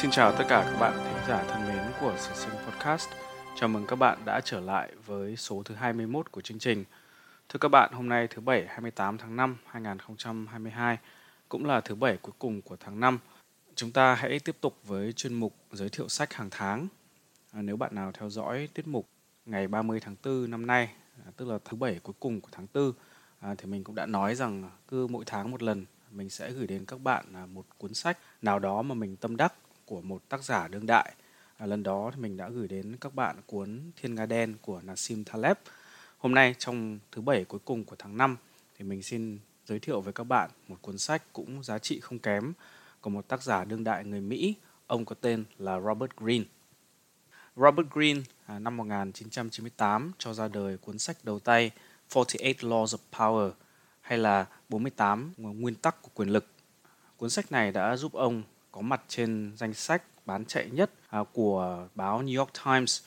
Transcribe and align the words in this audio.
Xin 0.00 0.10
chào 0.10 0.32
tất 0.32 0.44
cả 0.48 0.68
các 0.70 0.78
bạn 0.80 0.92
thính 1.04 1.24
giả 1.28 1.44
thân 1.48 1.68
mến 1.68 1.92
của 2.00 2.14
Sử 2.18 2.34
Sinh 2.34 2.54
Podcast. 2.66 3.08
Chào 3.54 3.68
mừng 3.68 3.86
các 3.86 3.96
bạn 3.96 4.18
đã 4.24 4.40
trở 4.44 4.60
lại 4.60 4.92
với 5.06 5.36
số 5.36 5.62
thứ 5.62 5.74
21 5.74 6.32
của 6.32 6.40
chương 6.40 6.58
trình. 6.58 6.84
Thưa 7.48 7.58
các 7.58 7.68
bạn, 7.68 7.92
hôm 7.92 8.08
nay 8.08 8.28
thứ 8.28 8.40
Bảy 8.40 8.66
28 8.68 9.18
tháng 9.18 9.36
5 9.36 9.56
2022 9.66 10.98
cũng 11.48 11.64
là 11.64 11.80
thứ 11.80 11.94
Bảy 11.94 12.16
cuối 12.16 12.32
cùng 12.38 12.62
của 12.62 12.76
tháng 12.80 13.00
5. 13.00 13.18
Chúng 13.74 13.92
ta 13.92 14.14
hãy 14.14 14.38
tiếp 14.38 14.56
tục 14.60 14.76
với 14.84 15.12
chuyên 15.12 15.34
mục 15.34 15.54
giới 15.72 15.88
thiệu 15.88 16.08
sách 16.08 16.32
hàng 16.32 16.48
tháng. 16.50 16.88
À, 17.52 17.62
nếu 17.62 17.76
bạn 17.76 17.94
nào 17.94 18.12
theo 18.12 18.30
dõi 18.30 18.68
tiết 18.74 18.88
mục 18.88 19.06
ngày 19.46 19.68
30 19.68 20.00
tháng 20.00 20.16
4 20.24 20.50
năm 20.50 20.66
nay, 20.66 20.88
à, 21.26 21.30
tức 21.36 21.48
là 21.48 21.58
thứ 21.64 21.76
Bảy 21.76 22.00
cuối 22.02 22.14
cùng 22.20 22.40
của 22.40 22.50
tháng 22.52 22.66
4, 22.74 22.92
à, 23.40 23.54
thì 23.58 23.66
mình 23.66 23.84
cũng 23.84 23.94
đã 23.94 24.06
nói 24.06 24.34
rằng 24.34 24.70
cứ 24.88 25.06
mỗi 25.06 25.24
tháng 25.26 25.50
một 25.50 25.62
lần 25.62 25.84
mình 26.10 26.30
sẽ 26.30 26.50
gửi 26.50 26.66
đến 26.66 26.84
các 26.84 27.00
bạn 27.00 27.24
à, 27.34 27.46
một 27.46 27.64
cuốn 27.78 27.94
sách 27.94 28.18
nào 28.42 28.58
đó 28.58 28.82
mà 28.82 28.94
mình 28.94 29.16
tâm 29.16 29.36
đắc 29.36 29.52
của 29.90 30.00
một 30.00 30.22
tác 30.28 30.44
giả 30.44 30.68
đương 30.68 30.86
đại. 30.86 31.14
À, 31.56 31.66
lần 31.66 31.82
đó 31.82 32.10
thì 32.14 32.20
mình 32.20 32.36
đã 32.36 32.48
gửi 32.48 32.68
đến 32.68 32.96
các 33.00 33.14
bạn 33.14 33.36
cuốn 33.46 33.80
Thiên 33.96 34.14
Nga 34.14 34.26
Đen 34.26 34.54
của 34.62 34.80
Nassim 34.84 35.24
Taleb. 35.24 35.56
Hôm 36.18 36.34
nay 36.34 36.54
trong 36.58 36.98
thứ 37.12 37.22
bảy 37.22 37.44
cuối 37.44 37.60
cùng 37.64 37.84
của 37.84 37.96
tháng 37.98 38.16
5 38.16 38.36
thì 38.78 38.84
mình 38.84 39.02
xin 39.02 39.38
giới 39.66 39.78
thiệu 39.78 40.00
với 40.00 40.12
các 40.12 40.24
bạn 40.24 40.50
một 40.68 40.76
cuốn 40.82 40.98
sách 40.98 41.22
cũng 41.32 41.64
giá 41.64 41.78
trị 41.78 42.00
không 42.00 42.18
kém 42.18 42.52
của 43.00 43.10
một 43.10 43.28
tác 43.28 43.42
giả 43.42 43.64
đương 43.64 43.84
đại 43.84 44.04
người 44.04 44.20
Mỹ. 44.20 44.54
Ông 44.86 45.04
có 45.04 45.14
tên 45.20 45.44
là 45.58 45.80
Robert 45.80 46.10
Greene. 46.16 46.44
Robert 47.56 47.88
Greene 47.90 48.20
à, 48.46 48.58
năm 48.58 48.76
1998 48.76 50.12
cho 50.18 50.34
ra 50.34 50.48
đời 50.48 50.78
cuốn 50.78 50.98
sách 50.98 51.16
đầu 51.22 51.38
tay 51.38 51.70
48 52.14 52.70
Laws 52.70 52.86
of 52.86 52.98
Power 53.12 53.50
hay 54.00 54.18
là 54.18 54.46
48 54.68 55.32
nguyên 55.36 55.74
tắc 55.74 56.02
của 56.02 56.10
quyền 56.14 56.28
lực. 56.28 56.46
Cuốn 57.16 57.30
sách 57.30 57.52
này 57.52 57.72
đã 57.72 57.96
giúp 57.96 58.12
ông 58.12 58.42
có 58.72 58.80
mặt 58.80 59.02
trên 59.08 59.52
danh 59.56 59.74
sách 59.74 60.02
bán 60.26 60.44
chạy 60.44 60.70
nhất 60.70 60.90
à, 61.08 61.20
của 61.32 61.88
báo 61.94 62.22
New 62.22 62.38
York 62.38 62.50
Times. 62.64 63.02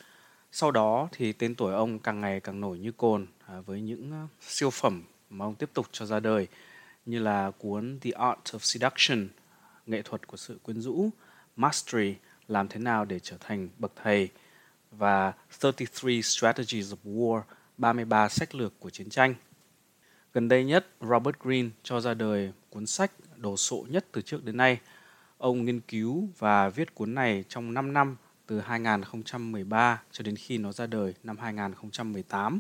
Sau 0.51 0.71
đó 0.71 1.09
thì 1.11 1.33
tên 1.33 1.55
tuổi 1.55 1.73
ông 1.73 1.99
càng 1.99 2.21
ngày 2.21 2.39
càng 2.39 2.61
nổi 2.61 2.79
như 2.79 2.91
cồn 2.91 3.27
à, 3.47 3.61
với 3.65 3.81
những 3.81 4.11
à, 4.11 4.27
siêu 4.41 4.69
phẩm 4.69 5.03
mà 5.29 5.45
ông 5.45 5.55
tiếp 5.55 5.69
tục 5.73 5.87
cho 5.91 6.05
ra 6.05 6.19
đời 6.19 6.47
như 7.05 7.19
là 7.19 7.51
cuốn 7.57 7.99
The 8.01 8.11
Art 8.11 8.39
of 8.43 8.59
Seduction, 8.59 9.27
nghệ 9.85 10.01
thuật 10.01 10.27
của 10.27 10.37
sự 10.37 10.59
quyến 10.63 10.81
rũ, 10.81 11.09
Mastery, 11.55 12.15
làm 12.47 12.67
thế 12.67 12.79
nào 12.79 13.05
để 13.05 13.19
trở 13.19 13.37
thành 13.39 13.69
bậc 13.77 13.91
thầy 14.03 14.29
và 14.91 15.33
33 15.63 16.21
Strategies 16.21 16.93
of 16.93 16.97
War, 17.05 17.41
33 17.77 18.29
sách 18.29 18.55
lược 18.55 18.79
của 18.79 18.89
chiến 18.89 19.09
tranh. 19.09 19.35
Gần 20.33 20.47
đây 20.47 20.65
nhất, 20.65 20.87
Robert 21.01 21.35
Greene 21.39 21.69
cho 21.83 21.99
ra 21.99 22.13
đời 22.13 22.51
cuốn 22.69 22.85
sách 22.85 23.11
đồ 23.37 23.57
sộ 23.57 23.85
nhất 23.89 24.05
từ 24.11 24.21
trước 24.21 24.45
đến 24.45 24.57
nay– 24.57 24.79
Ông 25.43 25.65
nghiên 25.65 25.79
cứu 25.79 26.29
và 26.37 26.69
viết 26.69 26.95
cuốn 26.95 27.15
này 27.15 27.43
trong 27.49 27.73
5 27.73 27.93
năm 27.93 28.15
từ 28.47 28.59
2013 28.59 30.01
cho 30.11 30.23
đến 30.23 30.35
khi 30.35 30.57
nó 30.57 30.71
ra 30.71 30.87
đời 30.87 31.13
năm 31.23 31.37
2018. 31.37 32.59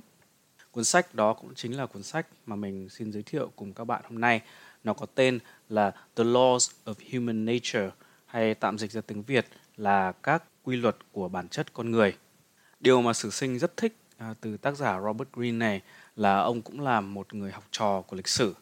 Cuốn 0.71 0.83
sách 0.83 1.15
đó 1.15 1.33
cũng 1.33 1.55
chính 1.55 1.77
là 1.77 1.85
cuốn 1.85 2.03
sách 2.03 2.27
mà 2.45 2.55
mình 2.55 2.89
xin 2.89 3.11
giới 3.11 3.23
thiệu 3.23 3.51
cùng 3.55 3.73
các 3.73 3.85
bạn 3.85 4.01
hôm 4.09 4.21
nay. 4.21 4.41
Nó 4.83 4.93
có 4.93 5.05
tên 5.15 5.39
là 5.69 5.91
The 5.91 6.23
Laws 6.23 6.71
of 6.85 6.93
Human 7.11 7.45
Nature 7.45 7.89
hay 8.25 8.55
tạm 8.55 8.77
dịch 8.77 8.91
ra 8.91 9.01
tiếng 9.01 9.23
Việt 9.23 9.47
là 9.77 10.11
các 10.11 10.43
quy 10.63 10.75
luật 10.75 10.95
của 11.11 11.29
bản 11.29 11.47
chất 11.47 11.73
con 11.73 11.91
người. 11.91 12.17
Điều 12.79 13.01
mà 13.01 13.13
sử 13.13 13.29
sinh 13.29 13.59
rất 13.59 13.77
thích 13.77 13.95
à, 14.17 14.33
từ 14.41 14.57
tác 14.57 14.77
giả 14.77 15.01
Robert 15.01 15.29
Greene 15.33 15.57
này 15.57 15.81
là 16.15 16.39
ông 16.39 16.61
cũng 16.61 16.81
là 16.81 17.01
một 17.01 17.33
người 17.33 17.51
học 17.51 17.63
trò 17.71 18.01
của 18.01 18.15
lịch 18.15 18.27
sử. 18.27 18.55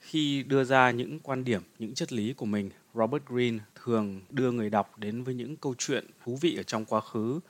Khi 0.00 0.42
đưa 0.42 0.64
ra 0.64 0.90
những 0.90 1.20
quan 1.20 1.44
điểm, 1.44 1.62
những 1.78 1.94
triết 1.94 2.12
lý 2.12 2.32
của 2.32 2.46
mình 2.46 2.70
Robert 2.94 3.22
Greene 3.26 3.58
thường 3.84 4.20
đưa 4.30 4.52
người 4.52 4.70
đọc 4.70 4.98
đến 4.98 5.22
với 5.22 5.34
những 5.34 5.56
câu 5.56 5.74
chuyện 5.78 6.06
thú 6.24 6.38
vị 6.40 6.56
ở 6.56 6.62
trong 6.62 6.84
quá 6.84 7.00
khứ, 7.00 7.40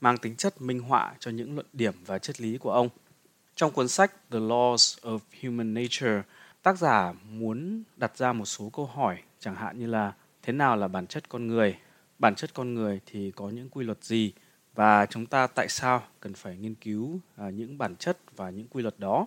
mang 0.00 0.18
tính 0.18 0.36
chất 0.36 0.60
minh 0.60 0.80
họa 0.80 1.14
cho 1.18 1.30
những 1.30 1.54
luận 1.54 1.66
điểm 1.72 1.94
và 2.06 2.18
triết 2.18 2.40
lý 2.40 2.58
của 2.58 2.72
ông. 2.72 2.88
Trong 3.54 3.72
cuốn 3.72 3.88
sách 3.88 4.12
The 4.30 4.38
Laws 4.38 4.98
of 5.00 5.18
Human 5.42 5.74
Nature, 5.74 6.22
tác 6.62 6.78
giả 6.78 7.12
muốn 7.12 7.82
đặt 7.96 8.16
ra 8.16 8.32
một 8.32 8.44
số 8.44 8.70
câu 8.72 8.86
hỏi, 8.86 9.18
chẳng 9.40 9.54
hạn 9.54 9.78
như 9.78 9.86
là 9.86 10.12
thế 10.42 10.52
nào 10.52 10.76
là 10.76 10.88
bản 10.88 11.06
chất 11.06 11.28
con 11.28 11.46
người, 11.46 11.78
bản 12.18 12.34
chất 12.34 12.54
con 12.54 12.74
người 12.74 13.00
thì 13.06 13.30
có 13.30 13.48
những 13.48 13.68
quy 13.70 13.84
luật 13.84 14.04
gì 14.04 14.32
và 14.74 15.06
chúng 15.06 15.26
ta 15.26 15.46
tại 15.46 15.68
sao 15.68 16.02
cần 16.20 16.34
phải 16.34 16.56
nghiên 16.56 16.74
cứu 16.74 17.20
à, 17.36 17.50
những 17.50 17.78
bản 17.78 17.96
chất 17.96 18.18
và 18.36 18.50
những 18.50 18.68
quy 18.68 18.82
luật 18.82 18.98
đó. 18.98 19.26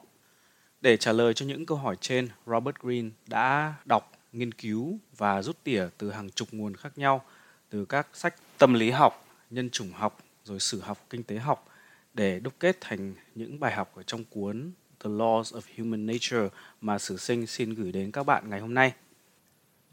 Để 0.82 0.98
trả 0.98 1.12
lời 1.12 1.34
cho 1.34 1.46
những 1.46 1.66
câu 1.66 1.78
hỏi 1.78 1.96
trên, 2.02 2.28
Robert 2.46 2.76
Greene 2.76 3.10
đã 3.28 3.74
đọc 3.86 4.12
nghiên 4.34 4.52
cứu 4.52 5.00
và 5.18 5.42
rút 5.42 5.64
tỉa 5.64 5.88
từ 5.98 6.12
hàng 6.12 6.30
chục 6.30 6.48
nguồn 6.52 6.76
khác 6.76 6.98
nhau, 6.98 7.24
từ 7.70 7.86
các 7.86 8.08
sách 8.14 8.36
tâm 8.58 8.74
lý 8.74 8.90
học, 8.90 9.26
nhân 9.50 9.70
chủng 9.70 9.92
học, 9.92 10.18
rồi 10.44 10.60
sử 10.60 10.82
học, 10.82 11.06
kinh 11.10 11.24
tế 11.24 11.38
học 11.38 11.68
để 12.14 12.40
đúc 12.40 12.54
kết 12.60 12.78
thành 12.82 13.14
những 13.36 13.60
bài 13.60 13.74
học 13.74 13.92
ở 13.96 14.04
trong 14.04 14.24
cuốn 14.24 14.72
The 15.04 15.10
Laws 15.10 15.44
of 15.44 15.62
Human 15.78 16.06
Nature 16.06 16.50
mà 16.82 17.00
Sử 17.00 17.18
Sinh 17.18 17.48
xin 17.48 17.74
gửi 17.74 17.92
đến 17.92 18.12
các 18.12 18.24
bạn 18.24 18.50
ngày 18.50 18.60
hôm 18.60 18.74
nay. 18.74 18.94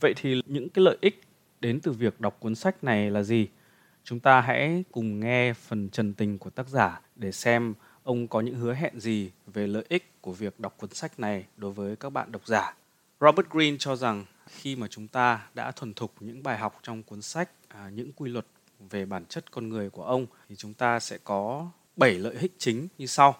Vậy 0.00 0.14
thì 0.16 0.42
những 0.46 0.68
cái 0.68 0.84
lợi 0.84 0.96
ích 1.00 1.20
đến 1.60 1.80
từ 1.80 1.92
việc 1.92 2.20
đọc 2.20 2.36
cuốn 2.40 2.54
sách 2.54 2.84
này 2.84 3.10
là 3.10 3.22
gì? 3.22 3.48
Chúng 4.04 4.20
ta 4.20 4.40
hãy 4.40 4.84
cùng 4.92 5.20
nghe 5.20 5.52
phần 5.52 5.88
trần 5.90 6.14
tình 6.14 6.38
của 6.38 6.50
tác 6.50 6.68
giả 6.68 7.00
để 7.16 7.32
xem 7.32 7.74
ông 8.02 8.28
có 8.28 8.40
những 8.40 8.54
hứa 8.54 8.74
hẹn 8.74 9.00
gì 9.00 9.30
về 9.46 9.66
lợi 9.66 9.84
ích 9.88 10.20
của 10.20 10.32
việc 10.32 10.60
đọc 10.60 10.74
cuốn 10.78 10.90
sách 10.90 11.20
này 11.20 11.46
đối 11.56 11.72
với 11.72 11.96
các 11.96 12.10
bạn 12.10 12.32
độc 12.32 12.46
giả. 12.46 12.74
Robert 13.20 13.50
Greene 13.50 13.76
cho 13.78 13.96
rằng 13.96 14.24
khi 14.46 14.76
mà 14.76 14.86
chúng 14.90 15.08
ta 15.08 15.48
đã 15.54 15.70
thuần 15.70 15.94
thục 15.94 16.12
những 16.20 16.42
bài 16.42 16.58
học 16.58 16.78
trong 16.82 17.02
cuốn 17.02 17.22
sách 17.22 17.50
à, 17.68 17.90
những 17.94 18.12
quy 18.12 18.30
luật 18.30 18.46
về 18.90 19.06
bản 19.06 19.24
chất 19.26 19.50
con 19.50 19.68
người 19.68 19.90
của 19.90 20.04
ông 20.04 20.26
thì 20.48 20.56
chúng 20.56 20.74
ta 20.74 21.00
sẽ 21.00 21.18
có 21.24 21.70
7 21.96 22.14
lợi 22.14 22.34
ích 22.34 22.52
chính 22.58 22.88
như 22.98 23.06
sau. 23.06 23.36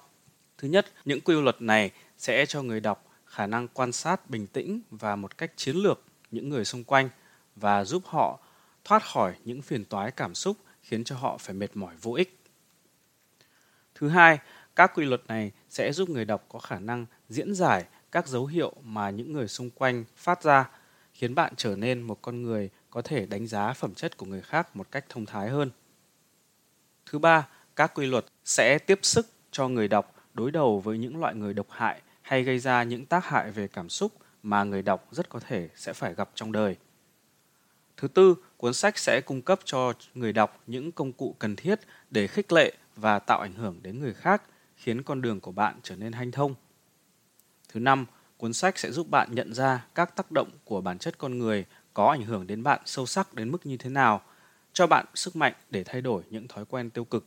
Thứ 0.59 0.69
nhất, 0.69 0.87
những 1.05 1.21
quy 1.21 1.41
luật 1.41 1.63
này 1.63 1.91
sẽ 2.19 2.47
cho 2.47 2.63
người 2.63 2.81
đọc 2.81 3.05
khả 3.27 3.47
năng 3.47 3.69
quan 3.69 3.93
sát 3.93 4.31
bình 4.31 4.47
tĩnh 4.47 4.81
và 4.91 5.17
một 5.17 5.39
cách 5.39 5.53
chiến 5.57 5.77
lược 5.77 6.03
những 6.31 6.49
người 6.49 6.65
xung 6.65 6.85
quanh 6.85 7.09
và 7.57 7.85
giúp 7.85 8.03
họ 8.07 8.41
thoát 8.85 9.03
khỏi 9.03 9.35
những 9.45 9.63
phiền 9.63 9.85
toái 9.85 10.11
cảm 10.11 10.35
xúc 10.35 10.57
khiến 10.83 11.05
cho 11.05 11.17
họ 11.17 11.39
phải 11.39 11.55
mệt 11.55 11.77
mỏi 11.77 11.95
vô 12.03 12.13
ích. 12.13 12.39
Thứ 13.95 14.09
hai, 14.09 14.39
các 14.77 14.93
quy 14.95 15.05
luật 15.05 15.23
này 15.27 15.53
sẽ 15.71 15.93
giúp 15.93 16.09
người 16.09 16.25
đọc 16.25 16.45
có 16.49 16.59
khả 16.59 16.79
năng 16.79 17.07
diễn 17.29 17.55
giải 17.55 17.85
các 18.13 18.29
dấu 18.29 18.47
hiệu 18.47 18.73
mà 18.85 19.11
những 19.11 19.33
người 19.33 19.49
xung 19.49 19.71
quanh 19.71 20.05
phát 20.17 20.43
ra 20.43 20.71
khiến 21.13 21.35
bạn 21.35 21.53
trở 21.57 21.77
nên 21.77 22.03
một 22.03 22.23
con 22.23 22.43
người 22.43 22.71
có 22.91 23.03
thể 23.03 23.27
đánh 23.27 23.47
giá 23.47 23.73
phẩm 23.73 23.95
chất 23.95 24.17
của 24.17 24.27
người 24.27 24.43
khác 24.43 24.77
một 24.77 24.87
cách 24.91 25.05
thông 25.09 25.27
thái 25.27 25.49
hơn. 25.49 25.71
Thứ 27.07 27.19
ba, 27.19 27.49
các 27.77 27.95
quy 27.95 28.07
luật 28.07 28.25
sẽ 28.45 28.79
tiếp 28.79 28.99
sức 29.03 29.27
cho 29.51 29.69
người 29.69 29.89
đọc 29.89 30.15
đối 30.35 30.51
đầu 30.51 30.81
với 30.81 30.99
những 30.99 31.21
loại 31.21 31.35
người 31.35 31.55
độc 31.55 31.67
hại 31.71 32.01
hay 32.23 32.43
gây 32.43 32.59
ra 32.59 32.83
những 32.83 33.07
tác 33.07 33.25
hại 33.25 33.51
về 33.51 33.69
cảm 33.69 33.89
xúc 33.89 34.13
mà 34.43 34.65
người 34.65 34.83
đọc 34.83 35.09
rất 35.11 35.29
có 35.29 35.41
thể 35.41 35.69
sẽ 35.77 35.93
phải 35.93 36.15
gặp 36.15 36.31
trong 36.35 36.53
đời. 36.53 36.77
Thứ 37.97 38.09
tư, 38.09 38.35
cuốn 38.57 38.75
sách 38.75 38.99
sẽ 38.99 39.21
cung 39.21 39.43
cấp 39.43 39.61
cho 39.65 39.93
người 40.15 40.33
đọc 40.33 40.63
những 40.67 40.93
công 40.93 41.13
cụ 41.13 41.35
cần 41.39 41.57
thiết 41.57 41.81
để 42.11 42.27
khích 42.27 42.53
lệ 42.53 42.73
và 42.97 43.19
tạo 43.19 43.41
ảnh 43.41 43.53
hưởng 43.53 43.79
đến 43.83 44.01
người 44.01 44.15
khác, 44.15 44.43
khiến 44.77 45.03
con 45.03 45.23
đường 45.23 45.41
của 45.41 45.53
bạn 45.53 45.77
trở 45.83 45.97
nên 45.97 46.13
hanh 46.13 46.31
thông. 46.31 46.55
Thứ 47.69 47.81
năm, 47.81 48.07
cuốn 48.37 48.53
sách 48.53 48.79
sẽ 48.79 48.91
giúp 48.91 49.11
bạn 49.11 49.29
nhận 49.33 49.55
ra 49.55 49.87
các 49.95 50.17
tác 50.17 50.31
động 50.31 50.51
của 50.65 50.81
bản 50.81 50.99
chất 50.99 51.19
con 51.19 51.39
người 51.39 51.65
có 51.95 52.11
ảnh 52.11 52.23
hưởng 52.23 52.47
đến 52.47 52.63
bạn 52.63 52.81
sâu 52.85 53.07
sắc 53.07 53.35
đến 53.35 53.51
mức 53.51 53.67
như 53.67 53.77
thế 53.77 53.91
nào, 53.91 54.23
cho 54.73 54.87
bạn 54.87 55.07
sức 55.15 55.37
mạnh 55.37 55.53
để 55.71 55.85
thay 55.85 56.01
đổi 56.01 56.23
những 56.31 56.49
thói 56.49 56.65
quen 56.65 56.91
tiêu 56.91 57.05
cực. 57.05 57.27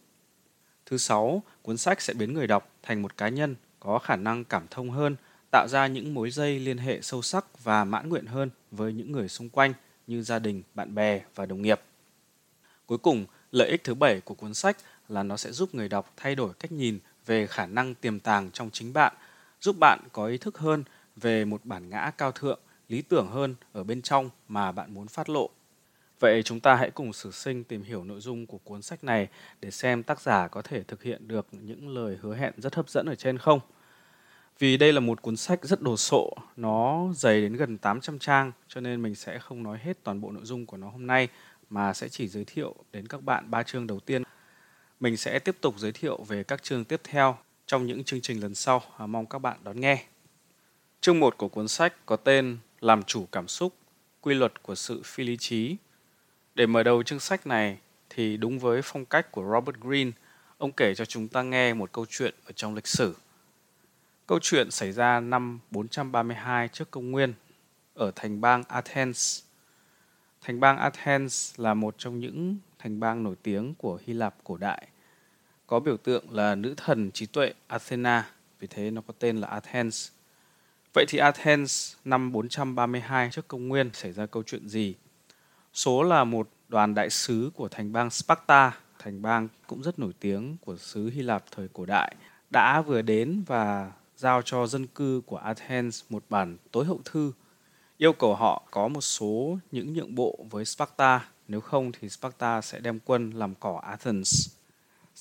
Thứ 0.85 0.97
sáu, 0.97 1.44
cuốn 1.62 1.78
sách 1.78 2.02
sẽ 2.02 2.14
biến 2.14 2.34
người 2.34 2.47
đọc 2.47 2.70
thành 2.84 3.02
một 3.02 3.17
cá 3.17 3.29
nhân 3.29 3.55
có 3.79 3.99
khả 3.99 4.16
năng 4.16 4.43
cảm 4.43 4.67
thông 4.72 4.90
hơn, 4.90 5.16
tạo 5.52 5.67
ra 5.67 5.88
những 5.88 6.14
mối 6.14 6.32
dây 6.32 6.59
liên 6.59 6.78
hệ 6.78 7.02
sâu 7.02 7.22
sắc 7.22 7.64
và 7.64 7.84
mãn 7.84 8.09
nguyện 8.09 8.26
hơn 8.26 8.49
với 8.72 8.94
những 8.94 9.11
người 9.11 9.29
xung 9.29 9.49
quanh 9.49 9.73
như 10.08 10.23
gia 10.23 10.40
đình, 10.40 10.64
bạn 10.73 10.96
bè 10.96 11.22
và 11.35 11.46
đồng 11.46 11.61
nghiệp. 11.61 11.82
Cuối 12.85 12.97
cùng, 12.97 13.26
lợi 13.52 13.70
ích 13.70 13.84
thứ 13.84 13.94
bảy 13.94 14.22
của 14.22 14.34
cuốn 14.34 14.53
sách 14.53 14.78
là 15.09 15.23
nó 15.23 15.37
sẽ 15.37 15.52
giúp 15.52 15.76
người 15.76 15.90
đọc 15.90 16.14
thay 16.17 16.35
đổi 16.35 16.53
cách 16.59 16.72
nhìn 16.72 16.99
về 17.26 17.47
khả 17.47 17.66
năng 17.66 17.96
tiềm 17.96 18.20
tàng 18.20 18.52
trong 18.52 18.70
chính 18.73 18.94
bạn– 18.94 19.14
giúp 19.61 19.75
bạn 19.79 19.99
có 20.13 20.25
ý 20.25 20.37
thức 20.37 20.58
hơn 20.58 20.84
về 21.16 21.46
một 21.46 21.66
bản 21.66 21.90
ngã 21.90 22.11
cao 22.17 22.31
thượng, 22.31 22.59
lý 22.90 23.02
tưởng 23.02 23.28
hơn 23.28 23.55
ở 23.73 23.84
bên 23.84 24.02
trong 24.02 24.29
mà 24.47 24.72
bạn 24.72 24.93
muốn 24.93 25.08
phát 25.08 25.29
lộ. 25.29 25.49
Vậy 26.19 26.43
chúng 26.43 26.59
ta 26.59 26.75
hãy 26.75 26.91
cùng 26.91 27.13
sử 27.13 27.31
sinh 27.31 27.63
tìm 27.63 27.84
hiểu 27.84 28.03
nội 28.03 28.19
dung 28.19 28.46
của 28.46 28.58
cuốn 28.58 28.81
sách 28.81 29.03
này 29.03 29.28
để 29.61 29.72
xem 29.72 30.03
tác 30.03 30.22
giả 30.22 30.47
có 30.47 30.61
thể 30.61 30.84
thực 30.84 31.03
hiện 31.03 31.28
được 31.28 31.47
những 31.52 31.90
lời 31.90 32.17
hứa 32.22 32.35
hẹn 32.35 32.53
rất 32.58 32.75
hấp 32.75 32.90
dẫn 32.90 33.05
ở 33.05 33.16
trên 33.16 33.37
không. 33.37 33.59
Vì 34.59 34.78
đây 34.78 34.93
là 34.93 34.99
một 34.99 35.22
cuốn 35.22 35.37
sách 35.37 35.59
rất 35.63 35.81
đồ 35.81 35.97
sộ, 35.97 36.34
nó 36.55 37.08
dày 37.16 37.41
đến 37.41 37.53
gần 37.53 37.78
800 37.78 38.19
trang 38.19 38.52
cho 38.67 38.81
nên 38.81 39.02
mình 39.02 39.16
sẽ 39.16 39.40
không 39.40 39.63
nói 39.63 39.79
hết 39.81 40.03
toàn 40.03 40.22
bộ 40.22 40.31
nội 40.31 40.46
dung 40.46 40.66
của 40.66 40.78
nó 40.78 40.90
hôm 40.90 41.08
nay 41.08 41.28
mà 41.69 41.93
sẽ 41.93 42.09
chỉ 42.09 42.28
giới 42.28 42.46
thiệu 42.46 42.75
đến 42.91 43.08
các 43.08 43.23
bạn 43.23 43.52
ba 43.52 43.63
chương 43.63 43.87
đầu 43.87 43.99
tiên. 43.99 44.23
Mình 44.99 45.17
sẽ 45.17 45.40
tiếp 45.40 45.55
tục 45.61 45.75
giới 45.78 45.91
thiệu 45.91 46.23
về 46.23 46.43
các 46.43 46.63
chương 46.63 46.85
tiếp 46.85 47.02
theo 47.03 47.37
trong 47.72 47.85
những 47.85 48.03
chương 48.03 48.22
trình 48.22 48.41
lần 48.41 48.56
sau. 48.56 48.82
À, 48.97 49.06
mong 49.06 49.26
các 49.26 49.40
bạn 49.40 49.58
đón 49.64 49.82
nghe. 49.82 50.03
Chương 51.02 51.20
1 51.20 51.38
của 51.38 51.47
cuốn 51.47 51.68
sách 51.68 51.94
có 52.06 52.16
tên 52.16 52.58
Làm 52.82 53.03
chủ 53.03 53.26
cảm 53.32 53.47
xúc, 53.47 53.73
quy 54.22 54.34
luật 54.34 54.64
của 54.64 54.76
sự 54.76 55.02
phi 55.06 55.23
lý 55.23 55.38
trí. 55.38 55.76
Để 56.56 56.66
mở 56.66 56.84
đầu 56.84 57.03
chương 57.03 57.20
sách 57.20 57.47
này 57.47 57.78
thì 58.09 58.38
đúng 58.38 58.59
với 58.59 58.82
phong 58.84 59.06
cách 59.06 59.32
của 59.32 59.52
Robert 59.53 59.78
Greene, 59.78 60.12
ông 60.58 60.72
kể 60.72 60.96
cho 60.96 61.06
chúng 61.06 61.28
ta 61.28 61.41
nghe 61.41 61.73
một 61.73 61.91
câu 61.91 62.06
chuyện 62.09 62.35
ở 62.46 62.52
trong 62.52 62.76
lịch 62.76 62.88
sử. 62.88 63.16
Câu 64.28 64.40
chuyện 64.41 64.72
xảy 64.72 64.91
ra 64.91 65.20
năm 65.20 65.59
432 65.72 66.68
trước 66.68 66.91
công 66.91 67.12
nguyên 67.12 67.34
ở 67.94 68.12
thành 68.16 68.41
bang 68.41 68.64
Athens. 68.68 69.44
Thành 70.41 70.59
bang 70.59 70.78
Athens 70.78 71.59
là 71.59 71.73
một 71.73 71.96
trong 71.97 72.20
những 72.20 72.58
thành 72.79 73.00
bang 73.00 73.23
nổi 73.23 73.35
tiếng 73.44 73.73
của 73.76 74.00
Hy 74.06 74.14
Lạp 74.14 74.35
cổ 74.44 74.58
đại. 74.58 74.88
Có 75.72 75.79
biểu 75.79 75.97
tượng 75.97 76.32
là 76.32 76.56
nữ 76.56 76.73
thần 76.78 77.12
trí 77.12 77.26
tuệ 77.26 77.53
Athena, 77.68 78.29
vì 78.59 78.68
thế 78.68 78.91
nó 78.91 79.02
có 79.08 79.14
tên 79.20 79.38
là 79.38 79.47
Athens. 79.47 80.09
Vậy 80.94 81.06
thì 81.08 81.18
Athens 81.18 81.96
năm 82.06 82.32
432 82.32 83.29
trước 83.32 83.47
công 83.47 83.68
nguyên 83.68 83.90
xảy 83.94 84.12
ra 84.12 84.26
câu 84.26 84.44
chuyện 84.44 84.70
gì? 84.70 84.96
Số 85.73 86.03
là 86.03 86.23
một 86.23 86.50
đoàn 86.68 86.96
đại 86.96 87.09
sứ 87.09 87.52
của 87.56 87.68
thành 87.68 87.91
bang 87.91 88.09
Sparta, 88.09 88.78
thành 89.00 89.22
bang 89.22 89.47
cũng 89.68 89.84
rất 89.84 90.00
nổi 90.00 90.12
tiếng 90.20 90.58
của 90.66 90.78
xứ 90.78 91.09
Hy 91.09 91.22
Lạp 91.22 91.44
thời 91.52 91.68
cổ 91.73 91.85
đại, 91.85 92.16
đã 92.50 92.82
vừa 92.82 93.02
đến 93.02 93.44
và 93.47 93.91
giao 94.18 94.41
cho 94.41 94.68
dân 94.68 94.88
cư 94.88 95.22
của 95.26 95.38
Athens 95.38 96.03
một 96.09 96.23
bản 96.29 96.58
tối 96.72 96.85
hậu 96.85 97.02
thư 97.06 97.32
yêu 97.97 98.14
cầu 98.14 98.35
họ 98.35 98.64
có 98.72 98.88
một 98.88 99.02
số 99.02 99.58
những 99.72 99.94
nhượng 99.94 100.16
bộ 100.16 100.46
với 100.50 100.66
Sparta, 100.66 101.26
nếu 101.47 101.62
không 101.62 101.91
thì 101.91 102.09
Sparta 102.09 102.62
sẽ 102.62 102.79
đem 102.79 103.00
quân 103.06 103.32
làm 103.32 103.56
cỏ 103.56 103.82
Athens. 103.84 104.60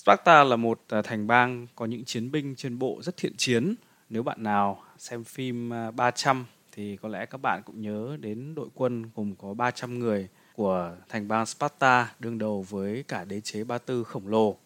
Sparta 0.03 0.45
là 0.45 0.57
một 0.57 0.81
à, 0.89 1.03
thành 1.03 1.27
bang 1.27 1.67
có 1.77 1.87
những 1.87 2.05
chiến 2.05 2.31
binh 2.31 2.55
trên 2.57 2.79
bộ 2.79 3.01
rất 3.03 3.17
thiện 3.17 3.37
chiến. 3.37 3.75
Nếu 4.11 4.23
bạn 4.23 4.43
nào 4.43 4.83
xem 4.99 5.25
phim 5.25 5.73
à, 5.73 5.91
300 5.91 6.47
thì 6.73 6.97
có 6.97 7.09
lẽ 7.09 7.27
các 7.27 7.39
bạn 7.39 7.63
cũng 7.65 7.83
nhớ 7.83 8.17
đến 8.21 8.55
đội 8.55 8.69
quân 8.75 9.11
gồm 9.15 9.35
có 9.39 9.55
300 9.55 9.99
người 9.99 10.29
của 10.55 10.97
thành 11.09 11.29
bang 11.29 11.47
Sparta 11.47 12.13
đương 12.19 12.39
đầu 12.39 12.67
với 12.69 13.05
cả 13.09 13.25
đế 13.25 13.41
chế 13.41 13.65
Ba 13.65 13.79
Tư 13.79 14.05
khổng 14.05 14.29
lồ. 14.29 14.57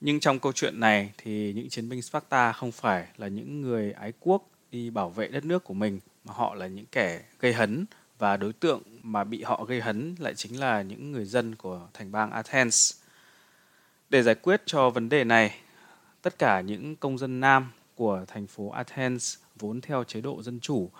Nhưng 0.00 0.20
trong 0.20 0.38
câu 0.38 0.52
chuyện 0.52 0.80
này 0.80 1.12
thì 1.18 1.52
những 1.56 1.68
chiến 1.68 1.88
binh 1.88 2.02
Sparta 2.02 2.52
không 2.52 2.72
phải 2.72 3.06
là 3.16 3.28
những 3.28 3.60
người 3.60 3.92
ái 3.92 4.12
quốc 4.20 4.50
đi 4.70 4.90
bảo 4.90 5.10
vệ 5.10 5.28
đất 5.28 5.44
nước 5.44 5.64
của 5.64 5.74
mình, 5.74 6.00
mà 6.24 6.34
họ 6.34 6.54
là 6.54 6.66
những 6.66 6.86
kẻ 6.92 7.22
gây 7.40 7.52
hấn 7.52 7.84
và 8.18 8.36
đối 8.36 8.52
tượng 8.52 8.82
mà 9.02 9.24
bị 9.24 9.42
họ 9.42 9.64
gây 9.64 9.80
hấn 9.80 10.14
lại 10.18 10.34
chính 10.34 10.60
là 10.60 10.82
những 10.82 11.12
người 11.12 11.24
dân 11.24 11.54
của 11.54 11.88
thành 11.94 12.12
bang 12.12 12.30
Athens. 12.30 13.01
Để 14.12 14.22
giải 14.22 14.34
quyết 14.34 14.62
cho 14.66 14.90
vấn 14.90 15.08
đề 15.08 15.24
này, 15.24 15.56
tất 16.22 16.38
cả 16.38 16.60
những 16.60 16.96
công 16.96 17.18
dân 17.18 17.40
nam 17.40 17.70
của 17.94 18.24
thành 18.28 18.46
phố 18.46 18.70
Athens 18.70 19.36
vốn 19.58 19.80
theo 19.80 20.04
chế 20.04 20.20
độ 20.20 20.42
dân 20.42 20.60
chủ 20.60 20.90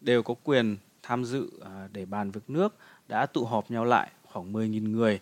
đều 0.00 0.22
có 0.22 0.34
quyền 0.44 0.76
tham 1.02 1.24
dự 1.24 1.50
à, 1.64 1.88
để 1.92 2.04
bàn 2.04 2.30
việc 2.30 2.50
nước 2.50 2.74
đã 3.08 3.26
tụ 3.26 3.44
họp 3.44 3.70
nhau 3.70 3.84
lại 3.84 4.10
khoảng 4.24 4.52
10.000 4.52 4.90
người 4.90 5.20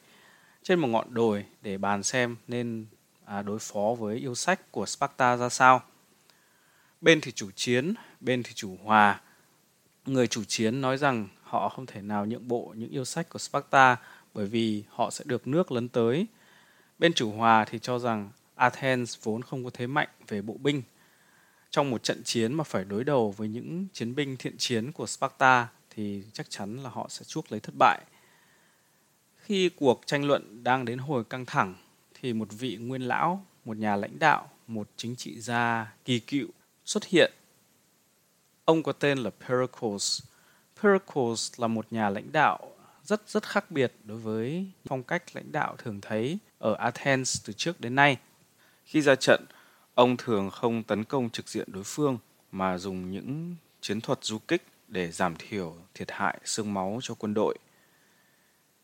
trên 0.62 0.78
một 0.78 0.88
ngọn 0.88 1.14
đồi 1.14 1.44
để 1.62 1.78
bàn 1.78 2.02
xem 2.02 2.36
nên 2.48 2.86
à, 3.24 3.42
đối 3.42 3.58
phó 3.58 3.94
với 3.98 4.16
yêu 4.16 4.34
sách 4.34 4.72
của 4.72 4.86
Sparta 4.86 5.36
ra 5.36 5.48
sao. 5.48 5.82
Bên 7.00 7.20
thì 7.20 7.32
chủ 7.32 7.50
chiến, 7.56 7.94
bên 8.20 8.42
thì 8.42 8.52
chủ 8.54 8.76
hòa. 8.84 9.20
Người 10.06 10.26
chủ 10.26 10.44
chiến 10.44 10.80
nói 10.80 10.98
rằng 10.98 11.28
họ 11.42 11.68
không 11.68 11.86
thể 11.86 12.02
nào 12.02 12.26
nhượng 12.26 12.48
bộ 12.48 12.74
những 12.76 12.90
yêu 12.90 13.04
sách 13.04 13.28
của 13.28 13.38
Sparta 13.38 13.96
bởi 14.34 14.46
vì 14.46 14.84
họ 14.88 15.10
sẽ 15.10 15.24
được 15.28 15.46
nước 15.46 15.72
lấn 15.72 15.88
tới. 15.88 16.26
Bên 16.98 17.12
chủ 17.12 17.32
hòa 17.32 17.64
thì 17.64 17.78
cho 17.78 17.98
rằng 17.98 18.30
Athens 18.54 19.18
vốn 19.22 19.42
không 19.42 19.64
có 19.64 19.70
thế 19.74 19.86
mạnh 19.86 20.08
về 20.28 20.42
bộ 20.42 20.54
binh. 20.60 20.82
Trong 21.70 21.90
một 21.90 22.02
trận 22.02 22.22
chiến 22.24 22.54
mà 22.54 22.64
phải 22.64 22.84
đối 22.84 23.04
đầu 23.04 23.30
với 23.30 23.48
những 23.48 23.86
chiến 23.92 24.14
binh 24.14 24.36
thiện 24.36 24.54
chiến 24.58 24.92
của 24.92 25.06
Sparta 25.06 25.68
thì 25.90 26.22
chắc 26.32 26.50
chắn 26.50 26.76
là 26.76 26.90
họ 26.90 27.06
sẽ 27.08 27.24
chuốc 27.24 27.52
lấy 27.52 27.60
thất 27.60 27.74
bại. 27.78 28.00
Khi 29.36 29.68
cuộc 29.68 30.02
tranh 30.06 30.24
luận 30.24 30.64
đang 30.64 30.84
đến 30.84 30.98
hồi 30.98 31.24
căng 31.24 31.46
thẳng 31.46 31.74
thì 32.14 32.32
một 32.32 32.48
vị 32.50 32.76
nguyên 32.76 33.02
lão, 33.02 33.46
một 33.64 33.76
nhà 33.76 33.96
lãnh 33.96 34.18
đạo, 34.18 34.50
một 34.66 34.88
chính 34.96 35.16
trị 35.16 35.40
gia 35.40 35.92
kỳ 36.04 36.18
cựu 36.18 36.48
xuất 36.84 37.04
hiện. 37.04 37.32
Ông 38.64 38.82
có 38.82 38.92
tên 38.92 39.18
là 39.18 39.30
Pericles. 39.30 40.22
Pericles 40.82 41.60
là 41.60 41.66
một 41.68 41.86
nhà 41.90 42.10
lãnh 42.10 42.32
đạo 42.32 42.77
rất 43.08 43.28
rất 43.28 43.46
khác 43.48 43.70
biệt 43.70 43.92
đối 44.04 44.18
với 44.18 44.66
phong 44.86 45.02
cách 45.02 45.22
lãnh 45.34 45.52
đạo 45.52 45.74
thường 45.78 46.00
thấy 46.00 46.38
ở 46.58 46.74
Athens 46.74 47.46
từ 47.46 47.52
trước 47.52 47.80
đến 47.80 47.94
nay. 47.94 48.16
Khi 48.84 49.02
ra 49.02 49.14
trận, 49.14 49.44
ông 49.94 50.16
thường 50.16 50.50
không 50.50 50.82
tấn 50.82 51.04
công 51.04 51.30
trực 51.30 51.48
diện 51.48 51.72
đối 51.72 51.84
phương 51.84 52.18
mà 52.52 52.78
dùng 52.78 53.10
những 53.10 53.56
chiến 53.80 54.00
thuật 54.00 54.24
du 54.24 54.38
kích 54.38 54.62
để 54.88 55.10
giảm 55.10 55.34
thiểu 55.38 55.76
thiệt 55.94 56.10
hại 56.10 56.38
xương 56.44 56.74
máu 56.74 56.98
cho 57.02 57.14
quân 57.14 57.34
đội. 57.34 57.58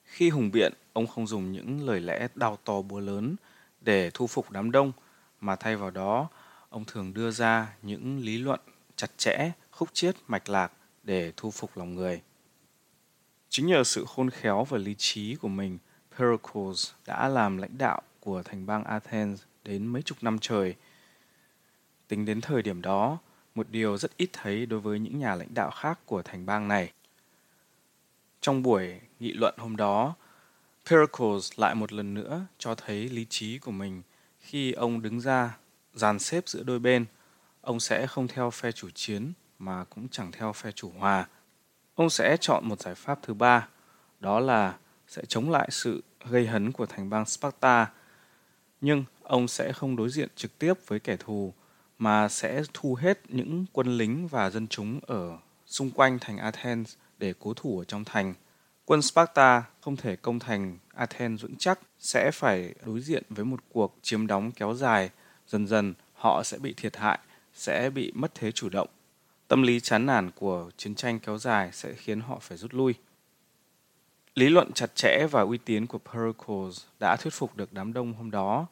Khi 0.04 0.30
hùng 0.30 0.50
biện, 0.50 0.72
ông 0.92 1.06
không 1.06 1.26
dùng 1.26 1.52
những 1.52 1.86
lời 1.86 2.00
lẽ 2.00 2.28
đau 2.34 2.58
to 2.64 2.82
búa 2.82 3.00
lớn 3.00 3.36
để 3.80 4.10
thu 4.14 4.26
phục 4.26 4.50
đám 4.50 4.70
đông, 4.70 4.92
mà 5.40 5.56
thay 5.56 5.76
vào 5.76 5.90
đó, 5.90 6.28
ông 6.68 6.84
thường 6.84 7.14
đưa 7.14 7.30
ra 7.30 7.74
những 7.82 8.18
lý 8.18 8.38
luận 8.38 8.60
chặt 8.96 9.10
chẽ, 9.16 9.50
khúc 9.70 9.88
chiết, 9.92 10.16
mạch 10.26 10.48
lạc 10.48 10.72
để 11.02 11.32
thu 11.36 11.50
phục 11.50 11.76
lòng 11.76 11.94
người. 11.94 12.20
Chính 13.54 13.66
nhờ 13.66 13.84
sự 13.84 14.04
khôn 14.04 14.30
khéo 14.30 14.64
và 14.64 14.78
lý 14.78 14.94
trí 14.98 15.34
của 15.34 15.48
mình, 15.48 15.78
Pericles 16.18 16.90
đã 17.06 17.28
làm 17.28 17.56
lãnh 17.56 17.78
đạo 17.78 18.02
của 18.20 18.42
thành 18.42 18.66
bang 18.66 18.84
Athens 18.84 19.42
đến 19.64 19.86
mấy 19.86 20.02
chục 20.02 20.18
năm 20.20 20.38
trời. 20.38 20.74
Tính 22.08 22.24
đến 22.24 22.40
thời 22.40 22.62
điểm 22.62 22.82
đó, 22.82 23.18
một 23.54 23.66
điều 23.70 23.96
rất 23.96 24.16
ít 24.16 24.28
thấy 24.32 24.66
đối 24.66 24.80
với 24.80 24.98
những 24.98 25.18
nhà 25.18 25.34
lãnh 25.34 25.54
đạo 25.54 25.70
khác 25.70 25.98
của 26.06 26.22
thành 26.22 26.46
bang 26.46 26.68
này. 26.68 26.92
Trong 28.40 28.62
buổi 28.62 29.00
nghị 29.20 29.32
luận 29.32 29.54
hôm 29.58 29.76
đó, 29.76 30.14
Pericles 30.90 31.52
lại 31.56 31.74
một 31.74 31.92
lần 31.92 32.14
nữa 32.14 32.46
cho 32.58 32.74
thấy 32.74 33.08
lý 33.08 33.26
trí 33.30 33.58
của 33.58 33.72
mình 33.72 34.02
khi 34.40 34.72
ông 34.72 35.02
đứng 35.02 35.20
ra 35.20 35.56
dàn 35.92 36.18
xếp 36.18 36.48
giữa 36.48 36.62
đôi 36.62 36.78
bên. 36.78 37.04
Ông 37.60 37.80
sẽ 37.80 38.06
không 38.06 38.28
theo 38.28 38.50
phe 38.50 38.72
chủ 38.72 38.90
chiến 38.94 39.32
mà 39.58 39.84
cũng 39.84 40.08
chẳng 40.08 40.32
theo 40.32 40.52
phe 40.52 40.72
chủ 40.72 40.92
hòa. 40.98 41.26
Ông 41.94 42.10
sẽ 42.10 42.36
chọn 42.40 42.68
một 42.68 42.80
giải 42.80 42.94
pháp 42.94 43.18
thứ 43.22 43.34
ba, 43.34 43.68
đó 44.20 44.40
là 44.40 44.76
sẽ 45.08 45.22
chống 45.28 45.50
lại 45.50 45.68
sự 45.70 46.02
gây 46.24 46.46
hấn 46.46 46.72
của 46.72 46.86
thành 46.86 47.10
bang 47.10 47.26
Sparta. 47.26 47.90
Nhưng 48.80 49.04
ông 49.22 49.48
sẽ 49.48 49.72
không 49.72 49.96
đối 49.96 50.10
diện 50.10 50.28
trực 50.36 50.58
tiếp 50.58 50.74
với 50.86 51.00
kẻ 51.00 51.16
thù 51.16 51.52
mà 51.98 52.28
sẽ 52.28 52.62
thu 52.74 52.94
hết 52.94 53.20
những 53.28 53.66
quân 53.72 53.98
lính 53.98 54.28
và 54.28 54.50
dân 54.50 54.68
chúng 54.68 55.00
ở 55.06 55.38
xung 55.66 55.90
quanh 55.90 56.18
thành 56.20 56.38
Athens 56.38 56.94
để 57.18 57.34
cố 57.38 57.54
thủ 57.54 57.78
ở 57.78 57.84
trong 57.84 58.04
thành. 58.04 58.34
Quân 58.84 59.02
Sparta 59.02 59.62
không 59.80 59.96
thể 59.96 60.16
công 60.16 60.38
thành 60.38 60.78
Athens 60.94 61.42
vững 61.42 61.56
chắc, 61.58 61.78
sẽ 61.98 62.30
phải 62.30 62.74
đối 62.86 63.00
diện 63.00 63.22
với 63.28 63.44
một 63.44 63.60
cuộc 63.72 63.96
chiếm 64.02 64.26
đóng 64.26 64.52
kéo 64.52 64.74
dài. 64.74 65.10
Dần 65.46 65.66
dần, 65.66 65.94
họ 66.14 66.42
sẽ 66.42 66.58
bị 66.58 66.74
thiệt 66.76 66.96
hại, 66.96 67.18
sẽ 67.54 67.90
bị 67.90 68.12
mất 68.14 68.34
thế 68.34 68.52
chủ 68.52 68.68
động. 68.68 68.88
Tâm 69.48 69.62
lý 69.62 69.80
chán 69.80 70.06
nản 70.06 70.30
của 70.30 70.70
chiến 70.76 70.94
tranh 70.94 71.18
kéo 71.18 71.38
dài 71.38 71.70
sẽ 71.72 71.92
khiến 71.92 72.20
họ 72.20 72.38
phải 72.40 72.58
rút 72.58 72.74
lui. 72.74 72.94
Lý 74.34 74.48
luận 74.48 74.72
chặt 74.72 74.94
chẽ 74.94 75.26
và 75.30 75.42
uy 75.42 75.58
tín 75.58 75.86
của 75.86 75.98
Pericles 75.98 76.84
đã 77.00 77.16
thuyết 77.16 77.32
phục 77.32 77.56
được 77.56 77.72
đám 77.72 77.92
đông 77.92 78.12
hôm 78.12 78.30
đó. 78.30 78.66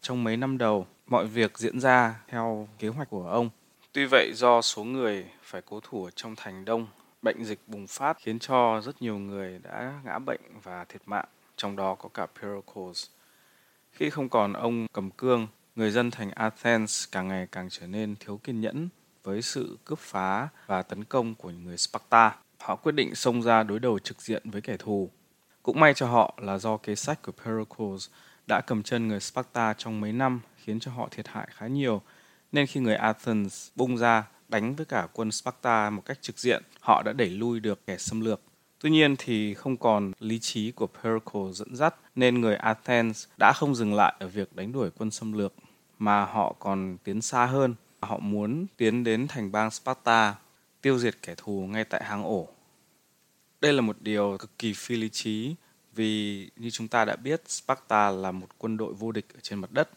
Trong 0.00 0.24
mấy 0.24 0.36
năm 0.36 0.58
đầu, 0.58 0.86
mọi 1.06 1.26
việc 1.26 1.58
diễn 1.58 1.80
ra 1.80 2.20
theo 2.28 2.68
kế 2.78 2.88
hoạch 2.88 3.10
của 3.10 3.28
ông. 3.28 3.50
Tuy 3.92 4.04
vậy 4.04 4.32
do 4.34 4.62
số 4.62 4.84
người 4.84 5.24
phải 5.42 5.62
cố 5.66 5.80
thủ 5.80 6.04
ở 6.04 6.10
trong 6.10 6.36
thành 6.36 6.64
đông, 6.64 6.86
bệnh 7.22 7.44
dịch 7.44 7.60
bùng 7.66 7.86
phát 7.86 8.16
khiến 8.20 8.38
cho 8.38 8.80
rất 8.84 9.02
nhiều 9.02 9.18
người 9.18 9.60
đã 9.62 10.00
ngã 10.04 10.18
bệnh 10.18 10.40
và 10.62 10.84
thiệt 10.84 11.02
mạng, 11.06 11.28
trong 11.56 11.76
đó 11.76 11.94
có 11.94 12.08
cả 12.14 12.26
Pericles. 12.40 13.06
Khi 13.92 14.10
không 14.10 14.28
còn 14.28 14.52
ông 14.52 14.86
cầm 14.92 15.10
cương, 15.10 15.46
người 15.76 15.90
dân 15.90 16.10
thành 16.10 16.30
Athens 16.30 17.08
càng 17.12 17.28
ngày 17.28 17.46
càng 17.52 17.68
trở 17.70 17.86
nên 17.86 18.16
thiếu 18.20 18.40
kiên 18.44 18.60
nhẫn 18.60 18.88
với 19.28 19.42
sự 19.42 19.78
cướp 19.84 19.98
phá 19.98 20.48
và 20.66 20.82
tấn 20.82 21.04
công 21.04 21.34
của 21.34 21.50
người 21.50 21.76
Sparta. 21.76 22.36
Họ 22.58 22.76
quyết 22.76 22.92
định 22.92 23.14
xông 23.14 23.42
ra 23.42 23.62
đối 23.62 23.78
đầu 23.78 23.98
trực 23.98 24.22
diện 24.22 24.50
với 24.50 24.60
kẻ 24.60 24.76
thù. 24.76 25.10
Cũng 25.62 25.80
may 25.80 25.94
cho 25.94 26.06
họ 26.06 26.38
là 26.42 26.58
do 26.58 26.76
kế 26.76 26.94
sách 26.94 27.22
của 27.22 27.32
Pericles 27.32 28.08
đã 28.46 28.60
cầm 28.60 28.82
chân 28.82 29.08
người 29.08 29.20
Sparta 29.20 29.74
trong 29.78 30.00
mấy 30.00 30.12
năm 30.12 30.40
khiến 30.56 30.80
cho 30.80 30.90
họ 30.90 31.08
thiệt 31.10 31.28
hại 31.28 31.48
khá 31.50 31.66
nhiều, 31.66 32.02
nên 32.52 32.66
khi 32.66 32.80
người 32.80 32.94
Athens 32.94 33.68
bung 33.76 33.98
ra 33.98 34.24
đánh 34.48 34.76
với 34.76 34.86
cả 34.86 35.08
quân 35.12 35.32
Sparta 35.32 35.90
một 35.90 36.02
cách 36.04 36.18
trực 36.22 36.38
diện, 36.38 36.62
họ 36.80 37.02
đã 37.02 37.12
đẩy 37.12 37.30
lui 37.30 37.60
được 37.60 37.86
kẻ 37.86 37.96
xâm 37.98 38.20
lược. 38.20 38.40
Tuy 38.80 38.90
nhiên 38.90 39.16
thì 39.18 39.54
không 39.54 39.76
còn 39.76 40.12
lý 40.20 40.38
trí 40.38 40.72
của 40.72 40.86
Pericles 40.86 41.56
dẫn 41.56 41.76
dắt 41.76 41.94
nên 42.14 42.40
người 42.40 42.56
Athens 42.56 43.26
đã 43.38 43.52
không 43.56 43.74
dừng 43.74 43.94
lại 43.94 44.14
ở 44.18 44.28
việc 44.28 44.56
đánh 44.56 44.72
đuổi 44.72 44.90
quân 44.98 45.10
xâm 45.10 45.32
lược 45.32 45.52
mà 45.98 46.24
họ 46.24 46.54
còn 46.58 46.96
tiến 47.04 47.22
xa 47.22 47.46
hơn. 47.46 47.74
Họ 48.00 48.18
muốn 48.18 48.66
tiến 48.76 49.04
đến 49.04 49.28
thành 49.28 49.52
bang 49.52 49.70
Sparta, 49.70 50.34
tiêu 50.80 50.98
diệt 50.98 51.16
kẻ 51.22 51.34
thù 51.36 51.66
ngay 51.66 51.84
tại 51.84 52.04
hang 52.04 52.24
ổ. 52.24 52.48
Đây 53.60 53.72
là 53.72 53.80
một 53.80 53.96
điều 54.00 54.36
cực 54.38 54.58
kỳ 54.58 54.72
phi 54.72 54.96
lý 54.96 55.08
trí 55.08 55.54
vì 55.94 56.50
như 56.56 56.70
chúng 56.70 56.88
ta 56.88 57.04
đã 57.04 57.16
biết 57.16 57.42
Sparta 57.50 58.10
là 58.10 58.32
một 58.32 58.46
quân 58.58 58.76
đội 58.76 58.92
vô 58.92 59.12
địch 59.12 59.26
ở 59.34 59.40
trên 59.42 59.58
mặt 59.58 59.72
đất. 59.72 59.88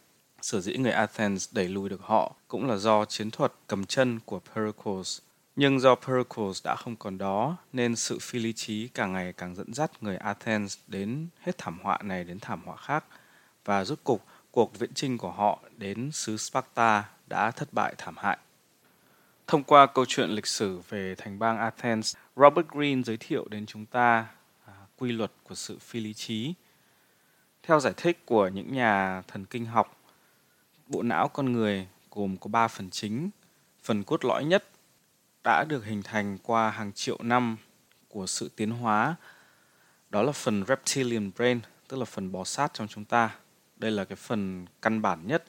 Sở 0.42 0.62
dĩ 0.62 0.78
người 0.78 0.92
Athens 0.92 1.50
đẩy 1.52 1.68
lùi 1.68 1.90
được 1.90 2.02
họ 2.02 2.36
cũng 2.48 2.68
là 2.68 2.78
do 2.78 3.06
chiến 3.06 3.32
thuật 3.32 3.54
cầm 3.68 3.86
chân 3.86 4.20
của 4.26 4.40
Pericles 4.40 5.20
Nhưng 5.56 5.80
do 5.80 5.96
Pericles 5.96 6.66
đã 6.66 6.76
không 6.76 6.96
còn 6.96 7.18
đó, 7.18 7.58
nên 7.74 7.96
sự 7.96 8.18
phi 8.22 8.40
lý 8.40 8.54
trí 8.54 8.88
càng 8.88 9.14
ngày 9.14 9.34
càng 9.34 9.56
dẫn 9.56 9.74
dắt 9.74 9.92
người 10.02 10.18
Athens 10.18 10.78
đến 10.88 11.28
hết 11.40 11.58
thảm 11.58 11.80
họa 11.84 12.00
này 12.04 12.24
đến 12.24 12.40
thảm 12.40 12.62
họa 12.66 12.78
khác. 12.78 13.06
Và 13.66 13.86
rốt 13.86 14.00
cục, 14.04 14.26
cuộc 14.52 14.80
viễn 14.80 14.94
chinh 14.94 15.18
của 15.18 15.32
họ 15.32 15.60
đến 15.78 16.12
xứ 16.12 16.38
Sparta 16.38 17.10
đã 17.28 17.52
thất 17.52 17.74
bại 17.74 17.96
thảm 17.98 18.18
hại. 18.18 18.38
Thông 19.48 19.64
qua 19.64 19.86
câu 19.86 20.06
chuyện 20.06 20.30
lịch 20.30 20.48
sử 20.48 20.82
về 20.90 21.16
thành 21.16 21.40
bang 21.40 21.58
Athens, 21.58 22.16
Robert 22.36 22.68
Greene 22.68 23.02
giới 23.04 23.18
thiệu 23.18 23.48
đến 23.50 23.66
chúng 23.66 23.86
ta 23.86 24.28
à, 24.66 24.74
quy 24.98 25.12
luật 25.12 25.32
của 25.44 25.56
sự 25.56 25.78
phi 25.80 26.00
lý 26.00 26.14
trí. 26.14 26.54
Theo 27.64 27.80
giải 27.80 27.94
thích 27.98 28.26
của 28.26 28.48
những 28.48 28.74
nhà 28.74 29.22
thần 29.28 29.46
kinh 29.46 29.66
học, 29.66 29.98
bộ 30.88 31.02
não 31.02 31.28
con 31.28 31.52
người 31.54 31.88
gồm 32.12 32.38
có 32.38 32.48
3 32.48 32.68
phần 32.68 32.90
chính. 32.90 33.30
Phần 33.84 34.04
cốt 34.04 34.26
lõi 34.26 34.46
nhất 34.46 34.64
đã 35.44 35.64
được 35.64 35.86
hình 35.86 36.04
thành 36.04 36.38
qua 36.44 36.70
hàng 36.70 36.92
triệu 36.94 37.18
năm 37.22 37.58
của 38.10 38.28
sự 38.28 38.50
tiến 38.56 38.72
hóa. 38.72 39.16
Đó 40.10 40.22
là 40.22 40.32
phần 40.32 40.64
reptilian 40.68 41.32
brain, 41.36 41.60
tức 41.88 41.98
là 41.98 42.06
phần 42.06 42.32
bò 42.32 42.44
sát 42.44 42.74
trong 42.74 42.88
chúng 42.88 43.06
ta. 43.06 43.36
Đây 43.82 43.92
là 43.92 44.06
cái 44.06 44.16
phần 44.16 44.66
căn 44.82 45.02
bản 45.02 45.28
nhất. 45.28 45.44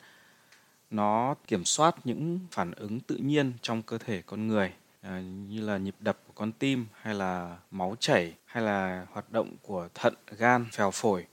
Nó 0.91 1.35
kiểm 1.47 1.65
soát 1.65 1.97
những 2.05 2.41
phản 2.51 2.73
ứng 2.73 3.01
tự 3.01 3.17
nhiên 3.17 3.53
trong 3.63 3.83
cơ 3.83 3.99
thể 3.99 4.23
con 4.27 4.49
người 4.49 4.73
à, 5.01 5.21
như 5.49 5.61
là 5.61 5.79
nhịp 5.79 5.95
đập 6.01 6.19
của 6.27 6.33
con 6.35 6.53
tim 6.53 6.87
hay 7.01 7.15
là 7.15 7.59
máu 7.71 7.97
chảy 8.01 8.35
hay 8.45 8.63
là 8.63 9.07
hoạt 9.11 9.33
động 9.33 9.57
của 9.63 9.89
thận, 9.95 10.15
gan, 10.39 10.67
phèo 10.73 10.91
phổi. 10.91 11.27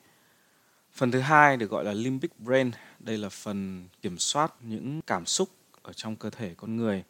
Phần 0.94 1.12
thứ 1.12 1.20
hai 1.20 1.58
được 1.58 1.70
gọi 1.72 1.84
là 1.84 1.94
limbic 1.94 2.39
brain. 2.39 2.72
Đây 3.00 3.18
là 3.18 3.29
phần 3.29 3.88
kiểm 4.01 4.18
soát 4.18 4.53
những 4.62 5.01
cảm 5.08 5.25
xúc 5.25 5.50
ở 5.82 5.94
trong 5.94 6.15
cơ 6.15 6.29
thể 6.29 6.53
con 6.58 6.77
người 6.77 7.03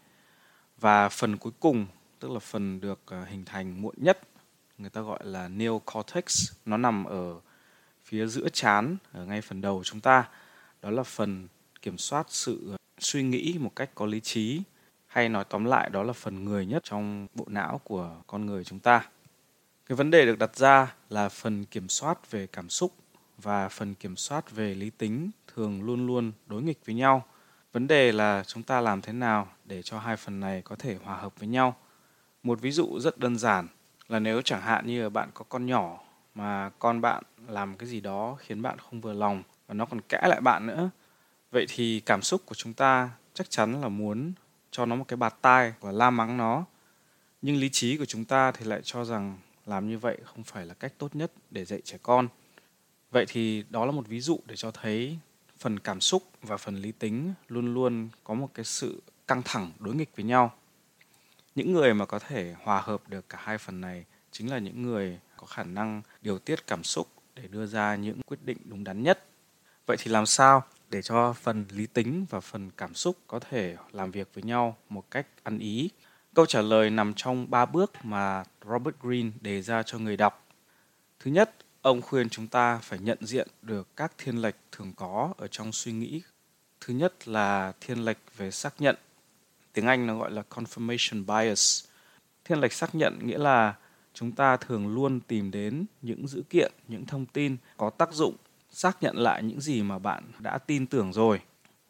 và 0.80 1.10
phần 1.10 1.38
cuối 1.38 1.54
cùng 1.60 1.88
tức 2.20 2.32
là 2.32 2.40
phần 2.40 2.82
được 2.82 3.00
à, 3.06 3.26
hình 3.30 3.46
thành 3.46 3.82
muộn 3.82 3.96
nhất 3.98 4.20
người 4.78 4.90
ta 4.90 5.02
gọi 5.02 5.20
là 5.24 5.48
neocortex 5.48 6.52
nó 6.66 6.78
nằm 6.78 7.04
ở 7.04 7.40
phía 8.10 8.28
giữa 8.28 8.50
chán 8.50 8.98
ở 9.12 9.26
ngay 9.26 9.42
phần 9.42 9.62
đầu 9.62 9.84
chúng 9.84 10.00
ta. 10.00 10.30
Đó 10.82 10.90
là 10.90 11.04
phần 11.04 11.48
kiểm 11.82 11.98
soát 11.98 12.28
sự 12.30 12.72
ờ, 12.72 12.78
suy 13.00 13.24
nghĩ 13.24 13.56
một 13.60 13.72
cách 13.76 13.90
có 13.96 14.06
lý 14.06 14.20
trí. 14.20 14.62
Hay 15.08 15.30
nói 15.30 15.46
tóm 15.50 15.66
lại, 15.66 15.90
đó 15.90 16.04
là 16.04 16.14
phần 16.14 16.46
người 16.46 16.66
nhất 16.66 16.84
trong 16.86 17.28
bộ 17.34 17.46
não 17.48 17.82
của 17.84 18.16
con 18.28 18.46
người 18.46 18.64
chúng 18.64 18.80
ta. 18.80 19.06
Cái 19.86 19.96
vấn 19.96 20.12
đề 20.12 20.26
được 20.26 20.40
đặt 20.40 20.56
ra 20.56 20.96
là 21.10 21.30
phần 21.30 21.66
kiểm 21.66 21.90
soát 21.90 22.32
về 22.32 22.48
cảm 22.48 22.70
xúc 22.70 22.94
và 23.38 23.70
phần 23.70 23.96
kiểm 23.96 24.16
soát 24.16 24.52
về 24.52 24.76
lý 24.76 24.90
tính 24.90 25.32
thường 25.56 25.84
luôn 25.84 26.08
luôn 26.08 26.32
đối 26.48 26.62
nghịch 26.62 26.80
với 26.86 26.96
nhau. 26.96 27.26
Vấn 27.74 27.88
đề 27.88 28.12
là 28.12 28.44
chúng 28.48 28.64
ta 28.64 28.82
làm 28.82 29.02
thế 29.02 29.14
nào 29.14 29.48
để 29.66 29.82
cho 29.82 30.00
hai 30.00 30.18
phần 30.18 30.40
này 30.40 30.62
có 30.62 30.76
thể 30.76 30.98
hòa 31.04 31.16
hợp 31.16 31.40
với 31.40 31.48
nhau. 31.48 31.76
Một 32.44 32.62
ví 32.62 32.72
dụ 32.72 33.00
rất 33.00 33.18
đơn 33.18 33.38
giản 33.38 33.68
là 34.08 34.20
nếu 34.20 34.42
chẳng 34.42 34.62
hạn 34.62 34.88
như 34.88 35.10
bạn 35.10 35.30
có 35.34 35.46
con 35.50 35.66
nhỏ 35.66 36.09
mà 36.40 36.70
con 36.80 37.02
bạn 37.02 37.24
làm 37.48 37.78
cái 37.78 37.90
gì 37.90 38.00
đó 38.02 38.38
khiến 38.40 38.62
bạn 38.62 38.78
không 38.80 39.02
vừa 39.02 39.14
lòng 39.14 39.44
và 39.68 39.74
nó 39.74 39.86
còn 39.86 40.02
cãi 40.02 40.30
lại 40.30 40.42
bạn 40.42 40.68
nữa. 40.68 40.90
Vậy 41.52 41.66
thì 41.70 42.00
cảm 42.00 42.22
xúc 42.22 42.42
của 42.46 42.56
chúng 42.56 42.74
ta 42.74 43.10
chắc 43.34 43.50
chắn 43.50 43.82
là 43.82 43.90
muốn 43.90 44.34
cho 44.72 44.86
nó 44.86 44.96
một 44.96 45.06
cái 45.08 45.18
bạt 45.18 45.36
tai 45.42 45.74
và 45.80 45.92
la 45.92 46.10
mắng 46.10 46.38
nó. 46.38 46.66
Nhưng 47.42 47.56
lý 47.56 47.70
trí 47.70 47.98
của 47.98 48.06
chúng 48.06 48.26
ta 48.26 48.52
thì 48.52 48.66
lại 48.66 48.82
cho 48.84 49.06
rằng 49.06 49.38
làm 49.66 49.90
như 49.90 49.98
vậy 49.98 50.18
không 50.24 50.44
phải 50.44 50.66
là 50.66 50.74
cách 50.74 50.94
tốt 50.98 51.16
nhất 51.16 51.32
để 51.52 51.66
dạy 51.66 51.82
trẻ 51.84 51.98
con. 52.04 52.28
Vậy 53.12 53.26
thì 53.28 53.64
đó 53.70 53.86
là 53.86 53.92
một 53.92 54.08
ví 54.08 54.20
dụ 54.20 54.40
để 54.46 54.56
cho 54.56 54.72
thấy 54.72 55.18
phần 55.58 55.80
cảm 55.80 56.02
xúc 56.02 56.24
và 56.42 56.58
phần 56.58 56.76
lý 56.76 56.92
tính 56.92 57.34
luôn 57.48 57.74
luôn 57.74 58.10
có 58.24 58.34
một 58.34 58.50
cái 58.54 58.66
sự 58.66 59.02
căng 59.28 59.42
thẳng 59.46 59.72
đối 59.80 59.96
nghịch 59.96 60.10
với 60.16 60.26
nhau 60.26 60.54
những 61.56 61.74
người 61.74 61.94
mà 61.94 62.06
có 62.06 62.20
thể 62.20 62.56
hòa 62.64 62.82
hợp 62.82 63.02
được 63.08 63.30
cả 63.30 63.38
hai 63.42 63.58
phần 63.58 63.82
này 63.82 64.06
chính 64.32 64.52
là 64.52 64.58
những 64.58 64.82
người 64.82 65.20
có 65.42 65.48
khả 65.48 65.64
năng 65.64 66.02
điều 66.22 66.40
tiết 66.40 66.68
cảm 66.68 66.84
xúc 66.84 67.08
để 67.36 67.48
đưa 67.48 67.66
ra 67.66 67.96
những 67.96 68.22
quyết 68.22 68.40
định 68.46 68.58
đúng 68.66 68.84
đắn 68.84 69.04
nhất 69.04 69.26
vậy 69.86 69.98
thì 70.00 70.12
làm 70.12 70.26
sao 70.26 70.64
để 70.90 71.02
cho 71.02 71.34
phần 71.34 71.66
lý 71.70 71.88
tính 71.88 72.26
và 72.30 72.40
phần 72.40 72.72
cảm 72.78 72.94
xúc 72.94 73.18
có 73.28 73.40
thể 73.40 73.76
làm 73.92 74.12
việc 74.12 74.30
với 74.34 74.44
nhau 74.44 74.78
một 74.90 75.12
cách 75.12 75.28
ăn 75.44 75.60
ý 75.60 75.90
câu 76.34 76.46
trả 76.46 76.62
lời 76.62 76.90
nằm 76.90 77.14
trong 77.16 77.50
ba 77.50 77.66
bước 77.66 77.92
mà 78.04 78.44
robert 78.66 78.96
greene 79.02 79.32
đề 79.42 79.62
ra 79.62 79.84
cho 79.84 79.98
người 79.98 80.18
đọc 80.18 80.46
thứ 81.20 81.32
nhất, 81.32 81.56
Ông 81.82 82.02
khuyên 82.02 82.30
chúng 82.30 82.48
ta 82.48 82.78
phải 82.78 83.00
nhận 83.00 83.18
diện 83.22 83.48
được 83.62 83.88
các 83.96 84.12
thiên 84.18 84.42
lệch 84.42 84.56
thường 84.72 84.94
có 84.96 85.34
ở 85.38 85.48
trong 85.48 85.72
suy 85.72 85.92
nghĩ. 85.92 86.22
Thứ 86.82 86.94
nhất 86.94 87.28
là 87.28 87.74
thiên 87.82 88.06
lệch 88.06 88.18
về 88.38 88.52
xác 88.52 88.82
nhận. 88.82 88.96
Tiếng 89.74 89.86
Anh 89.86 90.08
nó 90.08 90.18
gọi 90.18 90.32
là 90.32 90.44
confirmation 90.50 91.26
bias. 91.26 91.86
Thiên 92.44 92.60
lệch 92.60 92.74
xác 92.74 92.96
nhận 92.96 93.20
nghĩa 93.28 93.38
là 93.38 93.76
chúng 94.20 94.32
ta 94.32 94.58
thường 94.58 94.88
luôn 94.96 95.20
tìm 95.20 95.52
đến 95.52 95.86
những 96.02 96.28
dữ 96.28 96.44
kiện, 96.50 96.72
những 96.88 97.06
thông 97.06 97.26
tin 97.26 97.58
có 97.78 97.90
tác 97.90 98.14
dụng 98.14 98.36
xác 98.70 99.04
nhận 99.04 99.18
lại 99.18 99.44
những 99.44 99.62
gì 99.62 99.84
mà 99.84 100.00
bạn 100.00 100.24
đã 100.40 100.58
tin 100.58 100.86
tưởng 100.86 101.14
rồi. 101.14 101.42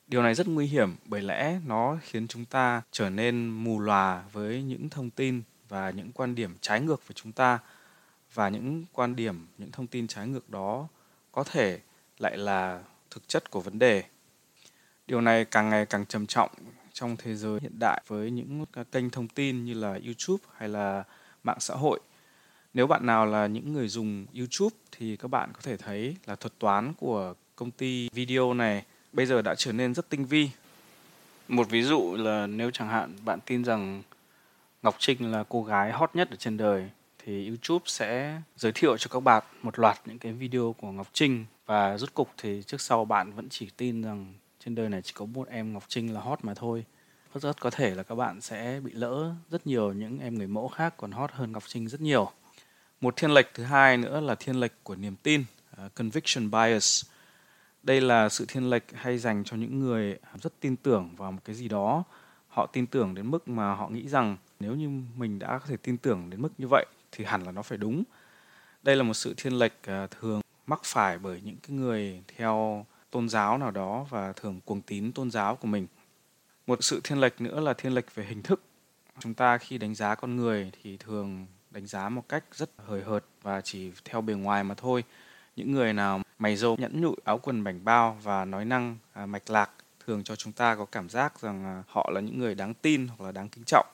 Điều 0.07 0.23
này 0.23 0.33
rất 0.33 0.47
nguy 0.47 0.65
hiểm 0.65 0.95
bởi 1.05 1.21
lẽ 1.21 1.59
nó 1.65 1.97
khiến 2.01 2.27
chúng 2.27 2.45
ta 2.45 2.81
trở 2.91 3.09
nên 3.09 3.49
mù 3.49 3.79
lòa 3.79 4.23
với 4.31 4.63
những 4.63 4.89
thông 4.89 5.09
tin 5.09 5.41
và 5.69 5.89
những 5.89 6.11
quan 6.11 6.35
điểm 6.35 6.55
trái 6.61 6.81
ngược 6.81 7.07
với 7.07 7.13
chúng 7.13 7.31
ta. 7.31 7.59
Và 8.33 8.49
những 8.49 8.85
quan 8.93 9.15
điểm 9.15 9.47
những 9.57 9.71
thông 9.71 9.87
tin 9.87 10.07
trái 10.07 10.27
ngược 10.27 10.49
đó 10.49 10.87
có 11.31 11.43
thể 11.43 11.79
lại 12.19 12.37
là 12.37 12.83
thực 13.11 13.27
chất 13.27 13.51
của 13.51 13.61
vấn 13.61 13.79
đề. 13.79 14.03
Điều 15.07 15.21
này 15.21 15.45
càng 15.45 15.69
ngày 15.69 15.85
càng 15.85 16.05
trầm 16.05 16.27
trọng 16.27 16.49
trong 16.93 17.15
thế 17.17 17.35
giới 17.35 17.59
hiện 17.61 17.79
đại 17.79 18.01
với 18.07 18.31
những 18.31 18.65
kênh 18.91 19.09
thông 19.09 19.27
tin 19.27 19.65
như 19.65 19.73
là 19.73 19.99
youtube 20.05 20.43
hay 20.57 20.69
là 20.69 21.03
mạng 21.43 21.59
xã 21.59 21.75
hội 21.75 21.99
nếu 22.79 22.87
bạn 22.87 23.05
nào 23.05 23.25
là 23.25 23.47
những 23.47 23.73
người 23.73 23.87
dùng 23.87 24.25
youtube 24.37 24.75
thì 24.91 25.17
các 25.17 25.27
bạn 25.27 25.49
có 25.53 25.59
thể 25.63 25.77
thấy 25.77 26.15
là 26.25 26.35
thuật 26.35 26.59
toán 26.59 26.93
của 26.93 27.33
công 27.55 27.71
ty 27.71 28.09
video 28.13 28.53
này 28.53 28.83
bây 29.13 29.25
giờ 29.25 29.41
đã 29.41 29.55
trở 29.55 29.71
nên 29.71 29.93
rất 29.93 30.09
tinh 30.09 30.25
vi 30.25 30.49
một 31.47 31.69
ví 31.69 31.83
dụ 31.83 32.15
là 32.15 32.47
nếu 32.47 32.71
chẳng 32.71 32.87
hạn 32.87 33.15
bạn 33.25 33.39
tin 33.45 33.63
rằng 33.63 34.03
ngọc 34.83 34.95
trinh 34.99 35.31
là 35.31 35.43
cô 35.49 35.63
gái 35.63 35.91
hot 35.91 36.15
nhất 36.15 36.29
ở 36.31 36.35
trên 36.35 36.57
đời 36.57 36.89
thì 37.25 37.47
YouTube 37.47 37.83
sẽ 37.85 38.41
giới 38.55 38.71
thiệu 38.71 38.97
cho 38.97 39.07
các 39.11 39.19
bạn 39.19 39.43
một 39.61 39.79
loạt 39.79 39.97
những 40.05 40.19
cái 40.19 40.33
video 40.33 40.75
của 40.81 40.91
Ngọc 40.91 41.07
Trinh 41.13 41.45
và 41.65 41.97
rút 41.97 42.13
cục 42.13 42.29
thì 42.37 42.63
trước 42.63 42.81
sau 42.81 43.05
bạn 43.05 43.33
vẫn 43.33 43.49
chỉ 43.49 43.69
tin 43.77 44.01
rằng 44.01 44.33
trên 44.65 44.75
đời 44.75 44.89
này 44.89 45.01
chỉ 45.01 45.11
có 45.15 45.25
một 45.25 45.47
em 45.47 45.73
Ngọc 45.73 45.83
Trinh 45.87 46.13
là 46.13 46.21
hot 46.21 46.39
mà 46.43 46.53
thôi. 46.53 46.85
Rất 47.33 47.43
rất 47.43 47.61
có 47.61 47.69
thể 47.69 47.95
là 47.95 48.03
các 48.03 48.15
bạn 48.15 48.41
sẽ 48.41 48.81
bị 48.83 48.91
lỡ 48.91 49.33
rất 49.49 49.67
nhiều 49.67 49.93
những 49.93 50.19
em 50.19 50.35
người 50.35 50.47
mẫu 50.47 50.67
khác 50.67 50.93
còn 50.97 51.11
hot 51.11 51.31
hơn 51.31 51.51
Ngọc 51.51 51.63
Trinh 51.67 51.87
rất 51.87 52.01
nhiều. 52.01 52.31
Một 53.01 53.13
thiên 53.17 53.31
lệch 53.31 53.53
thứ 53.53 53.63
hai 53.63 53.97
nữa 53.97 54.19
là 54.19 54.35
thiên 54.35 54.55
lệch 54.55 54.73
của 54.83 54.95
niềm 54.95 55.15
tin, 55.23 55.43
uh, 55.85 55.95
conviction 55.95 56.51
bias. 56.51 57.05
Đây 57.83 58.01
là 58.01 58.29
sự 58.29 58.45
thiên 58.47 58.69
lệch 58.69 58.83
hay 58.93 59.17
dành 59.17 59.43
cho 59.43 59.57
những 59.57 59.79
người 59.79 60.19
rất 60.41 60.53
tin 60.59 60.75
tưởng 60.75 61.15
vào 61.15 61.31
một 61.31 61.41
cái 61.45 61.55
gì 61.55 61.67
đó. 61.67 62.03
Họ 62.47 62.65
tin 62.65 62.87
tưởng 62.87 63.15
đến 63.15 63.31
mức 63.31 63.47
mà 63.47 63.75
họ 63.75 63.89
nghĩ 63.89 64.07
rằng 64.07 64.37
nếu 64.59 64.75
như 64.75 64.89
mình 65.17 65.39
đã 65.39 65.47
có 65.47 65.65
thể 65.65 65.77
tin 65.77 65.97
tưởng 65.97 66.29
đến 66.29 66.41
mức 66.41 66.49
như 66.57 66.67
vậy 66.67 66.85
thì 67.11 67.25
hẳn 67.25 67.43
là 67.43 67.51
nó 67.51 67.61
phải 67.61 67.77
đúng 67.77 68.03
đây 68.83 68.95
là 68.95 69.03
một 69.03 69.13
sự 69.13 69.33
thiên 69.37 69.53
lệch 69.53 69.73
uh, 70.03 70.11
thường 70.11 70.41
mắc 70.67 70.79
phải 70.83 71.17
bởi 71.17 71.41
những 71.43 71.57
cái 71.67 71.77
người 71.77 72.23
theo 72.37 72.85
tôn 73.11 73.29
giáo 73.29 73.57
nào 73.57 73.71
đó 73.71 74.05
và 74.09 74.33
thường 74.33 74.59
cuồng 74.65 74.81
tín 74.81 75.11
tôn 75.11 75.31
giáo 75.31 75.55
của 75.55 75.67
mình 75.67 75.87
một 76.67 76.83
sự 76.83 77.01
thiên 77.03 77.19
lệch 77.19 77.41
nữa 77.41 77.59
là 77.59 77.73
thiên 77.73 77.93
lệch 77.93 78.15
về 78.15 78.25
hình 78.25 78.41
thức 78.41 78.63
chúng 79.19 79.33
ta 79.33 79.57
khi 79.57 79.77
đánh 79.77 79.95
giá 79.95 80.15
con 80.15 80.35
người 80.35 80.71
thì 80.81 80.97
thường 80.97 81.45
đánh 81.71 81.87
giá 81.87 82.09
một 82.09 82.29
cách 82.29 82.43
rất 82.51 82.69
hời 82.77 83.03
hợt 83.03 83.23
và 83.41 83.61
chỉ 83.61 83.91
theo 84.05 84.21
bề 84.21 84.33
ngoài 84.33 84.63
mà 84.63 84.75
thôi. 84.75 85.03
Những 85.55 85.71
người 85.71 85.93
nào 85.93 86.21
mày 86.39 86.55
râu 86.55 86.75
nhẫn 86.77 87.01
nhụi 87.01 87.15
áo 87.23 87.37
quần 87.37 87.63
bảnh 87.63 87.85
bao 87.85 88.17
và 88.23 88.45
nói 88.45 88.65
năng 88.65 88.97
à, 89.13 89.25
mạch 89.25 89.49
lạc 89.49 89.69
thường 90.07 90.23
cho 90.23 90.35
chúng 90.35 90.53
ta 90.53 90.75
có 90.75 90.85
cảm 90.85 91.09
giác 91.09 91.39
rằng 91.39 91.65
à, 91.65 91.83
họ 91.87 92.09
là 92.13 92.21
những 92.21 92.39
người 92.39 92.55
đáng 92.55 92.73
tin 92.73 93.07
hoặc 93.07 93.25
là 93.25 93.31
đáng 93.31 93.49
kính 93.49 93.63
trọng. 93.63 93.85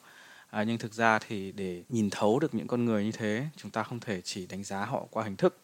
À, 0.49 0.63
nhưng 0.63 0.77
thực 0.77 0.93
ra 0.93 1.19
thì 1.19 1.51
để 1.51 1.83
nhìn 1.89 2.09
thấu 2.09 2.39
được 2.39 2.55
những 2.55 2.67
con 2.67 2.85
người 2.85 3.03
như 3.03 3.11
thế 3.11 3.45
chúng 3.55 3.71
ta 3.71 3.83
không 3.83 3.99
thể 3.99 4.21
chỉ 4.21 4.47
đánh 4.47 4.63
giá 4.63 4.85
họ 4.85 5.05
qua 5.11 5.23
hình 5.23 5.35
thức. 5.35 5.57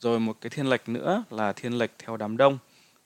Rồi 0.00 0.20
một 0.20 0.36
cái 0.40 0.50
thiên 0.50 0.66
lệch 0.66 0.88
nữa 0.88 1.24
là 1.30 1.52
thiên 1.52 1.72
lệch 1.72 1.90
theo 1.98 2.16
đám 2.16 2.36
đông. 2.36 2.58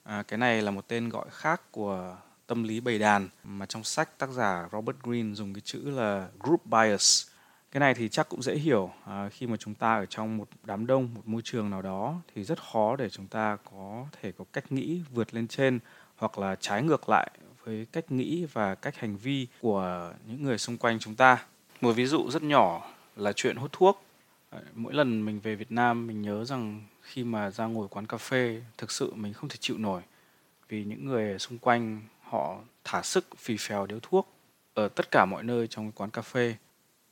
À, 0.02 0.22
cái 0.28 0.38
này 0.38 0.62
là 0.62 0.70
một 0.70 0.88
tên 0.88 1.08
gọi 1.08 1.26
khác 1.30 1.62
của 1.70 2.16
tâm 2.46 2.62
lý 2.62 2.80
bầy 2.80 2.98
đàn 2.98 3.28
mà 3.44 3.66
trong 3.66 3.84
sách 3.84 4.18
tác 4.18 4.30
giả 4.30 4.68
Robert 4.72 4.96
Greene 5.02 5.34
dùng 5.34 5.54
cái 5.54 5.60
chữ 5.64 5.90
là 5.90 6.28
group 6.40 6.66
bias 6.66 7.26
cái 7.72 7.80
này 7.80 7.94
thì 7.94 8.08
chắc 8.08 8.28
cũng 8.28 8.42
dễ 8.42 8.54
hiểu. 8.54 8.90
À, 9.04 9.28
khi 9.28 9.46
mà 9.46 9.56
chúng 9.56 9.74
ta 9.74 9.94
ở 9.94 10.06
trong 10.06 10.36
một 10.36 10.48
đám 10.64 10.86
đông 10.86 11.08
một 11.14 11.20
môi 11.24 11.42
trường 11.44 11.70
nào 11.70 11.82
đó 11.82 12.14
thì 12.34 12.44
rất 12.44 12.62
khó 12.72 12.96
để 12.96 13.10
chúng 13.10 13.26
ta 13.26 13.58
có 13.70 14.06
thể 14.22 14.32
có 14.32 14.44
cách 14.52 14.72
nghĩ 14.72 15.00
vượt 15.14 15.34
lên 15.34 15.48
trên 15.48 15.78
hoặc 16.16 16.38
là 16.38 16.56
trái 16.60 16.82
ngược 16.82 17.08
lại 17.08 17.30
với 17.64 17.86
cách 17.92 18.12
nghĩ 18.12 18.46
và 18.52 18.74
cách 18.74 18.96
hành 18.96 19.16
vi 19.16 19.46
của 19.60 20.12
những 20.26 20.42
người 20.42 20.58
xung 20.58 20.76
quanh 20.76 20.98
chúng 20.98 21.14
ta. 21.14 21.44
Một 21.80 21.92
ví 21.92 22.06
dụ 22.06 22.30
rất 22.30 22.42
nhỏ 22.42 22.90
là 23.16 23.32
chuyện 23.32 23.56
hút 23.56 23.72
thuốc. 23.72 24.04
À, 24.50 24.58
mỗi 24.74 24.94
lần 24.94 25.24
mình 25.24 25.40
về 25.40 25.54
Việt 25.54 25.72
Nam 25.72 26.06
mình 26.06 26.22
nhớ 26.22 26.44
rằng 26.44 26.82
khi 27.02 27.24
mà 27.24 27.50
ra 27.50 27.66
ngồi 27.66 27.88
quán 27.88 28.06
cà 28.06 28.16
phê 28.16 28.62
thực 28.78 28.90
sự 28.90 29.14
mình 29.14 29.32
không 29.32 29.48
thể 29.48 29.56
chịu 29.60 29.78
nổi 29.78 30.02
vì 30.68 30.84
những 30.84 31.06
người 31.06 31.38
xung 31.38 31.58
quanh 31.58 32.00
họ 32.20 32.58
thả 32.84 33.02
sức 33.02 33.26
phì 33.38 33.56
phèo 33.56 33.86
điếu 33.86 33.98
thuốc 34.02 34.28
ở 34.74 34.88
tất 34.88 35.10
cả 35.10 35.24
mọi 35.24 35.42
nơi 35.42 35.66
trong 35.66 35.92
quán 35.92 36.10
cà 36.10 36.22
phê. 36.22 36.54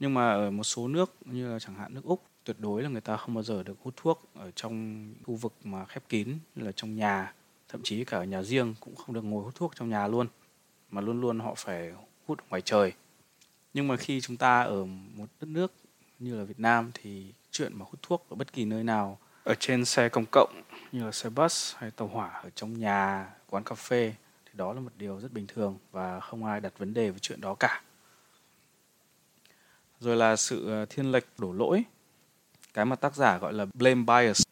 Nhưng 0.00 0.14
mà 0.14 0.32
ở 0.32 0.50
một 0.50 0.64
số 0.64 0.88
nước 0.88 1.14
như 1.24 1.52
là 1.52 1.58
chẳng 1.58 1.74
hạn 1.74 1.94
nước 1.94 2.04
Úc 2.04 2.24
tuyệt 2.44 2.56
đối 2.60 2.82
là 2.82 2.88
người 2.88 3.00
ta 3.00 3.16
không 3.16 3.34
bao 3.34 3.42
giờ 3.42 3.62
được 3.62 3.76
hút 3.82 3.94
thuốc 3.96 4.30
ở 4.34 4.50
trong 4.50 5.06
khu 5.24 5.34
vực 5.34 5.52
mà 5.64 5.84
khép 5.84 6.02
kín 6.08 6.38
như 6.54 6.64
là 6.64 6.72
trong 6.72 6.96
nhà, 6.96 7.34
thậm 7.68 7.80
chí 7.84 8.04
cả 8.04 8.18
ở 8.18 8.24
nhà 8.24 8.42
riêng 8.42 8.74
cũng 8.80 8.96
không 8.96 9.14
được 9.14 9.24
ngồi 9.24 9.44
hút 9.44 9.54
thuốc 9.54 9.72
trong 9.76 9.88
nhà 9.88 10.08
luôn 10.08 10.26
mà 10.90 11.00
luôn 11.00 11.20
luôn 11.20 11.40
họ 11.40 11.54
phải 11.56 11.92
hút 12.26 12.38
ngoài 12.48 12.62
trời. 12.62 12.92
Nhưng 13.74 13.88
mà 13.88 13.96
khi 13.96 14.20
chúng 14.20 14.36
ta 14.36 14.62
ở 14.62 14.84
một 14.84 15.26
đất 15.40 15.46
nước 15.46 15.72
như 16.18 16.38
là 16.38 16.44
Việt 16.44 16.60
Nam 16.60 16.90
thì 16.94 17.32
chuyện 17.50 17.72
mà 17.74 17.84
hút 17.84 18.02
thuốc 18.02 18.26
ở 18.30 18.36
bất 18.36 18.52
kỳ 18.52 18.64
nơi 18.64 18.84
nào 18.84 19.18
ở 19.44 19.54
trên 19.54 19.84
xe 19.84 20.08
công 20.08 20.24
cộng 20.32 20.62
như 20.92 21.04
là 21.04 21.12
xe 21.12 21.30
bus 21.30 21.74
hay 21.76 21.90
tàu 21.90 22.08
hỏa 22.08 22.28
ở 22.28 22.50
trong 22.54 22.78
nhà, 22.78 23.30
quán 23.46 23.64
cà 23.64 23.74
phê 23.74 24.14
thì 24.44 24.50
đó 24.54 24.72
là 24.72 24.80
một 24.80 24.92
điều 24.96 25.20
rất 25.20 25.32
bình 25.32 25.46
thường 25.46 25.78
và 25.90 26.20
không 26.20 26.44
ai 26.44 26.60
đặt 26.60 26.78
vấn 26.78 26.94
đề 26.94 27.10
với 27.10 27.18
chuyện 27.18 27.40
đó 27.40 27.54
cả. 27.54 27.82
Rồi 30.00 30.16
là 30.16 30.36
sự 30.36 30.68
ờ, 30.68 30.86
thiên 30.90 31.12
lệch 31.12 31.26
đổ 31.38 31.52
lỗi, 31.52 31.84
cái 32.74 32.84
mà 32.84 32.96
tác 32.96 33.14
giả 33.14 33.38
gọi 33.38 33.52
là 33.52 33.66
blame 33.74 34.02
bias. 34.02 34.42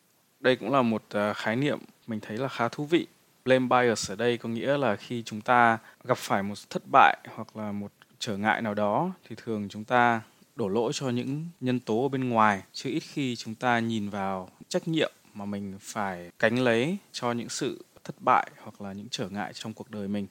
Đây 0.41 0.57
cũng 0.57 0.73
là 0.73 0.83
một 0.83 1.03
ờ, 1.11 1.33
khái 1.35 1.57
niệm 1.57 1.79
mình 2.07 2.21
thấy 2.21 2.37
là 2.37 2.49
khá 2.49 2.69
thú 2.69 2.85
vị. 2.85 3.07
Blame 3.45 3.67
bias 3.67 4.11
ở 4.11 4.17
đây 4.17 4.39
có 4.39 4.49
nghĩa 4.49 4.77
là 4.77 4.97
khi 4.97 5.23
chúng 5.23 5.41
ta 5.41 5.79
gặp 6.05 6.19
phải 6.19 6.43
một 6.43 6.55
thất 6.71 6.83
bại 6.93 7.17
hoặc 7.35 7.57
là 7.57 7.73
một 7.73 7.93
trở 8.19 8.37
ngại 8.37 8.63
nào 8.63 8.75
đó 8.75 9.11
thì 9.29 9.37
thường 9.39 9.69
chúng 9.69 9.85
ta 9.85 10.23
đổ 10.57 10.69
lỗi 10.69 10.93
cho 10.95 11.11
những 11.11 11.47
nhân 11.61 11.81
tố 11.81 12.03
ở 12.03 12.09
bên 12.09 12.29
ngoài 12.29 12.63
chứ 12.73 12.91
ít 12.91 13.01
khi 13.01 13.37
chúng 13.37 13.55
ta 13.55 13.79
nhìn 13.79 14.11
vào 14.11 14.49
trách 14.69 14.89
nhiệm 14.89 15.13
mà 15.35 15.45
mình 15.45 15.79
phải 15.81 16.31
cánh 16.39 16.59
lấy 16.59 16.97
cho 17.13 17.33
những 17.33 17.49
sự 17.49 17.85
thất 18.05 18.15
bại 18.21 18.51
hoặc 18.63 18.81
là 18.81 18.93
những 18.93 19.09
trở 19.11 19.29
ngại 19.29 19.53
trong 19.53 19.75
cuộc 19.75 19.91
đời 19.91 20.09
mình. 20.09 20.27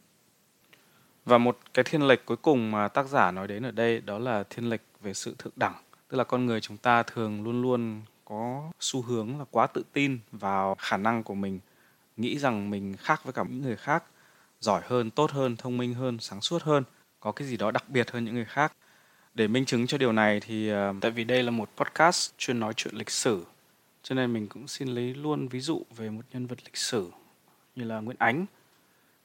Và 1.25 1.37
một 1.37 1.57
cái 1.73 1.83
thiên 1.83 2.07
lệch 2.07 2.25
cuối 2.25 2.37
cùng 2.37 2.71
mà 2.71 2.87
tác 2.87 3.07
giả 3.07 3.31
nói 3.31 3.47
đến 3.47 3.63
ở 3.63 3.71
đây 3.71 4.01
đó 4.01 4.19
là 4.19 4.43
thiên 4.49 4.69
lệch 4.69 4.81
về 5.01 5.13
sự 5.13 5.35
thượng 5.37 5.53
đẳng. 5.55 5.75
Tức 6.07 6.17
là 6.17 6.23
con 6.23 6.45
người 6.45 6.61
chúng 6.61 6.77
ta 6.77 7.03
thường 7.03 7.43
luôn 7.43 7.61
luôn 7.61 8.01
có 8.25 8.71
xu 8.79 9.01
hướng 9.01 9.39
là 9.39 9.45
quá 9.51 9.67
tự 9.67 9.83
tin 9.93 10.19
vào 10.31 10.75
khả 10.79 10.97
năng 10.97 11.23
của 11.23 11.35
mình, 11.35 11.59
nghĩ 12.17 12.39
rằng 12.39 12.69
mình 12.69 12.95
khác 12.97 13.23
với 13.23 13.33
cả 13.33 13.43
những 13.49 13.61
người 13.61 13.75
khác, 13.75 14.03
giỏi 14.59 14.81
hơn, 14.85 15.11
tốt 15.11 15.31
hơn, 15.31 15.55
thông 15.55 15.77
minh 15.77 15.93
hơn, 15.93 16.17
sáng 16.19 16.41
suốt 16.41 16.63
hơn, 16.63 16.83
có 17.19 17.31
cái 17.31 17.47
gì 17.47 17.57
đó 17.57 17.71
đặc 17.71 17.89
biệt 17.89 18.11
hơn 18.11 18.25
những 18.25 18.35
người 18.35 18.45
khác. 18.45 18.73
Để 19.33 19.47
minh 19.47 19.65
chứng 19.65 19.87
cho 19.87 19.97
điều 19.97 20.11
này 20.11 20.39
thì 20.39 20.69
ờ, 20.69 20.93
tại 21.01 21.11
vì 21.11 21.23
đây 21.23 21.43
là 21.43 21.51
một 21.51 21.69
podcast 21.77 22.31
chuyên 22.37 22.59
nói 22.59 22.73
chuyện 22.73 22.95
lịch 22.95 23.09
sử 23.09 23.45
cho 24.07 24.15
nên 24.15 24.33
mình 24.33 24.47
cũng 24.47 24.67
xin 24.67 24.87
lấy 24.87 25.13
luôn 25.13 25.47
ví 25.47 25.59
dụ 25.59 25.83
về 25.95 26.09
một 26.09 26.21
nhân 26.31 26.47
vật 26.47 26.59
lịch 26.65 26.77
sử 26.77 27.11
như 27.75 27.83
là 27.83 27.99
Nguyễn 27.99 28.17
Ánh. 28.19 28.45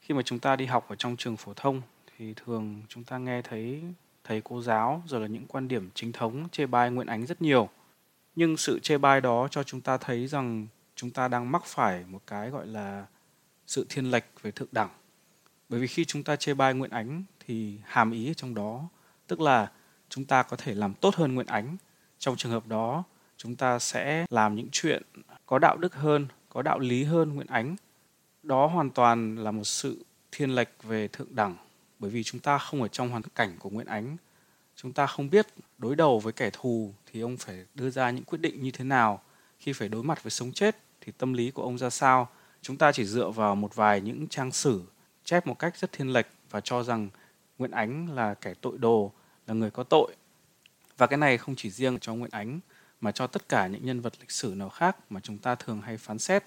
Khi 0.01 0.15
mà 0.15 0.23
chúng 0.23 0.39
ta 0.39 0.57
đi 0.57 0.67
học 0.67 0.89
ở 0.89 0.97
trong 0.97 1.17
trường 1.17 1.37
phổ 1.37 1.55
thông 1.55 1.83
thì 2.07 2.35
thường 2.35 2.83
chúng 2.89 3.05
ta 3.05 3.19
nghe 3.19 3.43
thấy 3.43 3.83
thầy 4.25 4.41
cô 4.45 4.63
giáo 4.63 5.03
rồi 5.07 5.21
là 5.21 5.27
những 5.27 5.47
quan 5.47 5.69
điểm 5.69 5.91
chính 5.95 6.13
thống 6.13 6.49
chê 6.53 6.67
bai 6.67 6.91
Nguyễn 6.91 7.07
Ánh 7.07 7.27
rất 7.27 7.43
nhiều. 7.43 7.69
Nhưng 8.35 8.57
sự 8.57 8.79
chê 8.79 8.99
bai 8.99 9.21
đó 9.21 9.49
cho 9.51 9.63
chúng 9.63 9.81
ta 9.81 9.97
thấy 9.97 10.27
rằng 10.27 10.67
chúng 10.97 11.11
ta 11.11 11.29
đang 11.29 11.53
mắc 11.53 11.65
phải 11.65 12.05
một 12.09 12.21
cái 12.27 12.51
gọi 12.51 12.67
là 12.67 13.07
sự 13.67 13.87
thiên 13.89 14.11
lệch 14.11 14.25
về 14.43 14.51
thượng 14.51 14.69
đẳng. 14.73 14.91
Bởi 15.69 15.81
vì 15.81 15.87
khi 15.87 16.05
chúng 16.05 16.23
ta 16.23 16.37
chê 16.37 16.55
bai 16.55 16.75
Nguyễn 16.75 16.91
Ánh 16.91 17.23
thì 17.47 17.79
hàm 17.85 18.11
ý 18.11 18.31
ở 18.31 18.35
trong 18.35 18.55
đó 18.55 18.89
tức 19.27 19.41
là 19.41 19.71
chúng 20.09 20.25
ta 20.25 20.43
có 20.43 20.57
thể 20.57 20.75
làm 20.75 20.95
tốt 20.95 21.15
hơn 21.15 21.35
Nguyễn 21.35 21.47
Ánh. 21.47 21.77
Trong 22.19 22.37
trường 22.37 22.53
hợp 22.53 22.67
đó, 22.67 23.05
chúng 23.37 23.57
ta 23.57 23.79
sẽ 23.79 24.27
làm 24.31 24.55
những 24.55 24.69
chuyện 24.73 25.03
có 25.47 25.59
đạo 25.59 25.77
đức 25.77 25.95
hơn, 25.95 26.27
có 26.49 26.63
đạo 26.63 26.79
lý 26.79 27.05
hơn 27.05 27.35
Nguyễn 27.35 27.47
Ánh. 27.47 27.77
Đó 28.43 28.67
hoàn 28.67 28.91
toàn 28.91 29.37
là 29.37 29.51
một 29.51 29.65
sự 29.65 30.05
thiên 30.33 30.55
lệch 30.55 30.83
về 30.83 31.09
thượng 31.09 31.35
đẳng 31.35 31.57
bởi 32.03 32.11
vì 32.11 32.23
chúng 32.23 32.41
ta 32.41 32.59
không 32.59 32.83
ở 32.83 32.89
trong 32.89 33.11
hoàn 33.11 33.23
cảnh 33.23 33.57
của 33.59 33.71
Nguyễn 33.71 33.87
Ánh. 33.87 34.17
Chúng 34.77 34.93
ta 34.93 35.07
không 35.07 35.31
biết 35.31 35.47
đối 35.79 35.97
đầu 35.97 36.19
với 36.19 36.33
kẻ 36.33 36.51
thù 36.53 36.95
thì 37.07 37.21
ông 37.21 37.37
phải 37.37 37.65
đưa 37.75 37.91
ra 37.91 38.11
những 38.11 38.25
quyết 38.25 38.39
định 38.41 38.63
như 38.63 38.71
thế 38.71 38.85
nào, 38.85 39.23
khi 39.59 39.73
phải 39.73 39.89
đối 39.89 40.03
mặt 40.03 40.23
với 40.23 40.31
sống 40.31 40.53
chết 40.53 40.77
thì 41.01 41.13
tâm 41.19 41.33
lý 41.33 41.51
của 41.51 41.63
ông 41.63 41.79
ra 41.79 41.91
sao. 41.91 42.29
Chúng 42.63 42.77
ta 42.77 42.93
chỉ 42.93 43.05
dựa 43.05 43.31
vào 43.31 43.55
một 43.55 43.75
vài 43.75 44.01
những 44.01 44.29
trang 44.29 44.53
sử 44.53 44.83
chép 45.25 45.47
một 45.47 45.59
cách 45.59 45.77
rất 45.77 45.93
thiên 45.93 46.13
lệch 46.13 46.27
và 46.51 46.61
cho 46.61 46.83
rằng 46.83 47.09
Nguyễn 47.59 47.71
Ánh 47.71 48.15
là 48.15 48.35
kẻ 48.35 48.55
tội 48.61 48.79
đồ, 48.79 49.13
là 49.47 49.55
người 49.55 49.71
có 49.71 49.83
tội. 49.83 50.15
Và 50.97 51.07
cái 51.07 51.19
này 51.19 51.39
không 51.39 51.55
chỉ 51.57 51.71
riêng 51.71 51.99
cho 51.99 52.15
Nguyễn 52.15 52.31
Ánh 52.31 52.61
mà 53.01 53.13
cho 53.13 53.27
tất 53.27 53.49
cả 53.49 53.67
những 53.67 53.87
nhân 53.87 54.01
vật 54.01 54.13
lịch 54.21 54.31
sử 54.31 54.55
nào 54.57 54.69
khác 54.69 54.97
mà 55.11 55.21
chúng 55.21 55.39
ta 55.39 55.55
thường 55.55 55.81
hay 55.81 55.97
phán 55.97 56.19
xét. 56.19 56.45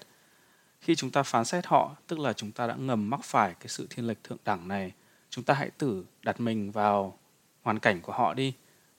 Khi 0.80 0.94
chúng 0.94 1.10
ta 1.10 1.22
phán 1.22 1.44
xét 1.44 1.66
họ, 1.66 1.96
tức 2.06 2.18
là 2.18 2.32
chúng 2.32 2.52
ta 2.52 2.66
đã 2.66 2.74
ngầm 2.74 3.10
mắc 3.10 3.20
phải 3.24 3.54
cái 3.60 3.68
sự 3.68 3.86
thiên 3.90 4.06
lệch 4.06 4.24
thượng 4.24 4.38
đẳng 4.44 4.68
này. 4.68 4.92
Chúng 5.36 5.44
ta 5.44 5.54
hãy 5.54 5.70
thử 5.78 6.04
đặt 6.22 6.40
mình 6.40 6.70
vào 6.70 7.18
hoàn 7.62 7.78
cảnh 7.78 8.00
của 8.00 8.12
họ 8.12 8.34
đi 8.34 8.52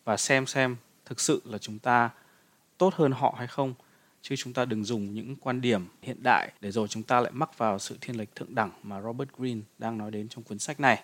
và 0.04 0.18
xem 0.18 0.46
xem 0.46 0.76
thực 1.06 1.20
sự 1.20 1.42
là 1.46 1.58
chúng 1.58 1.80
ta 1.80 2.10
tốt 2.78 2.94
hơn 2.94 3.12
họ 3.12 3.36
hay 3.38 3.48
không 3.48 3.74
chứ 4.22 4.36
chúng 4.36 4.54
ta 4.54 4.66
đừng 4.66 4.84
dùng 4.84 5.14
những 5.14 5.36
quan 5.36 5.62
điểm 5.62 5.88
hiện 6.02 6.18
đại 6.24 6.52
để 6.62 6.72
rồi 6.72 6.88
chúng 6.88 7.04
ta 7.04 7.22
lại 7.22 7.32
mắc 7.32 7.58
vào 7.58 7.80
sự 7.80 7.98
thiên 8.02 8.18
lệch 8.18 8.36
thượng 8.36 8.56
đẳng 8.56 8.72
mà 8.84 9.02
Robert 9.02 9.30
Greene 9.38 9.62
đang 9.78 9.98
nói 9.98 10.12
đến 10.12 10.30
trong 10.30 10.44
cuốn 10.44 10.60
sách 10.60 10.80
này. 10.80 11.04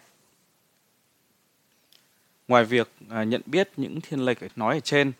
Ngoài 2.47 2.65
việc 2.65 2.91
à, 3.09 3.23
nhận 3.23 3.41
biết 3.45 3.69
những 3.77 4.01
thiên 4.01 4.25
lệch 4.25 4.37
nói 4.55 4.75
ở 4.75 4.79
trên, 4.79 5.11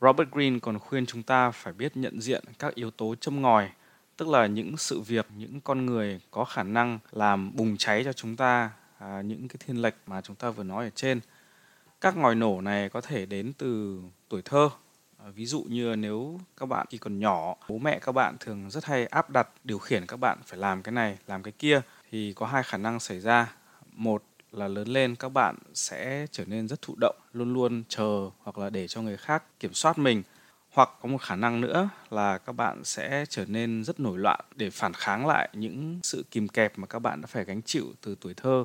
Robert 0.00 0.30
Greene 0.30 0.58
còn 0.58 0.78
khuyên 0.78 1.06
chúng 1.06 1.22
ta 1.22 1.50
phải 1.50 1.72
biết 1.72 1.96
nhận 1.96 2.20
diện 2.20 2.44
các 2.58 2.74
yếu 2.74 2.90
tố 2.90 3.14
châm 3.14 3.42
ngòi, 3.42 3.70
tức 4.16 4.28
là 4.28 4.46
những 4.46 4.76
sự 4.76 5.00
việc, 5.00 5.26
những 5.36 5.60
con 5.60 5.86
người 5.86 6.20
có 6.30 6.44
khả 6.44 6.62
năng 6.62 6.98
làm 7.12 7.56
bùng 7.56 7.76
cháy 7.76 8.04
cho 8.04 8.12
chúng 8.12 8.36
ta 8.36 8.70
à, 8.98 9.22
những 9.22 9.48
cái 9.48 9.56
thiên 9.66 9.82
lệch 9.82 9.94
mà 10.06 10.20
chúng 10.20 10.36
ta 10.36 10.50
vừa 10.50 10.64
nói 10.64 10.84
ở 10.84 10.90
trên. 10.90 11.20
Các 12.00 12.16
ngòi 12.16 12.34
nổ 12.34 12.60
này 12.60 12.88
có 12.88 13.00
thể 13.00 13.26
đến 13.26 13.52
từ 13.58 14.00
tuổi 14.28 14.42
thơ. 14.42 14.70
À, 15.18 15.26
ví 15.34 15.46
dụ 15.46 15.62
như 15.68 15.96
nếu 15.96 16.40
các 16.56 16.66
bạn 16.66 16.86
khi 16.90 16.98
còn 16.98 17.18
nhỏ, 17.18 17.56
bố 17.68 17.78
mẹ 17.78 17.98
các 17.98 18.12
bạn 18.12 18.36
thường 18.40 18.70
rất 18.70 18.84
hay 18.84 19.06
áp 19.06 19.30
đặt 19.30 19.48
điều 19.64 19.78
khiển 19.78 20.06
các 20.06 20.16
bạn 20.16 20.38
phải 20.46 20.58
làm 20.58 20.82
cái 20.82 20.92
này, 20.92 21.18
làm 21.26 21.42
cái 21.42 21.52
kia 21.58 21.80
thì 22.10 22.32
có 22.36 22.46
hai 22.46 22.62
khả 22.62 22.76
năng 22.76 23.00
xảy 23.00 23.20
ra. 23.20 23.54
Một 23.92 24.22
là 24.52 24.68
lớn 24.68 24.88
lên 24.88 25.16
các 25.16 25.28
bạn 25.28 25.56
sẽ 25.74 26.26
trở 26.30 26.44
nên 26.44 26.68
rất 26.68 26.82
thụ 26.82 26.94
động 27.00 27.16
luôn 27.32 27.54
luôn 27.54 27.82
chờ 27.88 28.30
hoặc 28.42 28.58
là 28.58 28.70
để 28.70 28.88
cho 28.88 29.02
người 29.02 29.16
khác 29.16 29.42
kiểm 29.60 29.74
soát 29.74 29.98
mình 29.98 30.22
hoặc 30.72 30.90
có 31.02 31.08
một 31.08 31.18
khả 31.18 31.36
năng 31.36 31.60
nữa 31.60 31.88
là 32.10 32.38
các 32.38 32.52
bạn 32.52 32.84
sẽ 32.84 33.24
trở 33.28 33.44
nên 33.46 33.84
rất 33.84 34.00
nổi 34.00 34.18
loạn 34.18 34.40
để 34.56 34.70
phản 34.70 34.92
kháng 34.92 35.26
lại 35.26 35.48
những 35.52 36.00
sự 36.02 36.24
kìm 36.30 36.48
kẹp 36.48 36.78
mà 36.78 36.86
các 36.86 36.98
bạn 36.98 37.20
đã 37.20 37.26
phải 37.26 37.44
gánh 37.44 37.62
chịu 37.62 37.84
từ 38.00 38.16
tuổi 38.20 38.34
thơ 38.34 38.64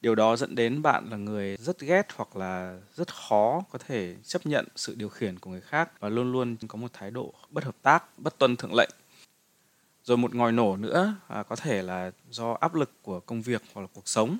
điều 0.00 0.14
đó 0.14 0.36
dẫn 0.36 0.54
đến 0.54 0.82
bạn 0.82 1.10
là 1.10 1.16
người 1.16 1.56
rất 1.56 1.80
ghét 1.80 2.06
hoặc 2.16 2.36
là 2.36 2.80
rất 2.94 3.14
khó 3.14 3.62
có 3.70 3.78
thể 3.78 4.16
chấp 4.24 4.46
nhận 4.46 4.66
sự 4.76 4.94
điều 4.94 5.08
khiển 5.08 5.38
của 5.38 5.50
người 5.50 5.60
khác 5.60 6.00
và 6.00 6.08
luôn 6.08 6.32
luôn 6.32 6.56
có 6.68 6.78
một 6.78 6.92
thái 6.92 7.10
độ 7.10 7.34
bất 7.50 7.64
hợp 7.64 7.76
tác 7.82 8.04
bất 8.18 8.38
tuân 8.38 8.56
thượng 8.56 8.74
lệnh. 8.74 8.90
Rồi 10.04 10.16
một 10.16 10.34
ngòi 10.34 10.52
nổ 10.52 10.76
nữa 10.76 11.14
à, 11.28 11.42
có 11.42 11.56
thể 11.56 11.82
là 11.82 12.10
do 12.30 12.52
áp 12.52 12.74
lực 12.74 12.92
của 13.02 13.20
công 13.20 13.42
việc 13.42 13.62
hoặc 13.74 13.82
là 13.82 13.88
cuộc 13.94 14.08
sống. 14.08 14.38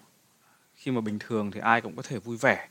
Khi 0.75 0.91
mà 0.91 1.01
bình 1.01 1.19
thường 1.19 1.51
thì 1.51 1.61
ai 1.61 1.81
cũng 1.81 1.97
có 1.97 2.03
thể 2.03 2.19
vui 2.19 2.37
vẻ 2.37 2.69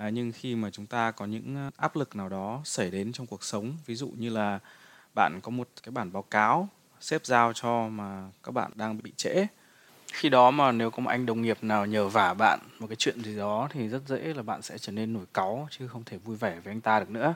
à, 0.00 0.08
nhưng 0.08 0.32
khi 0.32 0.54
mà 0.54 0.70
chúng 0.70 0.86
ta 0.86 1.10
có 1.10 1.26
những 1.26 1.56
à, 1.56 1.70
áp 1.76 1.96
lực 1.96 2.16
nào 2.16 2.28
đó 2.28 2.60
xảy 2.64 2.90
đến 2.90 3.12
trong 3.12 3.26
cuộc 3.26 3.44
sống 3.44 3.76
ví 3.86 3.94
dụ 3.94 4.08
như 4.08 4.30
là 4.30 4.58
bạn 5.14 5.40
có 5.42 5.50
một 5.50 5.68
cái 5.82 5.92
bản 5.92 6.12
báo 6.12 6.22
cáo 6.22 6.68
xếp 7.00 7.24
giao 7.24 7.52
cho 7.52 7.88
mà 7.88 8.30
các 8.42 8.52
bạn 8.52 8.72
đang 8.74 9.02
bị 9.02 9.12
trễ 9.16 9.46
khi 10.12 10.28
đó 10.28 10.50
mà 10.50 10.72
nếu 10.72 10.90
có 10.90 11.00
một 11.02 11.10
anh 11.10 11.26
đồng 11.26 11.42
nghiệp 11.42 11.58
nào 11.62 11.86
nhờ 11.86 12.08
vả 12.08 12.34
bạn 12.34 12.60
một 12.78 12.86
cái 12.86 12.96
chuyện 12.96 13.22
gì 13.24 13.36
đó 13.36 13.68
thì 13.72 13.88
rất 13.88 14.02
dễ 14.06 14.34
là 14.34 14.42
bạn 14.42 14.62
sẽ 14.62 14.78
trở 14.78 14.92
nên 14.92 15.12
nổi 15.12 15.24
cáu 15.34 15.68
chứ 15.70 15.88
không 15.88 16.04
thể 16.04 16.18
vui 16.18 16.36
vẻ 16.36 16.60
với 16.64 16.72
anh 16.72 16.80
ta 16.80 17.00
được 17.00 17.10
nữa. 17.10 17.34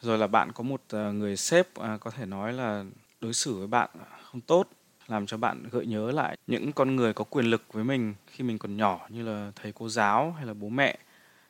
Rồi 0.00 0.18
là 0.18 0.26
bạn 0.26 0.52
có 0.52 0.64
một 0.64 0.80
ờ, 0.88 1.12
người 1.12 1.36
sếp 1.36 1.74
à, 1.74 1.98
có 2.00 2.10
thể 2.10 2.26
nói 2.26 2.52
là 2.52 2.84
đối 3.20 3.32
xử 3.32 3.58
với 3.58 3.66
bạn 3.66 3.90
không 4.22 4.40
tốt, 4.40 4.68
làm 5.08 5.26
cho 5.26 5.36
bạn 5.36 5.64
gợi 5.70 5.86
nhớ 5.86 6.10
lại 6.10 6.36
những 6.46 6.72
con 6.72 6.96
người 6.96 7.12
có 7.12 7.24
quyền 7.24 7.46
lực 7.46 7.72
với 7.72 7.84
mình 7.84 8.14
khi 8.26 8.44
mình 8.44 8.58
còn 8.58 8.76
nhỏ 8.76 9.06
như 9.08 9.22
là 9.22 9.52
thầy 9.56 9.72
cô 9.72 9.88
giáo 9.88 10.34
hay 10.36 10.46
là 10.46 10.54
bố 10.54 10.68
mẹ 10.68 10.98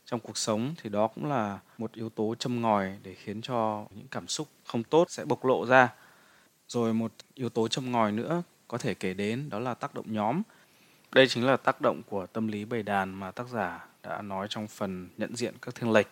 trong 0.07 0.21
cuộc 0.21 0.39
sống, 0.39 0.75
thì 0.83 0.91
đó 0.91 1.07
cũng 1.07 1.27
là 1.31 1.59
một 1.79 1.93
yếu 1.93 2.09
tố 2.09 2.35
châm 2.39 2.63
ngòi 2.63 2.93
để 3.03 3.15
khiến 3.15 3.43
cho 3.43 3.87
những 3.91 4.07
cảm 4.11 4.29
xúc 4.29 4.49
không 4.65 4.83
tốt 4.83 5.11
sẽ 5.11 5.25
bộc 5.25 5.45
lộ 5.45 5.67
ra. 5.67 5.89
Rồi 6.69 6.95
một 6.95 7.13
yếu 7.35 7.49
tố 7.49 7.69
châm 7.69 7.93
ngòi 7.93 8.13
nữa 8.13 8.43
có 8.69 8.79
thể 8.79 8.95
kể 8.95 9.15
đến 9.15 9.51
đó 9.51 9.59
là 9.59 9.75
tác 9.75 9.95
động 9.95 10.07
nhóm 10.09 10.43
đây 11.13 11.29
chính 11.29 11.47
là 11.47 11.57
tác 11.57 11.81
động 11.81 12.03
của 12.07 12.27
tâm 12.27 12.49
lý 12.49 12.65
bầy 12.65 12.83
đàn 12.83 13.15
mà 13.15 13.31
tác 13.31 13.49
giả 13.49 13.87
đã 14.03 14.23
nói 14.23 14.47
trong 14.51 14.67
phần 14.67 15.09
nhận 15.17 15.37
diện 15.37 15.55
các 15.63 15.75
thiên 15.75 15.93
lệch 15.93 16.09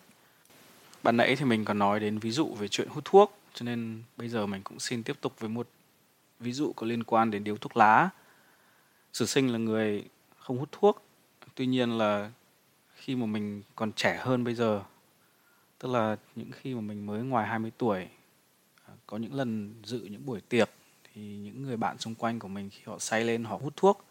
ban 1.03 1.17
nãy 1.17 1.35
thì 1.35 1.45
mình 1.45 1.65
còn 1.65 1.79
nói 1.79 1.99
đến 1.99 2.19
ví 2.19 2.31
dụ 2.31 2.53
về 2.53 2.67
chuyện 2.67 2.87
hút 2.89 3.05
thuốc 3.05 3.37
cho 3.53 3.63
nên 3.63 4.03
bây 4.17 4.29
giờ 4.29 4.45
mình 4.45 4.61
cũng 4.63 4.79
xin 4.79 5.03
tiếp 5.03 5.17
tục 5.21 5.39
với 5.39 5.49
một 5.49 5.67
ví 6.39 6.51
dụ 6.51 6.73
có 6.75 6.87
liên 6.87 7.03
quan 7.03 7.31
đến 7.31 7.43
điếu 7.43 7.57
thuốc 7.57 7.77
lá. 7.77 8.09
Sử 9.13 9.25
sinh 9.25 9.51
là 9.51 9.57
người 9.57 10.03
không 10.37 10.57
hút 10.57 10.69
thuốc, 10.71 11.05
tuy 11.55 11.65
nhiên 11.65 11.97
là 11.97 12.31
khi 12.95 13.15
mà 13.15 13.25
mình 13.25 13.63
còn 13.75 13.91
trẻ 13.91 14.17
hơn 14.21 14.43
bây 14.43 14.55
giờ, 14.55 14.83
tức 15.79 15.91
là 15.91 16.17
những 16.35 16.51
khi 16.51 16.75
mà 16.75 16.81
mình 16.81 17.05
mới 17.05 17.23
ngoài 17.23 17.47
20 17.47 17.71
tuổi, 17.77 18.07
à, 18.85 18.93
có 19.07 19.17
những 19.17 19.33
lần 19.33 19.73
dự 19.83 19.99
những 19.99 20.25
buổi 20.25 20.41
tiệc 20.41 20.69
thì 21.15 21.21
những 21.21 21.63
người 21.63 21.77
bạn 21.77 21.97
xung 21.97 22.15
quanh 22.15 22.39
của 22.39 22.47
mình 22.47 22.69
khi 22.69 22.81
họ 22.85 22.99
say 22.99 23.23
lên 23.23 23.43
họ 23.43 23.57
hút 23.63 23.73
thuốc. 23.75 24.05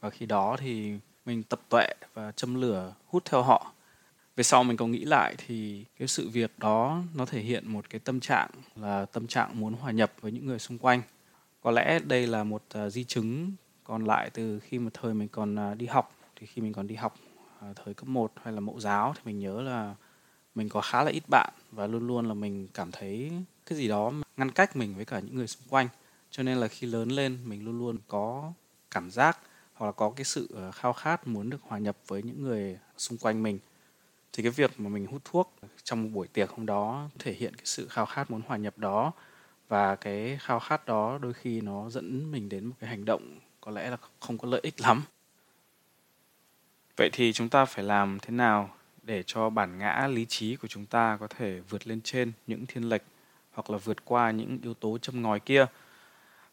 Và 0.00 0.10
khi 0.10 0.26
đó 0.26 0.56
thì 0.60 0.98
mình 1.26 1.42
tập 1.42 1.60
tuệ 1.68 1.86
và 2.14 2.32
châm 2.32 2.54
lửa 2.54 2.94
hút 3.06 3.24
theo 3.24 3.42
họ. 3.42 3.72
Về 4.36 4.44
sau 4.44 4.64
mình 4.64 4.76
có 4.76 4.86
nghĩ 4.86 5.04
lại 5.04 5.34
thì 5.46 5.84
cái 5.98 6.08
sự 6.08 6.28
việc 6.28 6.58
đó 6.58 7.02
nó 7.14 7.26
thể 7.26 7.40
hiện 7.40 7.72
một 7.72 7.90
cái 7.90 7.98
tâm 7.98 8.20
trạng 8.20 8.50
là 8.76 9.04
tâm 9.04 9.26
trạng 9.26 9.60
muốn 9.60 9.74
hòa 9.74 9.90
nhập 9.90 10.12
với 10.20 10.32
những 10.32 10.46
người 10.46 10.58
xung 10.58 10.78
quanh. 10.78 11.02
Có 11.62 11.70
lẽ 11.70 11.98
đây 11.98 12.26
là 12.26 12.44
một 12.44 12.62
uh, 12.86 12.92
di 12.92 13.04
chứng 13.04 13.52
còn 13.84 14.04
lại 14.04 14.30
từ 14.30 14.60
khi 14.60 14.78
mà 14.78 14.90
thời 14.94 15.14
mình 15.14 15.28
còn 15.28 15.72
uh, 15.72 15.78
đi 15.78 15.86
học. 15.86 16.14
Thì 16.36 16.46
khi 16.46 16.62
mình 16.62 16.72
còn 16.72 16.86
đi 16.86 16.94
học 16.94 17.16
uh, 17.70 17.76
thời 17.84 17.94
cấp 17.94 18.08
1 18.08 18.32
hay 18.42 18.54
là 18.54 18.60
mẫu 18.60 18.80
giáo 18.80 19.14
thì 19.16 19.20
mình 19.24 19.38
nhớ 19.38 19.62
là 19.62 19.94
mình 20.54 20.68
có 20.68 20.80
khá 20.80 21.04
là 21.04 21.10
ít 21.10 21.22
bạn 21.30 21.52
và 21.72 21.86
luôn 21.86 22.06
luôn 22.06 22.28
là 22.28 22.34
mình 22.34 22.68
cảm 22.74 22.92
thấy 22.92 23.32
cái 23.66 23.78
gì 23.78 23.88
đó 23.88 24.12
ngăn 24.36 24.50
cách 24.50 24.76
mình 24.76 24.94
với 24.94 25.04
cả 25.04 25.20
những 25.20 25.34
người 25.34 25.46
xung 25.46 25.68
quanh 25.68 25.88
cho 26.30 26.42
nên 26.42 26.58
là 26.58 26.68
khi 26.68 26.86
lớn 26.86 27.08
lên, 27.08 27.38
mình 27.44 27.64
luôn 27.64 27.78
luôn 27.78 27.98
có 28.08 28.52
cảm 28.90 29.10
giác 29.10 29.38
hoặc 29.74 29.86
là 29.86 29.92
có 29.92 30.10
cái 30.10 30.24
sự 30.24 30.48
ờ, 30.54 30.70
khao 30.70 30.92
khát 30.92 31.26
muốn 31.26 31.50
được 31.50 31.60
hòa 31.62 31.78
nhập 31.78 31.96
với 32.06 32.22
những 32.22 32.42
người 32.42 32.78
xung 32.96 33.18
quanh 33.18 33.42
mình. 33.42 33.58
Thì 34.32 34.42
cái 34.42 34.52
việc 34.52 34.80
mà 34.80 34.88
mình 34.88 35.06
hút 35.06 35.22
thuốc 35.24 35.54
trong 35.84 36.02
một 36.02 36.08
buổi 36.12 36.28
tiệc 36.28 36.50
hôm 36.50 36.66
đó 36.66 37.08
thể 37.18 37.32
hiện 37.32 37.56
cái 37.56 37.66
sự 37.66 37.88
khao 37.88 38.06
khát 38.06 38.30
muốn 38.30 38.40
hòa 38.46 38.56
nhập 38.56 38.78
đó. 38.78 39.12
Và 39.68 39.96
cái 39.96 40.38
khao 40.40 40.60
khát 40.60 40.86
đó 40.86 41.18
đôi 41.18 41.32
khi 41.32 41.60
nó 41.60 41.90
dẫn 41.90 42.30
mình 42.30 42.48
đến 42.48 42.64
một 42.64 42.74
cái 42.80 42.90
hành 42.90 43.04
động 43.04 43.38
có 43.60 43.70
lẽ 43.70 43.90
là 43.90 43.96
không 44.20 44.38
có 44.38 44.48
lợi 44.48 44.60
ích 44.62 44.80
lắm. 44.80 45.02
Vậy 46.96 47.10
thì 47.12 47.32
chúng 47.32 47.48
ta 47.48 47.64
phải 47.64 47.84
làm 47.84 48.18
thế 48.22 48.30
nào 48.30 48.74
để 49.02 49.22
cho 49.26 49.50
bản 49.50 49.78
ngã 49.78 50.08
lý 50.10 50.26
trí 50.26 50.56
của 50.56 50.68
chúng 50.68 50.86
ta 50.86 51.16
có 51.20 51.26
thể 51.26 51.60
vượt 51.60 51.86
lên 51.86 52.00
trên 52.00 52.32
những 52.46 52.66
thiên 52.66 52.88
lệch 52.88 53.02
hoặc 53.52 53.70
là 53.70 53.78
vượt 53.78 54.04
qua 54.04 54.30
những 54.30 54.58
yếu 54.62 54.74
tố 54.74 54.98
châm 54.98 55.22
ngòi 55.22 55.40
kia? 55.40 55.66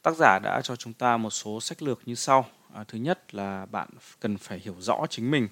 Tác 0.05 0.15
giả 0.15 0.39
đã 0.39 0.61
cho 0.63 0.75
chúng 0.75 0.93
ta 0.93 1.17
một 1.17 1.29
số 1.29 1.61
sách 1.61 1.81
lược 1.81 2.01
như 2.05 2.15
sau. 2.15 2.45
À, 2.73 2.83
thứ 2.87 2.97
nhất 2.97 3.35
là 3.35 3.65
bạn 3.65 3.89
cần 4.19 4.37
phải 4.37 4.59
hiểu 4.59 4.75
rõ 4.79 5.05
chính 5.09 5.31
mình. 5.31 5.47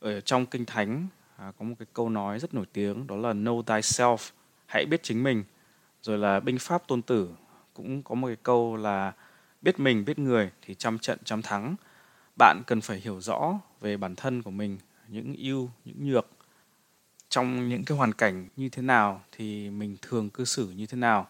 Ở 0.00 0.20
trong 0.20 0.46
kinh 0.46 0.64
thánh 0.66 1.06
à, 1.36 1.52
có 1.58 1.64
một 1.64 1.74
cái 1.78 1.86
câu 1.92 2.10
nói 2.10 2.38
rất 2.38 2.54
nổi 2.54 2.66
tiếng 2.72 3.06
đó 3.06 3.16
là 3.16 3.32
know 3.32 3.62
thyself 3.62 4.30
hãy 4.66 4.86
biết 4.86 5.02
chính 5.02 5.22
mình. 5.22 5.44
Rồi 6.02 6.18
là 6.18 6.40
binh 6.40 6.58
pháp 6.58 6.88
tôn 6.88 7.02
tử 7.02 7.30
cũng 7.74 8.02
có 8.02 8.14
một 8.14 8.26
cái 8.26 8.36
câu 8.42 8.76
là 8.76 9.12
biết 9.62 9.80
mình 9.80 10.04
biết 10.04 10.18
người 10.18 10.50
thì 10.62 10.74
trăm 10.74 10.98
trận 10.98 11.18
trăm 11.24 11.42
thắng 11.42 11.76
bạn 12.38 12.62
cần 12.66 12.80
phải 12.80 13.00
hiểu 13.00 13.20
rõ 13.20 13.54
về 13.80 13.96
bản 13.96 14.16
thân 14.16 14.42
của 14.42 14.50
mình 14.50 14.78
những 15.08 15.34
ưu 15.38 15.70
những 15.84 16.06
nhược. 16.08 16.26
Trong 17.28 17.68
những 17.68 17.84
cái 17.84 17.98
hoàn 17.98 18.12
cảnh 18.12 18.48
như 18.56 18.68
thế 18.68 18.82
nào 18.82 19.22
thì 19.32 19.70
mình 19.70 19.96
thường 20.02 20.30
cư 20.30 20.44
xử 20.44 20.70
như 20.70 20.86
thế 20.86 20.96
nào? 20.96 21.28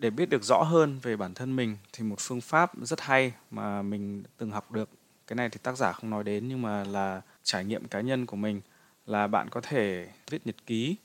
Để 0.00 0.10
biết 0.10 0.28
được 0.28 0.44
rõ 0.44 0.62
hơn 0.62 0.98
về 1.02 1.16
bản 1.16 1.34
thân 1.34 1.56
mình 1.56 1.76
thì 1.92 2.04
một 2.04 2.16
phương 2.18 2.40
pháp 2.40 2.72
rất 2.82 3.00
hay 3.00 3.32
mà 3.50 3.82
mình 3.82 4.22
từng 4.36 4.50
học 4.50 4.72
được. 4.72 4.88
Cái 5.26 5.36
này 5.36 5.48
thì 5.48 5.58
tác 5.62 5.76
giả 5.76 5.92
không 5.92 6.10
nói 6.10 6.24
đến 6.24 6.48
nhưng 6.48 6.62
mà 6.62 6.84
là 6.84 7.22
trải 7.42 7.64
nghiệm 7.64 7.88
cá 7.88 8.00
nhân 8.00 8.26
của 8.26 8.36
mình, 8.36 8.60
là 9.06 9.26
bạn 9.26 9.48
có 9.50 9.60
thể 9.60 10.08
viết 10.30 10.46
nhật 10.46 10.56
ký. 10.66 10.96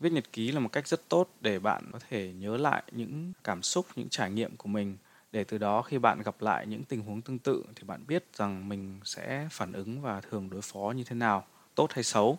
Viết 0.00 0.12
nhật 0.12 0.32
ký 0.32 0.52
là 0.52 0.60
một 0.60 0.72
cách 0.72 0.88
rất 0.88 1.08
tốt 1.08 1.30
để 1.40 1.58
bạn 1.58 1.84
có 1.92 1.98
thể 2.10 2.32
nhớ 2.32 2.56
lại 2.56 2.82
những 2.92 3.32
cảm 3.44 3.62
xúc, 3.62 3.86
những 3.96 4.08
trải 4.08 4.30
nghiệm 4.30 4.56
của 4.56 4.68
mình. 4.68 4.96
Để 5.32 5.44
từ 5.44 5.58
đó 5.58 5.82
khi 5.82 5.98
bạn 5.98 6.22
gặp 6.22 6.34
lại 6.40 6.66
những 6.66 6.84
tình 6.84 7.00
huống 7.00 7.22
tương 7.22 7.38
tự 7.38 7.64
thì 7.76 7.82
bạn 7.86 8.04
biết 8.06 8.24
rằng 8.36 8.68
mình 8.68 9.00
sẽ 9.04 9.48
phản 9.50 9.72
ứng 9.72 10.02
và 10.02 10.20
thường 10.20 10.50
đối 10.50 10.62
phó 10.62 10.92
như 10.96 11.04
thế 11.04 11.16
nào, 11.16 11.46
tốt 11.74 11.92
hay 11.92 12.04
xấu 12.04 12.38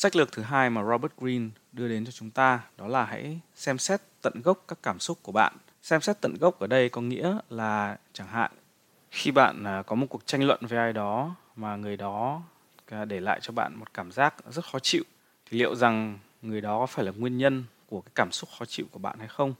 sách 0.00 0.16
lược 0.16 0.32
thứ 0.32 0.42
hai 0.42 0.70
mà 0.70 0.84
robert 0.84 1.12
greene 1.16 1.48
đưa 1.72 1.88
đến 1.88 2.04
cho 2.04 2.12
chúng 2.12 2.30
ta 2.30 2.60
đó 2.76 2.86
là 2.86 3.04
hãy 3.04 3.40
xem 3.54 3.78
xét 3.78 4.00
tận 4.22 4.42
gốc 4.42 4.64
các 4.68 4.78
cảm 4.82 4.98
xúc 4.98 5.18
của 5.22 5.32
bạn. 5.32 5.56
Xem 5.82 6.00
xét 6.00 6.20
tận 6.20 6.34
gốc 6.40 6.60
ở 6.60 6.66
đây 6.66 6.88
có 6.88 7.00
nghĩa 7.00 7.38
là 7.50 7.96
chẳng 8.12 8.26
hạn, 8.26 8.50
khi 9.10 9.30
bạn 9.30 9.64
à, 9.64 9.82
có 9.82 9.96
một 9.96 10.06
cuộc 10.10 10.26
tranh 10.26 10.44
luận 10.44 10.60
với 10.62 10.78
ai 10.78 10.92
đó 10.92 11.34
mà 11.56 11.76
người 11.76 11.96
đó 11.96 12.42
à, 12.90 13.04
để 13.04 13.20
lại 13.20 13.40
cho 13.42 13.52
bạn 13.52 13.74
một 13.76 13.94
cảm 13.94 14.12
giác 14.12 14.34
rất 14.50 14.64
khó 14.64 14.78
chịu, 14.78 15.02
thì 15.50 15.58
liệu 15.58 15.74
rằng 15.74 16.18
người 16.42 16.60
đó 16.60 16.78
có 16.78 16.86
phải 16.86 17.04
là 17.04 17.12
nguyên 17.16 17.38
nhân 17.38 17.64
của 17.88 18.00
cái 18.00 18.12
cảm 18.14 18.32
xúc 18.32 18.50
khó 18.58 18.64
chịu 18.64 18.86
của 18.90 18.98
bạn 18.98 19.18
hay 19.18 19.28
không? 19.28 19.54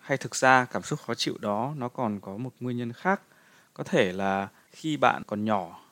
Hay 0.00 0.16
thực 0.16 0.36
ra 0.36 0.64
cảm 0.64 0.82
xúc 0.82 0.98
khó 1.06 1.14
chịu 1.14 1.36
đó 1.40 1.74
nó 1.76 1.88
còn 1.88 2.20
có 2.20 2.36
một 2.36 2.52
nguyên 2.60 2.76
nhân 2.76 2.92
khác. 2.92 3.20
Có 3.74 3.84
thể 3.84 4.12
là 4.12 4.48
khi 4.70 4.96
bạn 4.96 5.22
còn 5.26 5.44
nhỏ 5.44 5.83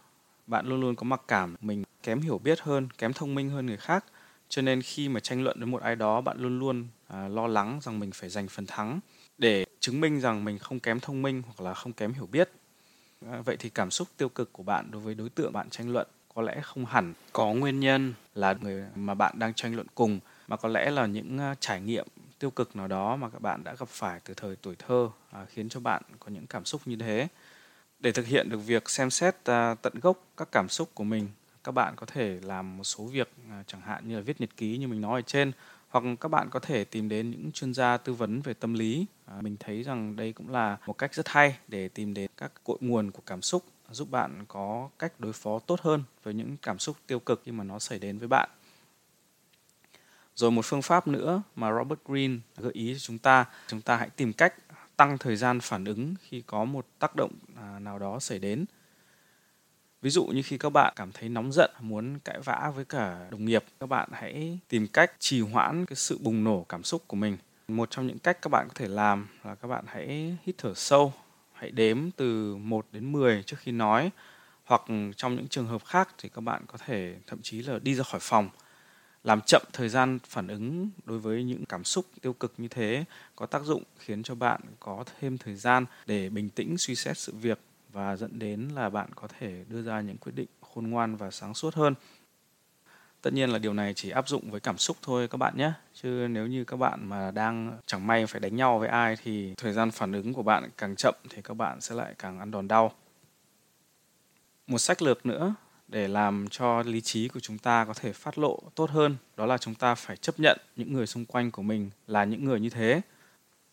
bạn 0.47 0.67
luôn 0.67 0.81
luôn 0.81 0.97
có 0.97 1.05
mặc 1.05 1.23
cảm 1.29 1.57
mình 1.61 1.85
kém 2.03 2.21
hiểu 2.21 2.39
biết 2.39 2.61
hơn 2.61 2.89
kém 2.99 3.13
thông 3.13 3.35
minh 3.35 3.51
hơn 3.51 3.67
người 3.67 3.77
khác. 3.77 4.05
Cho 4.49 4.63
nên 4.63 4.83
khi 4.83 5.09
mà 5.09 5.21
tranh 5.21 5.45
luận 5.45 5.59
với 5.59 5.67
một 5.67 5.83
ai 5.83 5.97
đó 5.97 6.21
bạn 6.21 6.39
luôn 6.41 6.59
luôn 6.59 6.89
à, 7.09 7.29
lo 7.29 7.47
lắng 7.47 7.79
rằng 7.83 7.99
mình 7.99 8.11
phải 8.13 8.29
giành 8.31 8.49
phần 8.49 8.67
thắng 8.67 9.01
để 9.39 9.65
chứng 9.81 10.01
minh 10.01 10.21
rằng 10.21 10.45
mình 10.45 10.59
không 10.59 10.81
kém 10.81 11.01
thông 11.01 11.23
minh 11.23 11.43
hoặc 11.47 11.61
là 11.61 11.75
không 11.75 11.93
kém 11.93 12.13
hiểu 12.13 12.27
biết. 12.27 12.51
À, 13.31 13.41
vậy 13.45 13.57
thì 13.57 13.71
cảm 13.71 13.91
xúc 13.91 14.09
tiêu 14.17 14.29
cực 14.29 14.53
của 14.53 14.63
bạn 14.63 14.91
đối 14.91 15.03
với 15.03 15.15
đối 15.15 15.29
tượng 15.29 15.53
bạn 15.53 15.71
tranh 15.71 15.93
luận 15.93 16.07
có 16.35 16.43
lẽ 16.43 16.61
không 16.63 16.87
hẳn 16.87 17.13
có 17.33 17.53
nguyên 17.53 17.81
nhân 17.81 18.15
là 18.35 18.55
người 18.61 18.85
mà 18.95 19.15
bạn 19.15 19.39
đang 19.39 19.55
tranh 19.55 19.75
luận 19.75 19.87
cùng 19.95 20.21
mà 20.49 20.57
có 20.57 20.69
lẽ 20.69 20.91
là 20.91 21.07
những 21.07 21.39
à, 21.39 21.55
trải 21.61 21.81
nghiệm 21.81 22.07
tiêu 22.39 22.51
cực 22.51 22.77
nào 22.77 22.89
đó 22.89 23.17
mà 23.17 23.29
các 23.29 23.43
bạn 23.43 23.65
đã 23.65 23.75
gặp 23.79 23.89
phải 23.89 24.21
từ 24.25 24.35
thời 24.35 24.57
tuổi 24.57 24.77
thơ 24.79 25.09
à, 25.31 25.47
khiến 25.49 25.69
cho 25.69 25.81
bạn 25.81 26.03
có 26.21 26.31
những 26.31 26.47
cảm 26.47 26.65
xúc 26.65 26.81
như 26.85 26.97
thế 26.97 27.29
để 28.03 28.13
thực 28.13 28.27
hiện 28.27 28.49
được 28.49 28.59
việc 28.59 28.91
xem 28.91 29.11
xét 29.11 29.37
à, 29.45 29.75
tận 29.75 29.93
gốc 30.03 30.27
các 30.37 30.49
cảm 30.53 30.69
xúc 30.69 30.91
của 30.95 31.05
mình 31.05 31.29
các 31.65 31.73
bạn 31.73 31.95
có 31.97 32.07
thể 32.07 32.39
làm 32.43 32.77
một 32.77 32.85
số 32.85 33.05
việc 33.05 33.33
à, 33.51 33.65
chẳng 33.67 33.81
hạn 33.81 34.09
như 34.09 34.17
là 34.17 34.21
viết 34.21 34.41
nhật 34.41 34.51
ký 34.57 34.79
như 34.79 34.89
mình 34.89 35.01
nói 35.01 35.19
ở 35.19 35.23
trên 35.23 35.53
hoặc 35.89 36.05
các 36.21 36.29
bạn 36.29 36.51
có 36.51 36.61
thể 36.61 36.85
tìm 36.85 37.09
đến 37.09 37.31
những 37.31 37.53
chuyên 37.53 37.75
gia 37.75 37.97
tư 37.97 38.13
vấn 38.13 38.41
về 38.41 38.55
tâm 38.55 38.75
lý. 38.75 39.07
À, 39.27 39.35
mình 39.41 39.57
thấy 39.61 39.83
rằng 39.83 40.17
đây 40.17 40.33
cũng 40.33 40.51
là 40.51 40.77
một 40.87 40.99
cách 40.99 41.15
rất 41.15 41.29
hay 41.29 41.57
để 41.69 41.89
tìm 41.89 42.15
đến 42.15 42.31
các 42.37 42.53
cội 42.65 42.79
nguồn 42.81 43.11
của 43.11 43.23
cảm 43.27 43.43
xúc 43.43 43.65
giúp 43.91 44.11
bạn 44.11 44.45
có 44.49 44.89
cách 44.99 45.13
đối 45.19 45.33
phó 45.33 45.59
tốt 45.59 45.81
hơn 45.81 46.03
với 46.23 46.35
những 46.35 46.57
cảm 46.63 46.79
xúc 46.79 46.97
tiêu 47.07 47.19
cực 47.19 47.43
khi 47.45 47.53
mà 47.53 47.65
nó 47.65 47.79
xảy 47.79 47.99
đến 47.99 48.19
với 48.19 48.29
bạn. 48.29 48.51
Rồi 50.35 50.51
một 50.51 50.65
phương 50.65 50.83
pháp 50.83 51.09
nữa 51.09 51.43
mà 51.57 51.73
Robert 51.73 52.01
Greene 52.05 52.39
gợi 52.57 52.73
ý 52.73 52.95
cho 52.95 52.99
chúng 52.99 53.19
ta 53.19 53.45
chúng 53.67 53.81
ta 53.81 53.97
hãy 53.97 54.11
tìm 54.11 54.33
cách 54.33 54.55
tăng 55.03 55.19
thời 55.19 55.37
gian 55.37 55.61
phản 55.61 55.85
ứng 55.85 56.15
khi 56.23 56.43
có 56.47 56.65
một 56.65 56.87
tác 56.99 57.17
động 57.17 57.33
à, 57.57 57.79
nào 57.79 57.99
đó 57.99 58.21
xảy 58.21 58.39
đến. 58.39 58.65
Ví 60.03 60.11
dụ 60.11 60.25
như 60.25 60.43
khi 60.43 60.59
các 60.59 60.71
bạn 60.71 60.93
cảm 60.97 61.13
thấy 61.13 61.29
nóng 61.29 61.53
giận, 61.53 61.71
muốn 61.81 62.19
cãi 62.19 62.41
vã 62.45 62.73
với 62.75 62.85
cả 62.85 63.27
đồng 63.31 63.45
nghiệp, 63.45 63.65
các 63.81 63.89
bạn 63.89 64.09
hãy 64.13 64.59
tìm 64.69 64.89
cách 64.89 65.13
trì 65.19 65.41
hoãn 65.41 65.87
cái 65.87 65.97
sự 65.97 66.19
bùng 66.23 66.45
nổ 66.45 66.67
cảm 66.69 66.83
xúc 66.83 67.03
của 67.07 67.17
mình. 67.17 67.37
Một 67.69 67.91
trong 67.91 68.07
những 68.07 68.19
cách 68.19 68.43
các 68.43 68.49
bạn 68.49 68.69
có 68.69 68.75
thể 68.75 68.89
làm 68.89 69.27
là 69.45 69.55
các 69.55 69.69
bạn 69.69 69.85
hãy 69.87 70.37
hít 70.43 70.55
thở 70.59 70.75
sâu, 70.75 71.13
hãy 71.53 71.71
đếm 71.71 72.11
từ 72.11 72.57
1 72.57 72.87
đến 72.93 73.13
10 73.13 73.43
trước 73.43 73.57
khi 73.59 73.73
nói. 73.73 74.11
Hoặc 74.65 74.83
trong 75.17 75.37
những 75.37 75.49
trường 75.49 75.67
hợp 75.67 75.85
khác 75.85 76.09
thì 76.19 76.29
các 76.29 76.41
bạn 76.41 76.63
có 76.67 76.79
thể 76.87 77.17
thậm 77.27 77.39
chí 77.43 77.63
là 77.63 77.79
đi 77.83 77.95
ra 77.95 78.05
khỏi 78.05 78.21
phòng 78.23 78.49
làm 79.25 79.41
chậm 79.41 79.63
thời 79.73 79.89
gian 79.89 80.19
phản 80.29 80.49
ứng 80.49 80.91
đối 81.05 81.19
với 81.19 81.45
những 81.45 81.65
cảm 81.67 81.85
xúc 81.85 82.07
tiêu 82.21 82.33
cực 82.33 82.55
như 82.59 82.69
thế 82.69 83.05
có 83.37 83.47
tác 83.47 83.63
dụng 83.63 83.83
khiến 83.99 84.23
cho 84.23 84.35
bạn 84.35 84.61
có 84.81 85.05
thêm 85.21 85.39
thời 85.39 85.55
gian 85.55 85.85
để 86.07 86.29
bình 86.29 86.49
tĩnh 86.49 86.79
suy 86.79 86.95
xét 86.95 87.19
sự 87.19 87.33
việc 87.35 87.59
và 87.93 88.17
dẫn 88.17 88.39
đến 88.39 88.69
là 88.75 88.89
bạn 88.89 89.09
có 89.15 89.29
thể 89.39 89.65
đưa 89.69 89.83
ra 89.83 90.01
những 90.01 90.17
quyết 90.17 90.33
định 90.35 90.49
khôn 90.61 90.91
ngoan 90.91 91.17
và 91.17 91.31
sáng 91.31 91.55
suốt 91.55 91.75
hơn. 91.75 91.95
Tất 93.23 93.33
nhiên 93.33 93.51
là 93.51 93.59
điều 93.59 93.75
này 93.75 93.95
chỉ 93.95 94.11
áp 94.11 94.29
dụng 94.29 94.51
với 94.51 94.61
cảm 94.61 94.79
xúc 94.79 94.97
thôi 95.03 95.29
các 95.29 95.39
bạn 95.39 95.57
nhé. 95.57 95.73
Chứ 95.95 96.27
nếu 96.31 96.47
như 96.47 96.65
các 96.65 96.77
bạn 96.77 97.09
mà 97.09 97.31
đang 97.31 97.79
chẳng 97.87 98.07
may 98.07 98.27
phải 98.27 98.41
đánh 98.41 98.57
nhau 98.57 98.79
với 98.79 98.89
ai 98.89 99.17
thì 99.25 99.55
thời 99.57 99.73
gian 99.73 99.91
phản 99.91 100.13
ứng 100.13 100.35
của 100.35 100.43
bạn 100.43 100.71
càng 100.79 100.97
chậm 100.97 101.15
thì 101.31 101.43
các 101.43 101.55
bạn 101.55 101.81
sẽ 101.81 101.95
lại 101.95 102.15
càng 102.19 102.39
ăn 102.39 102.51
đòn 102.51 102.69
đau. 102.69 102.93
Một 104.67 104.79
sách 104.79 105.03
lược 105.03 105.27
nữa 105.27 105.55
để 105.93 106.09
làm 106.09 106.49
cho 106.51 106.83
lý 106.83 107.01
trí 107.01 107.29
của 107.29 107.41
chúng 107.41 107.59
ta 107.59 107.85
có 107.85 107.95
thể 107.95 108.13
phát 108.13 108.39
lộ 108.39 108.59
tốt 108.75 108.91
hơn, 108.91 109.17
đó 109.37 109.47
là 109.47 109.59
chúng 109.59 109.75
ta 109.75 109.95
phải 109.95 110.17
chấp 110.17 110.41
nhận 110.41 110.59
những 110.77 110.93
người 110.93 111.07
xung 111.07 111.25
quanh 111.25 111.51
của 111.51 111.63
mình 111.63 111.91
là 112.07 112.25
những 112.25 112.45
người 112.45 112.61
như 112.61 112.71
thế. 112.71 113.01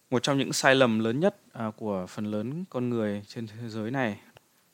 Một 0.10 0.24
trong 0.24 0.38
những 0.38 0.54
sai 0.54 0.76
lầm 0.76 1.00
lớn 1.00 1.20
nhất 1.20 1.36
à, 1.54 1.72
của 1.78 2.06
phần 2.10 2.32
lớn 2.32 2.64
con 2.70 2.90
người 2.90 3.24
trên 3.28 3.48
thế 3.48 3.70
giới 3.70 3.92
này, 3.92 4.20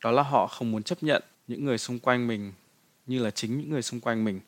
đó 0.03 0.11
là 0.11 0.23
họ 0.23 0.47
không 0.47 0.71
muốn 0.71 0.83
chấp 0.83 1.03
nhận 1.03 1.23
những 1.47 1.65
người 1.65 1.77
xung 1.77 1.99
quanh 1.99 2.27
mình 2.27 2.53
như 3.05 3.23
là 3.23 3.31
chính 3.31 3.57
những 3.57 3.69
người 3.69 3.81
xung 3.81 3.99
quanh 3.99 4.25
mình. 4.25 4.39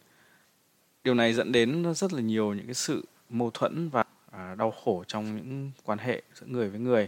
Điều 1.04 1.14
này 1.14 1.34
dẫn 1.34 1.52
đến 1.52 1.94
rất 1.96 2.14
là 2.14 2.22
nhiều 2.22 2.54
những 2.54 2.66
cái 2.66 2.76
sự 2.76 3.06
mâu 3.30 3.52
thuẫn 3.54 3.90
và 3.90 4.04
à, 4.32 4.56
đau 4.56 4.72
khổ 4.72 5.04
trong 5.08 5.36
những 5.36 5.72
quan 5.84 6.00
hệ 6.00 6.22
giữa 6.36 6.46
người 6.46 6.70
với 6.70 6.80
người. 6.80 7.08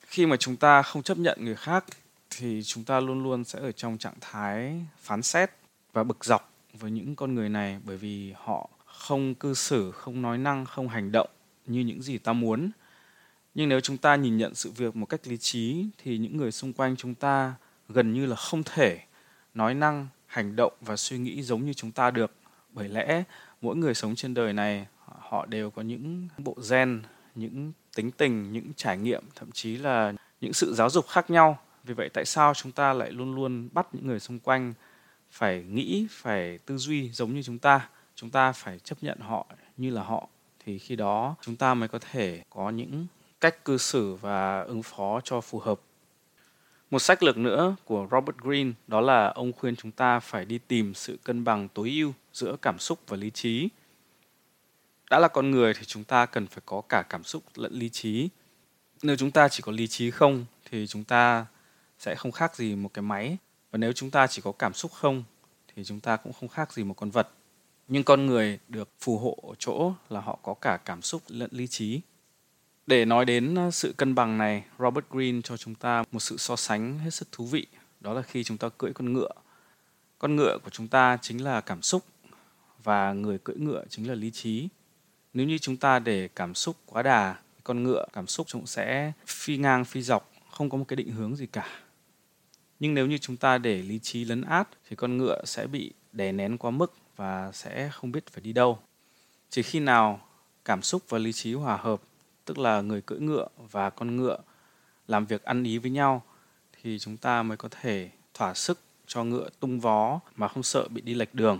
Khi 0.00 0.26
mà 0.26 0.36
chúng 0.36 0.56
ta 0.56 0.82
không 0.82 1.02
chấp 1.02 1.18
nhận 1.18 1.38
người 1.44 1.56
khác 1.56 1.84
thì 2.30 2.62
chúng 2.62 2.84
ta 2.84 3.00
luôn 3.00 3.22
luôn 3.22 3.44
sẽ 3.44 3.58
ở 3.58 3.72
trong 3.72 3.98
trạng 3.98 4.14
thái 4.20 4.86
phán 4.98 5.22
xét 5.22 5.50
và 5.92 6.04
bực 6.04 6.24
dọc 6.24 6.52
với 6.72 6.90
những 6.90 7.16
con 7.16 7.34
người 7.34 7.48
này 7.48 7.80
bởi 7.84 7.96
vì 7.96 8.32
họ 8.36 8.68
không 8.86 9.34
cư 9.34 9.54
xử, 9.54 9.90
không 9.90 10.22
nói 10.22 10.38
năng, 10.38 10.64
không 10.64 10.88
hành 10.88 11.12
động 11.12 11.28
như 11.66 11.80
những 11.80 12.02
gì 12.02 12.18
ta 12.18 12.32
muốn. 12.32 12.70
Nhưng 13.54 13.68
nếu 13.68 13.80
chúng 13.80 13.96
ta 13.96 14.16
nhìn 14.16 14.36
nhận 14.36 14.54
sự 14.54 14.70
việc 14.70 14.96
một 14.96 15.06
cách 15.06 15.20
lý 15.24 15.36
trí, 15.36 15.86
thì 15.98 16.18
những 16.18 16.36
người 16.36 16.52
xung 16.52 16.72
quanh 16.72 16.96
chúng 16.96 17.14
ta 17.14 17.54
gần 17.88 18.12
như 18.12 18.26
là 18.26 18.36
không 18.36 18.62
thể 18.62 19.00
nói 19.54 19.74
năng, 19.74 20.08
hành 20.26 20.56
động 20.56 20.72
và 20.80 20.96
suy 20.96 21.18
nghĩ 21.18 21.42
giống 21.42 21.64
như 21.64 21.72
chúng 21.72 21.92
ta 21.92 22.10
được. 22.10 22.32
Bởi 22.72 22.88
lẽ, 22.88 23.22
mỗi 23.60 23.76
người 23.76 23.94
sống 23.94 24.14
trên 24.14 24.34
đời 24.34 24.52
này, 24.52 24.86
họ 25.18 25.46
đều 25.46 25.70
có 25.70 25.82
những 25.82 26.28
bộ 26.38 26.56
gen, 26.70 27.02
những 27.34 27.72
tính 27.96 28.10
tình, 28.10 28.52
những 28.52 28.72
trải 28.76 28.98
nghiệm, 28.98 29.24
thậm 29.34 29.52
chí 29.52 29.76
là 29.76 30.12
những 30.40 30.52
sự 30.52 30.74
giáo 30.74 30.90
dục 30.90 31.08
khác 31.08 31.30
nhau 31.30 31.58
vì 31.84 31.94
vậy 31.94 32.08
tại 32.08 32.24
sao 32.24 32.54
chúng 32.54 32.72
ta 32.72 32.92
lại 32.92 33.10
luôn 33.10 33.34
luôn 33.34 33.68
bắt 33.72 33.86
những 33.92 34.06
người 34.06 34.20
xung 34.20 34.38
quanh 34.38 34.74
phải 35.30 35.62
nghĩ, 35.62 36.06
phải 36.10 36.58
tư 36.58 36.76
duy 36.76 37.10
giống 37.10 37.34
như 37.34 37.42
chúng 37.42 37.58
ta 37.58 37.88
chúng 38.14 38.30
ta 38.30 38.52
phải 38.52 38.78
chấp 38.78 39.02
nhận 39.02 39.18
họ 39.18 39.46
như 39.76 39.90
là 39.90 40.02
họ 40.02 40.28
thì 40.64 40.78
khi 40.78 40.96
đó 40.96 41.36
chúng 41.40 41.56
ta 41.56 41.74
mới 41.74 41.88
có 41.88 41.98
thể 42.10 42.42
có 42.50 42.70
những 42.70 43.06
cách 43.40 43.64
cư 43.64 43.78
xử 43.78 44.14
và 44.14 44.60
ứng 44.60 44.82
phó 44.82 45.20
cho 45.24 45.40
phù 45.40 45.58
hợp 45.58 45.80
một 46.90 46.98
sách 46.98 47.22
lược 47.22 47.36
nữa 47.36 47.76
của 47.84 48.08
Robert 48.10 48.36
Greene, 48.36 48.72
đó 48.86 49.00
là 49.00 49.28
ông 49.28 49.52
khuyên 49.52 49.76
chúng 49.76 49.90
ta 49.90 50.20
phải 50.20 50.44
đi 50.44 50.58
tìm 50.58 50.94
sự 50.94 51.18
cân 51.24 51.44
bằng 51.44 51.68
tối 51.68 51.90
ưu 51.90 52.12
giữa 52.32 52.56
cảm 52.62 52.78
xúc 52.78 52.98
và 53.08 53.16
lý 53.16 53.30
trí. 53.30 53.68
Đã 55.10 55.18
là 55.18 55.28
con 55.28 55.50
người 55.50 55.74
thì 55.74 55.84
chúng 55.84 56.04
ta 56.04 56.26
cần 56.26 56.46
phải 56.46 56.62
có 56.66 56.80
cả 56.88 57.02
cảm 57.02 57.24
xúc 57.24 57.42
lẫn 57.54 57.72
lý 57.72 57.88
trí. 57.88 58.28
Nếu 59.02 59.16
chúng 59.16 59.30
ta 59.30 59.48
chỉ 59.48 59.62
có 59.62 59.72
lý 59.72 59.86
trí 59.86 60.10
không, 60.10 60.44
thì 60.70 60.86
chúng 60.86 61.04
ta 61.04 61.46
sẽ 62.00 62.14
không 62.14 62.32
khác 62.32 62.56
gì 62.56 62.74
một 62.74 62.94
cái 62.94 63.02
máy 63.02 63.36
và 63.70 63.78
nếu 63.78 63.92
chúng 63.92 64.10
ta 64.10 64.26
chỉ 64.26 64.42
có 64.42 64.52
cảm 64.52 64.74
xúc 64.74 64.92
không 64.92 65.24
thì 65.74 65.84
chúng 65.84 66.00
ta 66.00 66.16
cũng 66.16 66.32
không 66.32 66.48
khác 66.48 66.72
gì 66.72 66.84
một 66.84 66.94
con 66.94 67.10
vật. 67.10 67.28
Nhưng 67.88 68.04
con 68.04 68.26
người 68.26 68.58
được 68.68 68.88
phù 69.00 69.18
hộ 69.18 69.38
ở 69.48 69.54
chỗ 69.58 69.92
là 70.08 70.20
họ 70.20 70.38
có 70.42 70.54
cả 70.54 70.76
cảm 70.84 71.02
xúc 71.02 71.22
lẫn 71.28 71.50
lý 71.52 71.66
trí. 71.66 72.00
Để 72.86 73.04
nói 73.04 73.24
đến 73.24 73.54
ờ, 73.54 73.70
sự 73.70 73.94
cân 73.96 74.14
bằng 74.14 74.38
này, 74.38 74.64
Robert 74.78 75.04
Green 75.10 75.42
cho 75.42 75.56
chúng 75.56 75.74
ta 75.74 76.04
một 76.12 76.20
sự 76.20 76.36
so 76.36 76.56
sánh 76.56 76.98
hết 76.98 77.10
sức 77.10 77.28
thú 77.32 77.46
vị, 77.46 77.66
đó 78.00 78.12
là 78.12 78.22
khi 78.22 78.44
chúng 78.44 78.58
ta 78.58 78.68
cưỡi 78.78 78.92
con 78.92 79.12
ngựa. 79.12 79.32
Con 80.18 80.36
ngựa 80.36 80.58
của 80.64 80.70
chúng 80.70 80.88
ta 80.88 81.18
chính 81.22 81.44
là 81.44 81.60
cảm 81.60 81.82
xúc 81.82 82.04
và 82.82 83.12
người 83.12 83.38
cưỡi 83.38 83.56
ngựa 83.56 83.84
chính 83.88 84.08
là 84.08 84.14
lý 84.14 84.30
trí. 84.30 84.68
Nếu 85.34 85.46
như 85.46 85.58
chúng 85.58 85.76
ta 85.76 85.98
để 85.98 86.28
cảm 86.28 86.54
xúc 86.54 86.76
quá 86.86 87.02
đà, 87.02 87.36
con 87.64 87.82
ngựa 87.82 88.06
cảm 88.12 88.26
xúc 88.26 88.46
cũng 88.52 88.66
sẽ 88.66 89.12
phi 89.26 89.56
ngang 89.56 89.84
phi 89.84 90.02
dọc, 90.02 90.32
không 90.50 90.70
có 90.70 90.78
một 90.78 90.84
cái 90.88 90.96
định 90.96 91.12
hướng 91.12 91.36
gì 91.36 91.46
cả. 91.46 91.68
Nhưng 92.80 92.94
nếu 92.94 93.06
như 93.06 93.18
chúng 93.18 93.36
ta 93.36 93.58
để 93.58 93.82
lý 93.82 93.98
trí 93.98 94.24
lấn 94.24 94.42
át, 94.42 94.68
thì 94.88 94.96
con 94.96 95.18
ngựa 95.18 95.44
sẽ 95.44 95.66
bị 95.66 95.92
đè 96.12 96.32
nén 96.32 96.58
quá 96.58 96.70
mức 96.70 96.94
và 97.16 97.52
sẽ 97.52 97.90
không 97.92 98.12
biết 98.12 98.26
phải 98.26 98.40
đi 98.40 98.52
đâu. 98.52 98.78
Chỉ 99.50 99.62
khi 99.62 99.80
nào 99.80 100.20
cảm 100.64 100.82
xúc 100.82 101.02
và 101.08 101.18
lý 101.18 101.32
trí 101.32 101.54
hòa 101.54 101.76
hợp, 101.76 102.00
tức 102.44 102.58
là 102.58 102.80
người 102.80 103.02
cưỡi 103.02 103.20
ngựa 103.20 103.48
và 103.70 103.90
con 103.90 104.16
ngựa 104.16 104.38
làm 105.08 105.26
việc 105.26 105.42
ăn 105.42 105.64
ý 105.64 105.78
với 105.78 105.90
nhau, 105.90 106.22
thì 106.82 106.98
chúng 106.98 107.16
ta 107.16 107.42
mới 107.42 107.56
có 107.56 107.68
thể 107.80 108.10
thỏa 108.34 108.54
sức 108.54 108.78
cho 109.06 109.24
ngựa 109.24 109.48
tung 109.60 109.80
vó 109.80 110.20
mà 110.36 110.48
không 110.48 110.62
sợ 110.62 110.88
bị 110.88 111.00
đi 111.00 111.14
lệch 111.14 111.34
đường. 111.34 111.58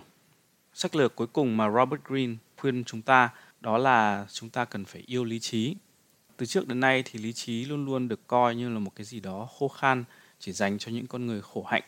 Sách 0.74 0.96
lược 0.96 1.16
cuối 1.16 1.26
cùng 1.26 1.56
mà 1.56 1.70
Robert 1.70 2.02
Greene 2.04 2.35
khuyên 2.56 2.85
chúng 2.85 3.02
ta, 3.02 3.30
đó 3.61 3.78
là 3.78 4.26
chúng 4.33 4.50
ta 4.50 4.64
cần 4.64 4.85
phải 4.85 5.02
yêu 5.06 5.24
lý 5.24 5.40
trí. 5.40 5.76
Từ 6.37 6.46
trước 6.46 6.68
đến 6.68 6.80
nay 6.80 7.02
thì 7.06 7.18
lý 7.18 7.33
trí 7.33 7.64
luôn 7.64 7.85
luôn 7.85 8.09
được 8.09 8.26
coi 8.26 8.54
như 8.54 8.68
là 8.68 8.78
một 8.78 8.92
cái 8.94 9.04
gì 9.04 9.20
đó 9.20 9.48
khô 9.59 9.68
khan 9.68 10.04
chỉ 10.40 10.53
dành 10.53 10.79
cho 10.79 10.92
những 10.92 11.07
con 11.07 11.26
người 11.26 11.42
khổ 11.42 11.62
hạnh. 11.62 11.83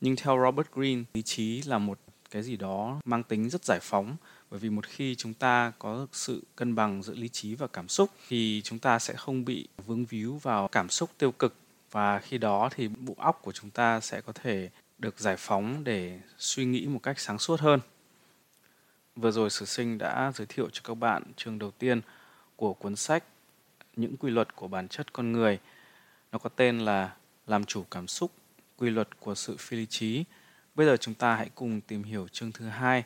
Nhưng 0.00 0.16
theo 0.16 0.42
Robert 0.44 0.66
Greene, 0.72 1.02
lý 1.14 1.22
trí 1.22 1.62
là 1.62 1.78
một 1.78 1.98
cái 2.30 2.42
gì 2.42 2.56
đó 2.56 3.00
mang 3.04 3.22
tính 3.22 3.50
rất 3.50 3.64
giải 3.64 3.78
phóng 3.82 4.16
bởi 4.50 4.60
vì 4.60 4.70
một 4.70 4.86
khi 4.86 5.14
chúng 5.14 5.34
ta 5.34 5.72
có 5.78 6.06
sự 6.12 6.42
cân 6.56 6.74
bằng 6.74 7.02
giữa 7.02 7.14
lý 7.14 7.28
trí 7.28 7.54
và 7.54 7.66
cảm 7.66 7.88
xúc 7.88 8.10
thì 8.28 8.60
chúng 8.64 8.78
ta 8.78 8.98
sẽ 8.98 9.14
không 9.14 9.44
bị 9.44 9.68
vướng 9.86 10.04
víu 10.04 10.36
vào 10.42 10.68
cảm 10.68 10.88
xúc 10.88 11.10
tiêu 11.18 11.32
cực 11.32 11.54
và 11.90 12.18
khi 12.18 12.38
đó 12.38 12.68
thì 12.74 12.88
bộ 12.88 13.14
óc 13.18 13.40
của 13.42 13.52
chúng 13.52 13.70
ta 13.70 14.00
sẽ 14.00 14.20
có 14.20 14.32
thể 14.32 14.70
được 14.98 15.18
giải 15.18 15.36
phóng 15.38 15.84
để 15.84 16.20
suy 16.38 16.64
nghĩ 16.64 16.86
một 16.86 17.00
cách 17.02 17.20
sáng 17.20 17.38
suốt 17.38 17.60
hơn. 17.60 17.80
Vừa 19.16 19.30
rồi 19.30 19.50
Sử 19.50 19.64
Sinh 19.64 19.98
đã 19.98 20.32
giới 20.34 20.46
thiệu 20.46 20.68
cho 20.72 20.80
các 20.84 20.94
bạn 20.94 21.22
chương 21.36 21.58
đầu 21.58 21.70
tiên 21.70 22.00
của 22.56 22.74
cuốn 22.74 22.96
sách 22.96 23.24
Những 23.96 24.16
quy 24.16 24.30
luật 24.30 24.56
của 24.56 24.68
bản 24.68 24.88
chất 24.88 25.12
con 25.12 25.32
người. 25.32 25.58
Nó 26.32 26.38
có 26.38 26.50
tên 26.56 26.78
là 26.78 27.16
làm 27.46 27.64
chủ 27.64 27.84
cảm 27.90 28.08
xúc, 28.08 28.32
quy 28.76 28.90
luật 28.90 29.20
của 29.20 29.34
sự 29.34 29.56
phi 29.56 29.76
lý 29.76 29.86
trí. 29.86 30.24
Bây 30.74 30.86
giờ 30.86 30.96
chúng 30.96 31.14
ta 31.14 31.34
hãy 31.34 31.50
cùng 31.54 31.80
tìm 31.80 32.02
hiểu 32.02 32.28
chương 32.28 32.52
thứ 32.52 32.66
hai 32.66 33.04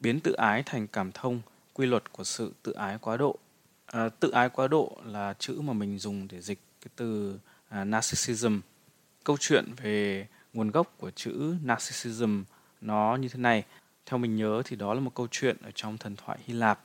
biến 0.00 0.20
tự 0.20 0.32
ái 0.32 0.62
thành 0.62 0.86
cảm 0.86 1.12
thông 1.12 1.40
quy 1.72 1.86
luật 1.86 2.12
của 2.12 2.24
sự 2.24 2.52
tự 2.62 2.72
ái 2.72 2.98
quá 3.00 3.16
độ. 3.16 3.38
À, 3.86 4.08
tự 4.08 4.30
ái 4.30 4.48
quá 4.48 4.68
độ 4.68 4.96
là 5.04 5.34
chữ 5.38 5.60
mà 5.60 5.72
mình 5.72 5.98
dùng 5.98 6.28
để 6.28 6.40
dịch 6.40 6.58
cái 6.80 6.90
từ 6.96 7.38
à, 7.68 7.84
narcissism. 7.84 8.60
Câu 9.24 9.36
chuyện 9.40 9.64
về 9.76 10.26
nguồn 10.52 10.70
gốc 10.70 10.94
của 10.98 11.10
chữ 11.10 11.54
narcissism 11.62 12.42
nó 12.80 13.16
như 13.16 13.28
thế 13.28 13.38
này. 13.38 13.64
Theo 14.06 14.18
mình 14.18 14.36
nhớ 14.36 14.62
thì 14.64 14.76
đó 14.76 14.94
là 14.94 15.00
một 15.00 15.14
câu 15.14 15.28
chuyện 15.30 15.56
ở 15.62 15.70
trong 15.74 15.98
thần 15.98 16.16
thoại 16.16 16.38
hy 16.44 16.54
lạp. 16.54 16.80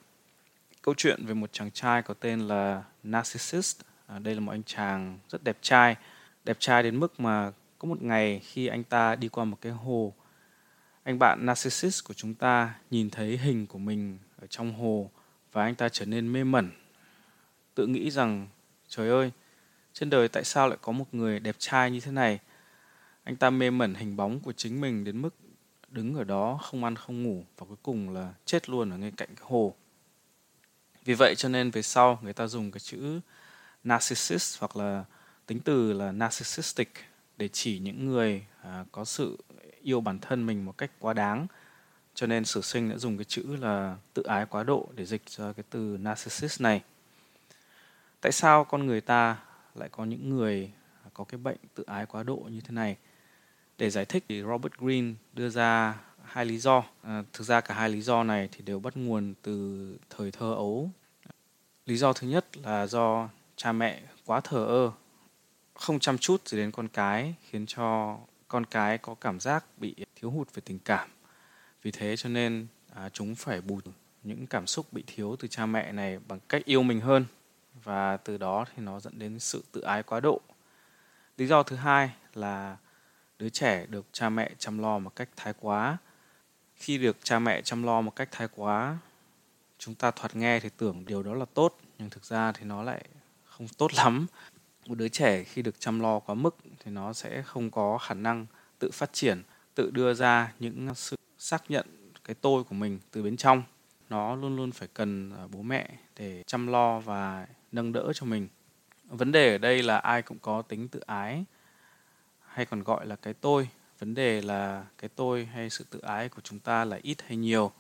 Câu 0.82 0.94
chuyện 0.98 1.26
về 1.26 1.34
một 1.34 1.50
chàng 1.54 1.72
trai 1.72 2.02
có 2.02 2.14
tên 2.14 2.40
là 2.40 2.84
narcissus 3.04 3.76
à, 4.08 4.20
đây 4.20 4.36
là 4.36 4.40
một 4.40 4.52
anh 4.52 4.64
chàng 4.64 5.20
rất 5.30 5.44
đẹp 5.44 5.58
trai 5.62 5.96
đẹp 6.48 6.58
trai 6.60 6.84
đến 6.84 7.00
mức 7.00 7.20
mà 7.20 7.52
có 7.80 7.88
một 7.88 8.02
ngày 8.02 8.42
khi 8.44 8.68
anh 8.68 8.84
ta 8.84 9.16
đi 9.16 9.28
qua 9.28 9.46
một 9.46 9.58
cái 9.62 9.72
hồ, 9.72 10.14
anh 11.04 11.20
bạn 11.20 11.46
narcissist 11.46 12.04
của 12.04 12.14
chúng 12.14 12.34
ta 12.34 12.76
nhìn 12.92 13.10
thấy 13.10 13.38
hình 13.38 13.68
của 13.68 13.80
mình 13.80 14.18
ở 14.42 14.48
trong 14.48 14.74
hồ 14.74 15.12
và 15.52 15.64
anh 15.64 15.76
ta 15.76 15.90
trở 15.90 16.06
nên 16.06 16.34
mê 16.34 16.44
mẩn. 16.44 16.72
Tự 17.76 17.88
nghĩ 17.88 18.12
rằng, 18.12 18.48
trời 18.88 19.10
ơi, 19.10 19.32
trên 19.94 20.10
đời 20.10 20.28
tại 20.28 20.44
sao 20.44 20.68
lại 20.68 20.78
có 20.82 20.92
một 20.92 21.06
người 21.12 21.40
đẹp 21.40 21.56
trai 21.60 21.92
như 21.92 22.00
thế 22.00 22.12
này? 22.12 22.40
Anh 23.24 23.36
ta 23.36 23.50
mê 23.50 23.70
mẩn 23.70 23.94
hình 23.94 24.16
bóng 24.16 24.40
của 24.40 24.54
chính 24.54 24.82
mình 24.82 25.04
đến 25.04 25.22
mức 25.22 25.36
đứng 25.90 26.16
ở 26.16 26.24
đó 26.24 26.60
không 26.64 26.84
ăn 26.84 26.96
không 26.96 27.24
ngủ 27.24 27.46
và 27.58 27.66
cuối 27.66 27.78
cùng 27.84 28.10
là 28.10 28.34
chết 28.46 28.70
luôn 28.70 28.90
ở 28.90 28.98
ngay 28.98 29.12
cạnh 29.18 29.30
cái 29.36 29.46
hồ. 29.50 29.76
Vì 31.06 31.14
vậy 31.14 31.36
cho 31.36 31.50
nên 31.50 31.72
về 31.72 31.82
sau 31.82 32.20
người 32.22 32.34
ta 32.34 32.48
dùng 32.48 32.72
cái 32.72 32.80
chữ 32.80 33.20
narcissist 33.84 34.60
hoặc 34.60 34.78
là 34.78 35.06
tính 35.48 35.60
từ 35.60 35.94
là 35.94 36.12
narcissistic 36.12 36.94
để 37.38 37.48
chỉ 37.48 37.80
những 37.80 38.06
người 38.06 38.46
à, 38.62 38.86
có 38.92 39.06
sự 39.06 39.38
yêu 39.82 40.02
bản 40.02 40.20
thân 40.20 40.46
mình 40.46 40.66
một 40.66 40.78
cách 40.78 40.92
quá 41.00 41.14
đáng. 41.14 41.48
Cho 42.16 42.28
nên 42.28 42.46
sử 42.46 42.62
sinh 42.62 42.90
đã 42.90 42.98
dùng 42.98 43.18
cái 43.18 43.26
chữ 43.26 43.56
là 43.62 43.98
tự 44.14 44.24
ái 44.24 44.46
quá 44.46 44.64
độ 44.64 44.90
để 44.96 45.06
dịch 45.06 45.22
cho 45.26 45.54
cái 45.54 45.64
từ 45.70 45.98
narcissist 46.00 46.62
này. 46.62 46.82
Tại 48.22 48.32
sao 48.32 48.64
con 48.64 48.86
người 48.86 49.02
ta 49.02 49.38
lại 49.76 49.90
có 49.90 50.06
những 50.06 50.30
người 50.30 50.72
có 51.14 51.24
cái 51.24 51.38
bệnh 51.38 51.58
tự 51.76 51.84
ái 51.88 52.06
quá 52.06 52.24
độ 52.24 52.36
như 52.36 52.62
thế 52.62 52.72
này? 52.72 52.98
Để 53.78 53.90
giải 53.90 54.06
thích 54.06 54.24
thì 54.30 54.42
robert 54.42 54.74
greene 54.74 55.14
đưa 55.34 55.50
ra 55.50 56.00
hai 56.24 56.46
lý 56.46 56.58
do. 56.58 56.84
À, 57.02 57.24
thực 57.34 57.44
ra 57.44 57.62
cả 57.62 57.74
hai 57.74 57.90
lý 57.90 58.02
do 58.02 58.24
này 58.24 58.50
thì 58.52 58.62
đều 58.62 58.80
bắt 58.80 58.98
nguồn 58.98 59.34
từ 59.42 59.98
thời 60.10 60.32
thơ 60.32 60.54
ấu. 60.54 60.92
Lý 61.86 61.98
do 61.98 62.14
thứ 62.14 62.28
nhất 62.28 62.58
là 62.58 62.88
do 62.88 63.30
cha 63.56 63.72
mẹ 63.72 64.02
quá 64.26 64.40
thờ 64.40 64.66
ơ 64.66 64.92
không 65.80 66.00
chăm 66.00 66.18
chút 66.18 66.48
gì 66.48 66.58
đến 66.58 66.72
con 66.72 66.88
cái 66.88 67.36
khiến 67.50 67.66
cho 67.66 68.18
con 68.48 68.66
cái 68.66 68.98
có 68.98 69.16
cảm 69.16 69.40
giác 69.40 69.66
bị 69.78 69.96
thiếu 70.16 70.32
hụt 70.32 70.54
về 70.54 70.62
tình 70.66 70.80
cảm. 70.80 71.10
Vì 71.82 71.92
thế 71.92 72.18
cho 72.18 72.30
nên 72.30 72.68
à, 72.96 73.10
chúng 73.10 73.36
phải 73.36 73.62
bù 73.62 73.80
những 74.24 74.48
cảm 74.48 74.68
xúc 74.68 74.94
bị 74.94 75.04
thiếu 75.08 75.36
từ 75.40 75.48
cha 75.48 75.66
mẹ 75.66 75.92
này 75.92 76.20
bằng 76.28 76.40
cách 76.50 76.66
yêu 76.66 76.84
mình 76.84 77.02
hơn. 77.02 77.26
Và 77.84 78.18
từ 78.18 78.38
đó 78.38 78.66
thì 78.76 78.84
nó 78.84 79.00
dẫn 79.00 79.20
đến 79.20 79.40
sự 79.40 79.64
tự 79.72 79.82
ái 79.82 80.04
quá 80.04 80.20
độ. 80.20 80.42
Lý 81.38 81.48
do 81.48 81.64
thứ 81.64 81.76
hai 81.76 82.12
là 82.34 82.78
đứa 83.40 83.50
trẻ 83.50 83.86
được 83.86 84.06
cha 84.12 84.30
mẹ 84.30 84.52
chăm 84.58 84.80
lo 84.80 85.00
một 85.00 85.16
cách 85.16 85.30
thái 85.36 85.54
quá. 85.60 85.98
Khi 86.76 86.98
được 86.98 87.18
cha 87.24 87.40
mẹ 87.40 87.62
chăm 87.62 87.84
lo 87.84 88.02
một 88.02 88.16
cách 88.16 88.30
thái 88.32 88.48
quá 88.56 88.98
chúng 89.78 89.96
ta 89.96 90.12
thoạt 90.12 90.36
nghe 90.36 90.60
thì 90.60 90.70
tưởng 90.78 91.06
điều 91.06 91.24
đó 91.24 91.34
là 91.34 91.46
tốt 91.54 91.78
nhưng 91.98 92.10
thực 92.10 92.26
ra 92.26 92.52
thì 92.52 92.64
nó 92.64 92.84
lại 92.84 93.06
không 93.46 93.68
tốt 93.68 93.94
lắm 93.94 94.28
một 94.88 94.98
đứa 94.98 95.08
trẻ 95.08 95.44
khi 95.44 95.62
được 95.62 95.80
chăm 95.80 96.00
lo 96.00 96.20
quá 96.20 96.36
mức 96.36 96.56
thì 96.80 96.92
nó 96.92 97.14
sẽ 97.14 97.42
không 97.42 97.72
có 97.72 97.98
khả 97.98 98.14
năng 98.14 98.46
tự 98.80 98.92
phát 98.92 99.14
triển, 99.14 99.44
tự 99.76 99.92
đưa 99.92 100.14
ra 100.14 100.54
những 100.60 100.96
sự 100.96 101.18
xác 101.38 101.72
nhận 101.72 101.86
cái 102.24 102.36
tôi 102.42 102.64
của 102.64 102.76
mình 102.76 103.00
từ 103.12 103.24
bên 103.24 103.38
trong. 103.38 103.64
Nó 104.10 104.36
luôn 104.36 104.56
luôn 104.56 104.72
phải 104.72 104.88
cần 104.94 105.32
à, 105.38 105.48
bố 105.52 105.62
mẹ 105.62 105.90
để 106.16 106.44
chăm 106.48 106.68
lo 106.68 107.00
và 107.00 107.48
nâng 107.72 107.94
đỡ 107.94 108.12
cho 108.16 108.26
mình. 108.26 108.48
Vấn 109.04 109.32
đề 109.32 109.52
ở 109.52 109.58
đây 109.58 109.84
là 109.84 109.98
ai 109.98 110.22
cũng 110.22 110.40
có 110.40 110.62
tính 110.62 110.88
tự 110.88 111.00
ái, 111.00 111.46
hay 112.48 112.66
còn 112.66 112.84
gọi 112.84 113.06
là 113.06 113.16
cái 113.16 113.34
tôi. 113.34 113.70
Vấn 114.00 114.14
đề 114.14 114.42
là 114.42 114.86
cái 114.98 115.10
tôi 115.16 115.46
hay 115.46 115.70
sự 115.70 115.86
tự 115.90 116.00
ái 116.00 116.30
của 116.30 116.42
chúng 116.42 116.60
ta 116.60 116.86
là 116.86 117.00
ít 117.02 117.22
hay 117.28 117.38
nhiều. 117.38 117.72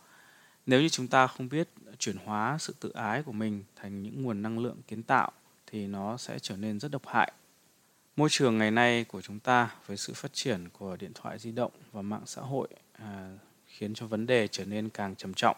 Nếu 0.65 0.82
như 0.82 0.89
chúng 0.89 1.08
ta 1.08 1.28
không 1.28 1.50
biết 1.50 1.70
chuyển 2.00 2.17
hóa 2.26 2.58
sự 2.60 2.76
tự 2.80 2.89
ái 2.89 3.24
của 3.24 3.32
mình 3.32 3.63
thành 3.76 4.04
những 4.04 4.24
nguồn 4.24 4.41
năng 4.41 4.60
lượng 4.60 4.78
kiến 4.88 5.04
tạo 5.04 5.32
thì 5.67 5.88
nó 5.88 6.17
sẽ 6.17 6.39
trở 6.39 6.58
nên 6.58 6.80
rất 6.80 6.91
độc 6.91 7.08
hại. 7.08 7.32
Môi 8.15 8.30
trường 8.32 8.58
ngày 8.58 8.71
nay 8.71 9.03
của 9.03 9.21
chúng 9.21 9.39
ta 9.39 9.75
với 9.86 9.97
sự 9.97 10.13
phát 10.13 10.34
triển 10.34 10.69
của 10.69 10.95
điện 10.95 11.12
thoại 11.15 11.39
di 11.39 11.51
động 11.51 11.71
và 11.91 12.01
mạng 12.01 12.21
xã 12.25 12.41
hội 12.41 12.67
à, 12.93 13.32
khiến 13.65 13.93
cho 13.93 14.08
vấn 14.08 14.25
đề 14.25 14.47
trở 14.47 14.65
nên 14.65 14.89
càng 14.89 15.15
trầm 15.15 15.34
trọng. 15.34 15.58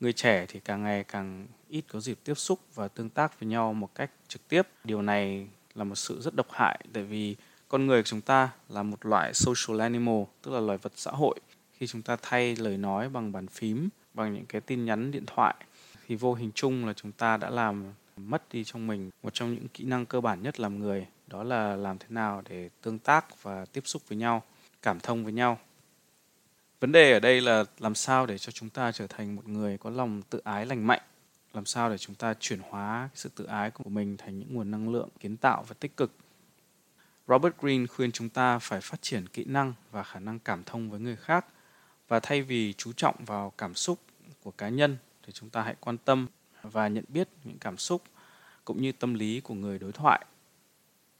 Người 0.00 0.12
trẻ 0.12 0.46
thì 0.48 0.60
càng 0.60 0.82
ngày 0.82 1.04
càng 1.04 1.46
ít 1.68 1.84
có 1.88 2.00
dịp 2.00 2.18
tiếp 2.24 2.34
xúc 2.34 2.60
và 2.74 2.88
tương 2.88 3.10
tác 3.10 3.40
với 3.40 3.48
nhau 3.48 3.72
một 3.72 3.94
cách 3.94 4.10
trực 4.28 4.48
tiếp. 4.48 4.62
Điều 4.84 5.02
này 5.02 5.48
là 5.74 5.84
một 5.84 5.94
sự 5.94 6.20
rất 6.20 6.34
độc 6.34 6.46
hại 6.50 6.80
tại 6.92 7.02
vì 7.02 7.36
con 7.68 7.86
người 7.86 8.02
của 8.02 8.06
chúng 8.06 8.20
ta 8.20 8.50
là 8.68 8.82
một 8.82 9.06
loại 9.06 9.34
social 9.34 9.80
animal, 9.80 10.22
tức 10.42 10.50
là 10.50 10.60
loài 10.60 10.78
vật 10.78 10.92
xã 10.96 11.10
hội. 11.10 11.40
Khi 11.72 11.86
chúng 11.86 12.02
ta 12.02 12.16
thay 12.22 12.56
lời 12.56 12.76
nói 12.76 13.08
bằng 13.08 13.32
bàn 13.32 13.46
phím, 13.46 13.88
bằng 14.14 14.34
những 14.34 14.46
cái 14.46 14.60
tin 14.60 14.84
nhắn 14.84 15.10
điện 15.10 15.24
thoại 15.26 15.54
thì 16.06 16.16
vô 16.16 16.34
hình 16.34 16.50
chung 16.54 16.86
là 16.86 16.92
chúng 16.92 17.12
ta 17.12 17.36
đã 17.36 17.50
làm 17.50 17.84
mất 18.26 18.42
đi 18.52 18.64
trong 18.64 18.86
mình 18.86 19.10
một 19.22 19.34
trong 19.34 19.54
những 19.54 19.68
kỹ 19.68 19.84
năng 19.84 20.06
cơ 20.06 20.20
bản 20.20 20.42
nhất 20.42 20.60
làm 20.60 20.78
người 20.78 21.06
đó 21.30 21.42
là 21.42 21.76
làm 21.76 21.98
thế 21.98 22.06
nào 22.08 22.42
để 22.48 22.70
tương 22.82 22.98
tác 22.98 23.42
và 23.42 23.64
tiếp 23.64 23.82
xúc 23.84 24.02
với 24.08 24.18
nhau, 24.18 24.42
cảm 24.82 25.00
thông 25.00 25.24
với 25.24 25.32
nhau. 25.32 25.58
Vấn 26.80 26.92
đề 26.92 27.12
ở 27.12 27.20
đây 27.20 27.40
là 27.40 27.64
làm 27.78 27.94
sao 27.94 28.26
để 28.26 28.38
cho 28.38 28.52
chúng 28.52 28.70
ta 28.70 28.92
trở 28.92 29.06
thành 29.06 29.36
một 29.36 29.48
người 29.48 29.78
có 29.78 29.90
lòng 29.90 30.22
tự 30.30 30.40
ái 30.44 30.66
lành 30.66 30.86
mạnh, 30.86 31.00
làm 31.52 31.66
sao 31.66 31.90
để 31.90 31.98
chúng 31.98 32.14
ta 32.14 32.34
chuyển 32.40 32.60
hóa 32.68 33.08
sự 33.14 33.30
tự 33.36 33.44
ái 33.44 33.70
của 33.70 33.90
mình 33.90 34.16
thành 34.16 34.38
những 34.38 34.54
nguồn 34.54 34.70
năng 34.70 34.92
lượng 34.92 35.08
kiến 35.20 35.36
tạo 35.36 35.64
và 35.68 35.74
tích 35.80 35.96
cực. 35.96 36.12
Robert 37.28 37.54
Green 37.60 37.86
khuyên 37.86 38.12
chúng 38.12 38.28
ta 38.28 38.58
phải 38.58 38.80
phát 38.80 39.02
triển 39.02 39.28
kỹ 39.28 39.44
năng 39.44 39.74
và 39.90 40.02
khả 40.02 40.20
năng 40.20 40.38
cảm 40.38 40.64
thông 40.64 40.90
với 40.90 41.00
người 41.00 41.16
khác 41.16 41.46
và 42.08 42.20
thay 42.20 42.42
vì 42.42 42.72
chú 42.72 42.92
trọng 42.92 43.24
vào 43.24 43.52
cảm 43.58 43.74
xúc 43.74 43.98
của 44.42 44.50
cá 44.50 44.68
nhân 44.68 44.96
thì 45.22 45.32
chúng 45.32 45.50
ta 45.50 45.62
hãy 45.62 45.74
quan 45.80 45.98
tâm 45.98 46.26
và 46.62 46.88
nhận 46.88 47.04
biết 47.08 47.28
những 47.44 47.58
cảm 47.58 47.76
xúc 47.76 48.02
cũng 48.64 48.82
như 48.82 48.92
tâm 48.92 49.14
lý 49.14 49.40
của 49.40 49.54
người 49.54 49.78
đối 49.78 49.92
thoại. 49.92 50.26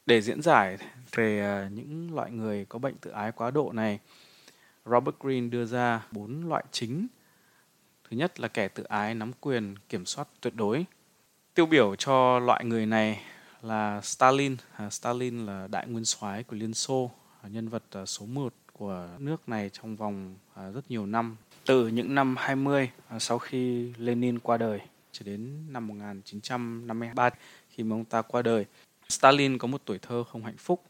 Để 0.07 0.21
diễn 0.21 0.43
giải 0.43 0.79
về 1.15 1.41
à, 1.41 1.69
những 1.75 2.15
loại 2.15 2.31
người 2.31 2.65
có 2.65 2.79
bệnh 2.79 2.95
tự 2.95 3.11
ái 3.11 3.33
quá 3.33 3.51
độ 3.51 3.73
này, 3.73 3.99
Robert 4.85 5.17
Greene 5.21 5.49
đưa 5.49 5.65
ra 5.65 6.07
bốn 6.11 6.49
loại 6.49 6.65
chính. 6.71 7.07
Thứ 8.11 8.17
nhất 8.17 8.41
là 8.41 8.49
kẻ 8.49 8.69
tự 8.69 8.83
ái 8.83 9.15
nắm 9.15 9.33
quyền 9.41 9.75
kiểm 9.89 10.07
soát 10.07 10.29
tuyệt 10.41 10.55
đối. 10.57 10.85
Tiêu 11.55 11.67
biểu 11.67 11.97
cho 11.97 12.39
loại 12.39 12.65
người 12.65 12.87
này 12.87 13.23
là 13.63 14.01
Stalin. 14.01 14.57
À, 14.77 14.91
Stalin 14.91 15.47
là 15.47 15.67
đại 15.67 15.87
nguyên 15.87 16.05
soái 16.05 16.43
của 16.43 16.57
Liên 16.57 16.75
Xô, 16.75 17.11
à, 17.43 17.49
nhân 17.49 17.69
vật 17.69 17.83
số 18.07 18.27
1 18.27 18.55
của 18.73 19.09
nước 19.19 19.49
này 19.49 19.71
trong 19.73 19.97
vòng 19.97 20.37
rất 20.75 20.91
nhiều 20.91 21.07
năm. 21.07 21.37
Từ 21.67 21.89
những 21.89 22.15
năm 22.15 22.37
20 22.39 22.91
sau 23.19 23.39
khi 23.39 23.93
Lenin 23.99 24.39
qua 24.39 24.57
đời 24.57 24.81
cho 25.13 25.25
đến 25.25 25.73
năm 25.73 25.87
1953 25.87 27.31
khi 27.71 27.83
mà 27.85 27.97
ông 27.97 28.05
ta 28.05 28.23
qua 28.23 28.43
đời. 28.43 28.67
Stalin 29.09 29.59
có 29.59 29.69
một 29.69 29.83
tuổi 29.85 29.99
thơ 29.99 30.25
không 30.25 30.45
hạnh 30.45 30.57
phúc. 30.59 30.85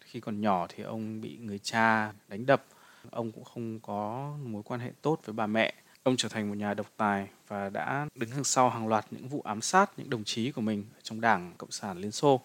Khi 0.00 0.20
còn 0.20 0.40
nhỏ 0.40 0.66
thì 0.68 0.82
ông 0.82 1.20
bị 1.20 1.38
người 1.40 1.58
cha 1.58 2.12
đánh 2.28 2.46
đập. 2.46 2.64
Ông 3.10 3.32
cũng 3.32 3.44
không 3.44 3.80
có 3.80 4.32
mối 4.44 4.62
quan 4.62 4.80
hệ 4.80 4.90
tốt 5.02 5.20
với 5.24 5.32
bà 5.32 5.46
mẹ. 5.46 5.74
Ông 6.02 6.16
trở 6.16 6.28
thành 6.28 6.48
một 6.48 6.54
nhà 6.54 6.74
độc 6.74 6.86
tài 6.96 7.28
và 7.48 7.70
đã 7.70 8.06
đứng 8.14 8.30
đằng 8.30 8.44
sau 8.44 8.70
hàng 8.70 8.88
loạt 8.88 9.06
những 9.10 9.28
vụ 9.28 9.40
ám 9.40 9.60
sát 9.60 9.90
những 9.96 10.10
đồng 10.10 10.24
chí 10.24 10.52
của 10.52 10.60
mình 10.60 10.84
trong 11.02 11.20
Đảng 11.20 11.54
Cộng 11.58 11.70
sản 11.70 11.98
Liên 11.98 12.12
Xô. 12.12 12.40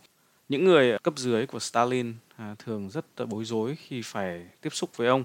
Những 0.50 0.66
người 0.66 0.98
cấp 1.04 1.14
dưới 1.18 1.48
của 1.48 1.60
Stalin 1.60 2.14
à, 2.36 2.56
thường 2.60 2.90
rất 2.90 3.06
bối 3.30 3.46
rối 3.46 3.76
khi 3.76 4.02
phải 4.06 4.48
tiếp 4.62 4.70
xúc 4.74 4.98
với 4.98 5.08
ông. 5.08 5.24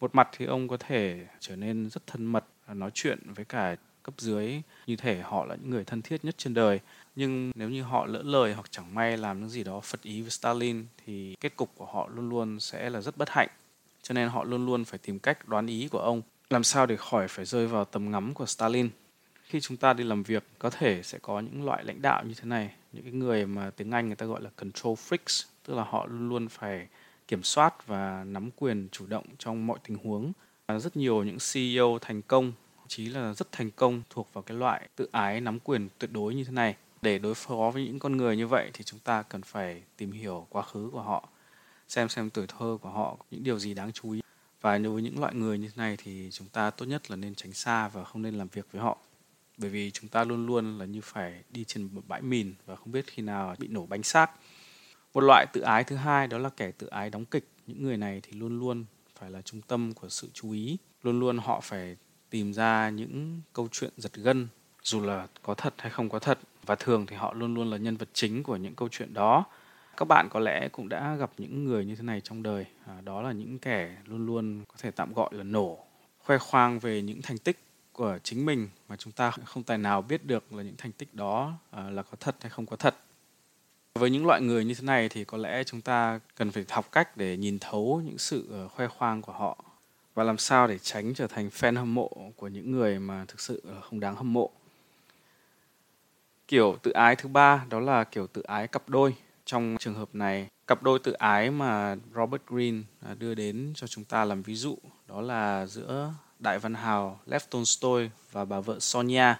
Một 0.00 0.14
mặt 0.14 0.28
thì 0.32 0.44
ông 0.44 0.68
có 0.68 0.76
thể 0.76 1.26
trở 1.40 1.56
nên 1.56 1.90
rất 1.90 2.06
thân 2.06 2.24
mật, 2.24 2.44
à, 2.66 2.74
nói 2.74 2.90
chuyện 2.94 3.18
với 3.34 3.44
cả 3.44 3.76
cấp 4.06 4.14
dưới, 4.18 4.62
như 4.86 4.96
thể 4.96 5.20
họ 5.20 5.44
là 5.44 5.54
những 5.54 5.70
người 5.70 5.84
thân 5.84 6.02
thiết 6.02 6.24
nhất 6.24 6.34
trên 6.38 6.54
đời. 6.54 6.80
Nhưng 7.16 7.52
nếu 7.54 7.68
như 7.68 7.82
họ 7.82 8.06
lỡ 8.06 8.22
lời 8.24 8.54
hoặc 8.54 8.66
chẳng 8.70 8.94
may 8.94 9.16
làm 9.16 9.40
những 9.40 9.48
gì 9.48 9.64
đó 9.64 9.80
phật 9.80 10.02
ý 10.02 10.20
với 10.20 10.30
Stalin, 10.30 10.86
thì 11.06 11.34
kết 11.40 11.56
cục 11.56 11.70
của 11.74 11.86
họ 11.86 12.08
luôn 12.14 12.28
luôn 12.28 12.60
sẽ 12.60 12.90
là 12.90 13.00
rất 13.00 13.16
bất 13.16 13.30
hạnh. 13.30 13.48
Cho 14.02 14.12
nên 14.12 14.28
họ 14.28 14.44
luôn 14.44 14.66
luôn 14.66 14.84
phải 14.84 14.98
tìm 14.98 15.18
cách 15.18 15.48
đoán 15.48 15.66
ý 15.66 15.88
của 15.88 15.98
ông. 15.98 16.22
Làm 16.50 16.64
sao 16.64 16.86
để 16.86 16.96
khỏi 16.96 17.28
phải 17.28 17.44
rơi 17.44 17.66
vào 17.66 17.84
tầm 17.84 18.10
ngắm 18.10 18.34
của 18.34 18.46
Stalin? 18.46 18.90
Khi 19.42 19.60
chúng 19.60 19.76
ta 19.76 19.92
đi 19.92 20.04
làm 20.04 20.22
việc, 20.22 20.44
có 20.58 20.70
thể 20.70 21.02
sẽ 21.02 21.18
có 21.22 21.40
những 21.40 21.64
loại 21.64 21.84
lãnh 21.84 22.02
đạo 22.02 22.24
như 22.24 22.34
thế 22.34 22.44
này. 22.44 22.70
Những 22.92 23.02
cái 23.02 23.12
người 23.12 23.46
mà 23.46 23.70
tiếng 23.70 23.90
Anh 23.90 24.06
người 24.06 24.16
ta 24.16 24.26
gọi 24.26 24.42
là 24.42 24.50
control 24.56 24.94
freaks, 24.94 25.44
tức 25.64 25.74
là 25.74 25.84
họ 25.84 26.06
luôn 26.06 26.28
luôn 26.28 26.48
phải 26.48 26.88
kiểm 27.28 27.42
soát 27.42 27.86
và 27.86 28.24
nắm 28.26 28.50
quyền 28.56 28.88
chủ 28.92 29.06
động 29.06 29.24
trong 29.38 29.66
mọi 29.66 29.78
tình 29.88 29.96
huống. 29.96 30.32
Rất 30.78 30.96
nhiều 30.96 31.24
những 31.24 31.38
CEO 31.52 31.98
thành 32.00 32.22
công 32.22 32.52
chí 32.88 33.08
là 33.08 33.34
rất 33.34 33.52
thành 33.52 33.70
công 33.70 34.02
thuộc 34.10 34.28
vào 34.32 34.42
cái 34.42 34.56
loại 34.56 34.88
tự 34.96 35.08
ái, 35.12 35.40
nắm 35.40 35.60
quyền 35.60 35.88
tuyệt 35.98 36.12
đối 36.12 36.34
như 36.34 36.44
thế 36.44 36.52
này. 36.52 36.76
Để 37.02 37.18
đối 37.18 37.34
phó 37.34 37.70
với 37.74 37.84
những 37.84 37.98
con 37.98 38.16
người 38.16 38.36
như 38.36 38.46
vậy 38.46 38.70
thì 38.72 38.84
chúng 38.84 39.00
ta 39.00 39.22
cần 39.22 39.42
phải 39.42 39.82
tìm 39.96 40.12
hiểu 40.12 40.46
quá 40.50 40.62
khứ 40.62 40.88
của 40.92 41.02
họ, 41.02 41.28
xem 41.88 42.08
xem 42.08 42.30
tuổi 42.30 42.46
thơ 42.46 42.78
của 42.82 42.90
họ, 42.90 43.16
những 43.30 43.44
điều 43.44 43.58
gì 43.58 43.74
đáng 43.74 43.92
chú 43.92 44.12
ý. 44.12 44.20
Và 44.60 44.78
đối 44.78 44.92
với 44.92 45.02
những 45.02 45.20
loại 45.20 45.34
người 45.34 45.58
như 45.58 45.68
thế 45.68 45.74
này 45.76 45.96
thì 46.04 46.28
chúng 46.32 46.48
ta 46.48 46.70
tốt 46.70 46.86
nhất 46.86 47.10
là 47.10 47.16
nên 47.16 47.34
tránh 47.34 47.52
xa 47.52 47.88
và 47.88 48.04
không 48.04 48.22
nên 48.22 48.34
làm 48.34 48.48
việc 48.48 48.66
với 48.72 48.82
họ. 48.82 48.98
Bởi 49.58 49.70
vì 49.70 49.90
chúng 49.90 50.08
ta 50.08 50.24
luôn 50.24 50.46
luôn 50.46 50.78
là 50.78 50.84
như 50.84 51.00
phải 51.04 51.42
đi 51.50 51.64
trên 51.64 51.88
một 51.92 52.02
bãi 52.08 52.22
mìn 52.22 52.54
và 52.66 52.76
không 52.76 52.92
biết 52.92 53.06
khi 53.06 53.22
nào 53.22 53.54
bị 53.58 53.68
nổ 53.68 53.86
bánh 53.86 54.02
xác. 54.02 54.30
Một 55.14 55.20
loại 55.20 55.46
tự 55.52 55.60
ái 55.60 55.84
thứ 55.84 55.96
hai 55.96 56.26
đó 56.26 56.38
là 56.38 56.48
kẻ 56.48 56.70
tự 56.70 56.86
ái 56.86 57.10
đóng 57.10 57.24
kịch. 57.24 57.48
Những 57.66 57.82
người 57.82 57.96
này 57.96 58.20
thì 58.22 58.32
luôn 58.32 58.58
luôn 58.58 58.84
phải 59.18 59.30
là 59.30 59.42
trung 59.42 59.60
tâm 59.60 59.92
của 59.94 60.08
sự 60.08 60.30
chú 60.32 60.50
ý. 60.50 60.76
Luôn 61.02 61.20
luôn 61.20 61.38
họ 61.38 61.60
phải 61.60 61.96
tìm 62.36 62.52
ra 62.52 62.90
những 62.90 63.40
câu 63.52 63.68
chuyện 63.72 63.90
giật 63.96 64.12
gân 64.14 64.48
dù 64.82 65.00
là 65.00 65.26
có 65.42 65.54
thật 65.54 65.74
hay 65.78 65.90
không 65.90 66.08
có 66.08 66.18
thật. 66.18 66.38
Và 66.66 66.74
thường 66.74 67.06
thì 67.06 67.16
họ 67.16 67.34
luôn 67.34 67.54
luôn 67.54 67.70
là 67.70 67.76
nhân 67.76 67.96
vật 67.96 68.08
chính 68.12 68.42
của 68.42 68.56
những 68.56 68.74
câu 68.74 68.88
chuyện 68.88 69.14
đó. 69.14 69.44
Các 69.96 70.04
bạn 70.08 70.28
có 70.30 70.40
lẽ 70.40 70.68
cũng 70.72 70.88
đã 70.88 71.14
gặp 71.14 71.30
những 71.38 71.64
người 71.64 71.84
như 71.84 71.94
thế 71.94 72.02
này 72.02 72.20
trong 72.20 72.42
đời. 72.42 72.66
À, 72.86 73.00
đó 73.04 73.22
là 73.22 73.32
những 73.32 73.58
kẻ 73.58 73.96
luôn 74.04 74.26
luôn 74.26 74.64
có 74.68 74.74
thể 74.78 74.90
tạm 74.90 75.12
gọi 75.12 75.28
là 75.32 75.42
nổ 75.42 75.78
khoe 76.18 76.38
khoang 76.38 76.78
về 76.78 77.02
những 77.02 77.22
thành 77.22 77.38
tích 77.38 77.58
của 77.92 78.18
chính 78.22 78.46
mình 78.46 78.68
mà 78.88 78.96
chúng 78.96 79.12
ta 79.12 79.30
không 79.30 79.62
tài 79.62 79.78
nào 79.78 80.02
biết 80.02 80.26
được 80.26 80.52
là 80.52 80.62
những 80.62 80.76
thành 80.78 80.92
tích 80.92 81.14
đó 81.14 81.52
à, 81.70 81.90
là 81.90 82.02
có 82.02 82.16
thật 82.20 82.36
hay 82.40 82.50
không 82.50 82.66
có 82.66 82.76
thật. 82.76 82.94
Với 83.94 84.10
những 84.10 84.26
loại 84.26 84.40
người 84.40 84.64
như 84.64 84.74
thế 84.74 84.82
này 84.82 85.08
thì 85.08 85.24
có 85.24 85.38
lẽ 85.38 85.64
chúng 85.64 85.80
ta 85.80 86.20
cần 86.36 86.50
phải 86.50 86.64
học 86.70 86.92
cách 86.92 87.16
để 87.16 87.36
nhìn 87.36 87.58
thấu 87.58 88.02
những 88.04 88.18
sự 88.18 88.48
ờ, 88.50 88.68
khoe 88.68 88.88
khoang 88.88 89.22
của 89.22 89.32
họ 89.32 89.65
và 90.16 90.24
làm 90.24 90.38
sao 90.38 90.66
để 90.66 90.78
tránh 90.78 91.14
trở 91.14 91.26
thành 91.26 91.48
fan 91.48 91.76
hâm 91.76 91.94
mộ 91.94 92.10
của 92.36 92.48
những 92.48 92.72
người 92.72 92.98
mà 92.98 93.24
thực 93.28 93.40
sự 93.40 93.62
ờ, 93.64 93.80
không 93.80 94.00
đáng 94.00 94.16
hâm 94.16 94.32
mộ. 94.32 94.50
Kiểu 96.48 96.76
tự 96.82 96.90
ái 96.90 97.16
thứ 97.16 97.28
ba 97.28 97.64
đó 97.68 97.80
là 97.80 98.04
kiểu 98.04 98.26
tự 98.26 98.42
ái 98.42 98.68
cặp 98.68 98.88
đôi. 98.88 99.14
Trong 99.44 99.76
trường 99.78 99.94
hợp 99.94 100.08
này, 100.12 100.48
cặp 100.66 100.82
đôi 100.82 100.98
tự 100.98 101.12
ái 101.12 101.50
mà 101.50 101.96
Robert 102.14 102.42
Greene 102.46 102.82
à, 103.06 103.14
đưa 103.18 103.34
đến 103.34 103.72
cho 103.74 103.86
chúng 103.86 104.04
ta 104.04 104.24
làm 104.24 104.42
ví 104.42 104.54
dụ 104.54 104.78
đó 105.08 105.20
là 105.20 105.66
giữa 105.66 106.12
đại 106.38 106.58
văn 106.58 106.74
hào 106.74 107.20
Lev 107.26 107.42
Tolstoy 107.50 108.10
và 108.32 108.44
bà 108.44 108.60
vợ 108.60 108.80
Sonia. 108.80 109.34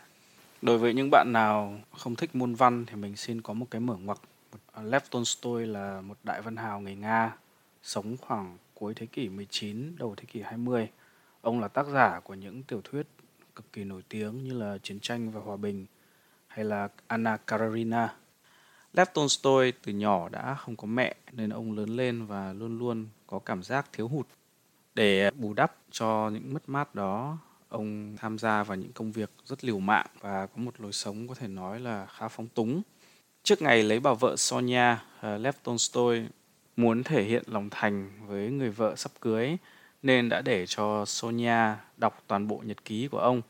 Đối 0.63 0.79
với 0.79 0.95
những 0.95 1.09
bạn 1.11 1.33
nào 1.33 1.81
không 1.97 2.17
thích 2.17 2.35
môn 2.35 2.55
văn 2.55 2.87
thì 2.87 2.97
mình 2.97 3.17
xin 3.17 3.43
có 3.43 3.55
một 3.55 3.67
cái 3.71 3.81
mở 3.81 3.97
ngoặc. 3.97 4.19
Ờ, 4.73 4.83
Lev 4.83 5.03
Tolstoy 5.11 5.67
là 5.67 6.01
một 6.01 6.17
đại 6.25 6.43
văn 6.43 6.57
hào 6.57 6.81
người 6.81 6.95
Nga 6.95 7.33
sống 7.83 8.17
khoảng 8.17 8.57
cuối 8.81 8.95
thế 8.95 9.07
kỷ 9.07 9.29
19, 9.29 9.97
đầu 9.99 10.15
thế 10.17 10.25
kỷ 10.25 10.43
20. 10.43 10.89
Ông 11.41 11.61
là 11.61 11.69
tác 11.69 11.87
giả 11.87 12.21
của 12.21 12.35
những 12.35 12.63
tiểu 12.63 12.81
thuyết 12.85 13.07
cực 13.55 13.73
kỳ 13.73 13.85
nổi 13.85 14.03
tiếng 14.09 14.45
như 14.45 14.53
là 14.59 14.79
Chiến 14.83 15.01
tranh 15.01 15.31
và 15.31 15.41
Hòa 15.41 15.57
bình 15.57 15.87
hay 16.47 16.65
là 16.65 16.89
Anna 17.07 17.37
Karenina. 17.37 18.15
Lev 18.93 19.09
Tolstoy 19.15 19.73
từ 19.83 19.93
nhỏ 19.93 20.29
đã 20.29 20.55
không 20.55 20.77
có 20.77 20.87
mẹ 20.87 21.15
nên 21.33 21.51
ông 21.51 21.73
lớn 21.73 21.97
lên 21.97 22.27
và 22.27 22.53
luôn 22.53 22.79
luôn 22.79 23.07
có 23.27 23.39
cảm 23.39 23.63
giác 23.63 23.87
thiếu 23.93 24.09
hụt. 24.09 24.27
Để 24.95 25.31
bù 25.31 25.55
đắp 25.55 25.77
cho 25.91 26.31
những 26.33 26.55
mất 26.55 26.69
mát 26.69 26.95
đó, 26.95 27.39
ông 27.69 28.17
tham 28.17 28.39
gia 28.39 28.63
vào 28.63 28.77
những 28.77 28.93
công 28.93 29.13
việc 29.13 29.31
rất 29.45 29.65
liều 29.65 29.79
mạng 29.79 30.07
và 30.21 30.47
có 30.47 30.63
một 30.63 30.81
lối 30.81 30.93
sống 30.93 31.29
có 31.29 31.35
thể 31.35 31.49
nói 31.49 31.81
là 31.81 32.07
khá 32.07 32.29
phóng 32.29 32.49
túng. 32.49 32.83
Trước 33.43 33.63
ngày 33.63 33.83
lấy 33.83 34.01
bà 34.01 34.13
vợ 34.13 34.37
Sonia, 34.37 34.97
ờ, 35.21 35.39
Lev 35.39 35.55
Tolstoy 35.63 36.27
muốn 36.77 37.05
thể 37.05 37.23
hiện 37.23 37.43
lòng 37.47 37.69
thành 37.71 38.11
với 38.27 38.51
người 38.51 38.71
vợ 38.71 38.97
sắp 38.97 39.13
cưới 39.21 39.57
nên 40.03 40.29
đã 40.29 40.43
để 40.43 40.67
cho 40.67 41.05
Sonia 41.07 41.75
đọc 41.97 42.23
toàn 42.27 42.49
bộ 42.49 42.63
nhật 42.65 42.85
ký 42.85 43.09
của 43.09 43.19
ông. 43.19 43.43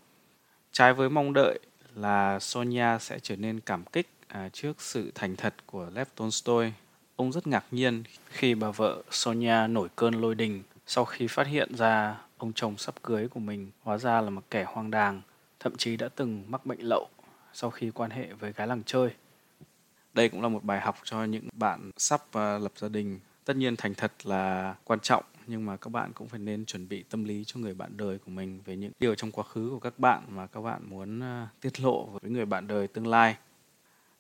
Trái 0.73 0.95
với 0.95 1.11
mong 1.11 1.33
đợi 1.33 1.59
là 1.95 2.39
Sonia 2.41 2.99
sẽ 3.01 3.19
trở 3.19 3.37
nên 3.37 3.61
cảm 3.61 3.85
kích 3.85 4.09
à, 4.29 4.49
trước 4.53 4.81
sự 4.83 5.13
thành 5.15 5.37
thật 5.37 5.55
của 5.67 5.91
Lev 5.95 6.09
Tolstoy. 6.15 6.73
Ông 7.17 7.33
rất 7.33 7.47
ngạc 7.47 7.65
nhiên 7.71 8.05
khi 8.29 8.55
bà 8.55 8.71
vợ 8.71 9.03
Sonia 9.11 9.67
nổi 9.69 9.89
cơn 9.97 10.15
lôi 10.15 10.35
đình 10.35 10.63
sau 10.87 11.05
khi 11.05 11.27
phát 11.27 11.47
hiện 11.47 11.75
ra 11.75 12.21
ông 12.39 12.53
chồng 12.53 12.77
sắp 12.77 12.95
cưới 13.03 13.29
của 13.29 13.41
mình 13.41 13.71
hóa 13.83 13.99
ra 13.99 14.21
là 14.21 14.31
một 14.31 14.43
kẻ 14.51 14.65
hoang 14.69 14.91
đàng, 14.91 15.23
thậm 15.61 15.77
chí 15.77 15.97
đã 15.97 16.09
từng 16.17 16.45
mắc 16.49 16.67
bệnh 16.67 16.81
lậu 16.81 17.09
sau 17.53 17.71
khi 17.71 17.91
quan 17.91 18.11
hệ 18.11 18.33
với 18.33 18.53
gái 18.53 18.67
làng 18.67 18.83
chơi 18.87 19.11
đây 20.17 20.29
cũng 20.29 20.43
là 20.43 20.49
một 20.49 20.65
bài 20.65 20.81
học 20.81 20.97
cho 21.05 21.25
những 21.25 21.49
bạn 21.53 21.91
sắp 21.97 22.23
uh, 22.29 22.35
lập 22.35 22.73
gia 22.77 22.89
đình. 22.89 23.21
Tất 23.45 23.57
nhiên 23.57 23.77
thành 23.77 23.95
thật 23.95 24.13
là 24.25 24.75
quan 24.85 25.01
trọng 25.01 25.25
nhưng 25.47 25.67
mà 25.67 25.77
các 25.77 25.91
bạn 25.91 26.13
cũng 26.13 26.29
phải 26.29 26.39
nên 26.39 26.65
chuẩn 26.65 26.89
bị 26.89 27.03
tâm 27.03 27.25
lý 27.25 27.45
cho 27.47 27.61
người 27.61 27.75
bạn 27.75 27.97
đời 27.97 28.19
của 28.19 28.31
mình 28.31 28.61
về 28.65 28.77
những 28.77 28.93
điều 29.01 29.15
trong 29.15 29.33
quá 29.33 29.45
khứ 29.45 29.69
của 29.71 29.79
các 29.79 29.99
bạn 29.99 30.23
mà 30.29 30.47
các 30.47 30.61
bạn 30.61 30.83
muốn 30.91 31.19
uh, 31.19 31.49
tiết 31.61 31.81
lộ 31.81 32.05
với 32.05 32.31
người 32.31 32.47
bạn 32.47 32.67
đời 32.67 32.89
tương 32.89 33.07
lai. 33.07 33.37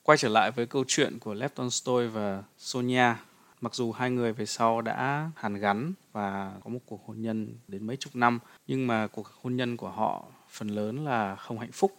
Quay 0.02 0.18
trở 0.18 0.28
lại 0.28 0.50
với 0.50 0.66
câu 0.66 0.84
chuyện 0.88 1.18
của 1.18 1.34
Lev 1.34 1.52
Tolstoy 1.54 2.06
và 2.06 2.42
Sonia. 2.58 3.14
Mặc 3.60 3.74
dù 3.74 3.92
hai 3.92 4.10
người 4.10 4.32
về 4.32 4.46
sau 4.46 4.80
đã 4.80 5.30
hàn 5.36 5.54
gắn 5.54 5.92
và 6.12 6.52
có 6.64 6.70
một 6.70 6.80
cuộc 6.86 7.06
hôn 7.06 7.22
nhân 7.22 7.54
đến 7.68 7.86
mấy 7.86 7.96
chục 7.96 8.16
năm 8.16 8.38
nhưng 8.66 8.86
mà 8.86 9.06
cuộc 9.06 9.28
hôn 9.42 9.56
nhân 9.56 9.76
của 9.76 9.90
họ 9.90 10.24
phần 10.48 10.68
lớn 10.68 11.04
là 11.04 11.36
không 11.36 11.58
hạnh 11.58 11.72
phúc. 11.72 11.96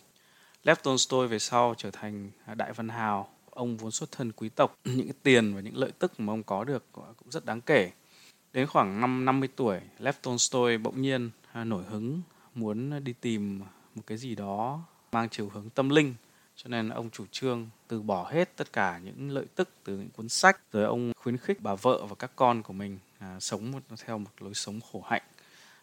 Lev 0.63 0.77
Tolstoy 0.83 1.27
về 1.27 1.39
sau 1.39 1.73
trở 1.77 1.91
thành 1.91 2.31
đại 2.55 2.73
văn 2.73 2.89
hào 2.89 3.29
ông 3.57 3.77
vốn 3.77 3.91
xuất 3.91 4.11
thân 4.11 4.31
quý 4.31 4.49
tộc, 4.49 4.79
những 4.85 5.07
cái 5.07 5.15
tiền 5.23 5.55
và 5.55 5.61
những 5.61 5.77
lợi 5.77 5.91
tức 5.99 6.19
mà 6.19 6.33
ông 6.33 6.43
có 6.43 6.63
được 6.63 6.83
cũng 6.91 7.31
rất 7.31 7.45
đáng 7.45 7.61
kể. 7.61 7.91
Đến 8.53 8.67
khoảng 8.67 9.01
năm 9.01 9.25
50 9.25 9.49
tuổi, 9.55 9.79
Lev 9.99 10.15
Tolstoy 10.21 10.77
bỗng 10.77 11.01
nhiên 11.01 11.29
à, 11.51 11.63
nổi 11.63 11.83
hứng 11.83 12.21
muốn 12.55 13.03
đi 13.03 13.13
tìm 13.21 13.61
một 13.95 14.03
cái 14.07 14.17
gì 14.17 14.35
đó 14.35 14.81
mang 15.11 15.29
chiều 15.29 15.49
hướng 15.53 15.69
tâm 15.69 15.89
linh 15.89 16.13
cho 16.55 16.69
nên 16.69 16.89
ông 16.89 17.09
chủ 17.09 17.25
trương 17.31 17.69
từ 17.87 18.01
bỏ 18.01 18.29
hết 18.31 18.55
tất 18.55 18.73
cả 18.73 18.99
những 19.03 19.31
lợi 19.31 19.45
tức 19.55 19.69
từ 19.83 19.97
những 19.97 20.09
cuốn 20.09 20.29
sách 20.29 20.59
rồi 20.71 20.83
ông 20.83 21.11
khuyến 21.23 21.37
khích 21.37 21.61
bà 21.61 21.75
vợ 21.75 22.05
và 22.05 22.15
các 22.19 22.31
con 22.35 22.63
của 22.63 22.73
mình 22.73 22.97
à, 23.19 23.37
sống 23.39 23.71
một, 23.71 23.79
theo 24.05 24.17
một 24.17 24.29
lối 24.39 24.53
sống 24.53 24.79
khổ 24.91 25.03
hạnh 25.07 25.21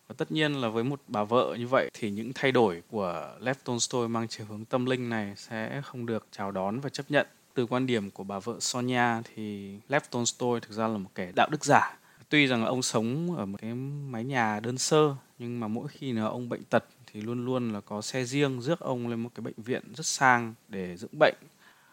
và 0.09 0.15
tất 0.19 0.33
nhiên 0.33 0.53
là 0.53 0.69
với 0.69 0.85
một 0.85 1.01
bà 1.09 1.25
vợ 1.25 1.57
như 1.59 1.67
vậy 1.67 1.91
thì 1.95 2.11
những 2.11 2.33
thay 2.35 2.53
đổi 2.53 2.83
của 2.91 3.37
Lev 3.41 3.57
Tolstoy 3.65 4.09
mang 4.09 4.29
chiều 4.29 4.47
hướng 4.47 4.65
tâm 4.65 4.87
linh 4.87 5.09
này 5.09 5.35
sẽ 5.37 5.83
không 5.85 6.07
được 6.07 6.27
chào 6.31 6.51
đón 6.51 6.81
và 6.81 6.89
chấp 6.89 7.11
nhận. 7.11 7.27
Từ 7.55 7.67
quan 7.67 7.87
điểm 7.87 8.11
của 8.11 8.25
bà 8.25 8.39
vợ 8.39 8.57
Sonia 8.61 9.23
thì 9.35 9.77
Lev 9.89 10.03
Tolstoy 10.11 10.61
thực 10.63 10.71
ra 10.71 10.89
là 10.89 10.99
một 10.99 11.11
kẻ 11.15 11.33
đạo 11.37 11.49
đức 11.51 11.65
giả. 11.65 11.97
Tuy 12.29 12.47
rằng 12.47 12.65
ông 12.65 12.83
sống 12.83 13.37
ở 13.37 13.47
một 13.47 13.59
cái 13.61 13.75
mái 13.75 14.25
nhà 14.25 14.61
đơn 14.61 14.79
sơ, 14.79 15.15
nhưng 15.39 15.61
mà 15.61 15.69
mỗi 15.69 15.89
khi 15.89 16.13
nào 16.13 16.31
ông 16.31 16.49
bệnh 16.49 16.65
tật 16.65 16.85
thì 17.13 17.21
luôn 17.21 17.45
luôn 17.45 17.73
là 17.73 17.81
có 17.81 18.03
xe 18.03 18.25
riêng 18.25 18.61
rước 18.61 18.81
ông 18.81 19.09
lên 19.09 19.21
một 19.21 19.31
cái 19.35 19.43
bệnh 19.43 19.55
viện 19.57 19.83
rất 19.95 20.07
sang 20.07 20.55
để 20.69 20.97
dưỡng 20.97 21.19
bệnh. 21.19 21.35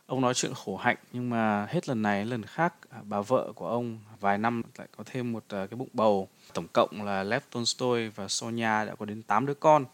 Ông 0.05 0.21
nói 0.21 0.33
chuyện 0.33 0.53
khổ 0.53 0.77
hạnh, 0.77 0.97
nhưng 1.13 1.29
mà 1.29 1.65
hết 1.65 1.89
lần 1.89 2.01
này 2.01 2.25
lần 2.25 2.43
khác 2.43 2.73
à, 2.89 2.99
bà 3.03 3.21
vợ 3.21 3.51
của 3.55 3.67
ông 3.67 3.99
vài 4.19 4.37
năm 4.37 4.63
lại 4.77 4.87
có 4.97 5.03
thêm 5.07 5.31
một 5.31 5.43
à, 5.47 5.67
cái 5.67 5.77
bụng 5.77 5.89
bầu. 5.93 6.27
Tổng 6.53 6.67
cộng 6.73 7.03
là 7.03 7.23
Lev 7.23 7.43
Tolstoy 7.51 8.07
và 8.07 8.27
Sonia 8.27 8.85
đã 8.85 8.95
có 8.99 9.05
đến 9.05 9.23
8 9.23 9.45
đứa 9.45 9.53
con. 9.53 9.85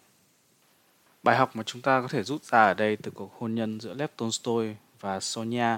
Bài 1.24 1.38
học 1.38 1.56
mà 1.56 1.64
chúng 1.64 1.82
ta 1.82 2.02
có 2.02 2.08
thể 2.08 2.24
rút 2.24 2.44
ra 2.44 2.64
ở 2.64 2.74
đây 2.74 2.96
từ 2.96 3.12
cuộc 3.12 3.34
hôn 3.40 3.56
nhân 3.56 3.80
giữa 3.80 3.94
Lev 3.94 4.10
Tolstoy 4.18 4.76
và 5.00 5.20
Sonia. 5.20 5.78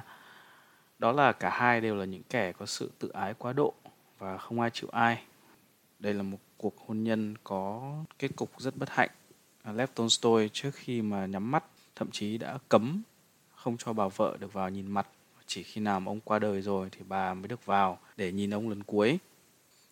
Đó 1.00 1.12
là 1.12 1.32
cả 1.32 1.50
hai 1.50 1.82
đều 1.82 1.96
là 1.96 2.06
những 2.06 2.24
kẻ 2.30 2.52
có 2.52 2.66
sự 2.66 2.92
tự 3.00 3.10
ái 3.10 3.34
quá 3.34 3.54
độ 3.54 3.74
và 4.20 4.38
không 4.38 4.62
ai 4.62 4.70
chịu 4.70 4.90
ai. 4.92 5.24
Đây 6.00 6.14
là 6.14 6.24
một 6.24 6.38
cuộc 6.58 6.88
hôn 6.88 7.04
nhân 7.04 7.36
có 7.44 7.94
kết 8.20 8.30
cục 8.36 8.52
rất 8.58 8.78
bất 8.78 8.90
hạnh. 8.90 9.10
Lev 9.74 9.90
Tolstoy 9.96 10.50
trước 10.54 10.72
khi 10.76 11.02
mà 11.02 11.26
nhắm 11.26 11.52
mắt, 11.52 11.64
thậm 11.96 12.12
chí 12.12 12.38
đã 12.38 12.58
cấm 12.70 13.02
không 13.56 13.78
cho 13.78 13.94
bà 13.94 14.08
vợ 14.08 14.38
được 14.40 14.54
vào 14.54 14.70
nhìn 14.70 14.88
mặt. 14.88 15.08
Chỉ 15.46 15.64
khi 15.64 15.82
nào 15.82 16.00
mà 16.00 16.12
ông 16.12 16.20
qua 16.20 16.40
đời 16.40 16.62
rồi 16.62 16.90
thì 16.92 17.00
bà 17.08 17.34
mới 17.34 17.48
được 17.48 17.66
vào 17.66 18.00
để 18.18 18.32
nhìn 18.32 18.54
ông 18.54 18.70
lần 18.70 18.84
cuối. 18.84 19.20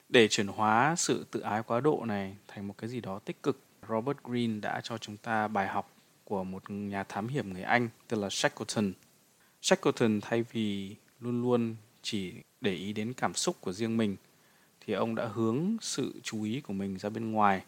Để 0.10 0.28
chuyển 0.28 0.48
hóa 0.48 0.96
sự 0.98 1.26
tự 1.32 1.40
ái 1.40 1.64
quá 1.64 1.80
độ 1.80 2.06
này 2.06 2.36
thành 2.48 2.68
một 2.68 2.74
cái 2.78 2.90
gì 2.90 3.02
đó 3.02 3.20
tích 3.20 3.44
cực, 3.44 3.60
Robert 3.90 4.18
Greene 4.24 4.60
đã 4.60 4.82
cho 4.84 4.98
chúng 4.98 5.18
ta 5.18 5.48
bài 5.48 5.68
học 5.68 5.92
của 6.24 6.44
một 6.44 6.70
nhà 6.70 7.04
thám 7.04 7.28
hiểm 7.28 7.54
người 7.54 7.64
Anh, 7.64 7.90
tên 8.08 8.20
là 8.20 8.30
Shackleton. 8.30 8.92
Shackleton 9.62 10.20
thay 10.22 10.44
vì 10.44 10.96
luôn 11.20 11.42
luôn 11.42 11.76
chỉ 12.02 12.34
để 12.62 12.74
ý 12.74 12.94
đến 12.94 13.14
cảm 13.14 13.34
xúc 13.34 13.56
của 13.62 13.72
riêng 13.72 13.98
mình 13.98 14.16
thì 14.82 14.94
ông 14.94 15.16
đã 15.16 15.26
hướng 15.26 15.78
sự 15.82 16.14
chú 16.24 16.44
ý 16.44 16.62
của 16.62 16.74
mình 16.74 16.98
ra 16.98 17.10
bên 17.10 17.32
ngoài 17.32 17.64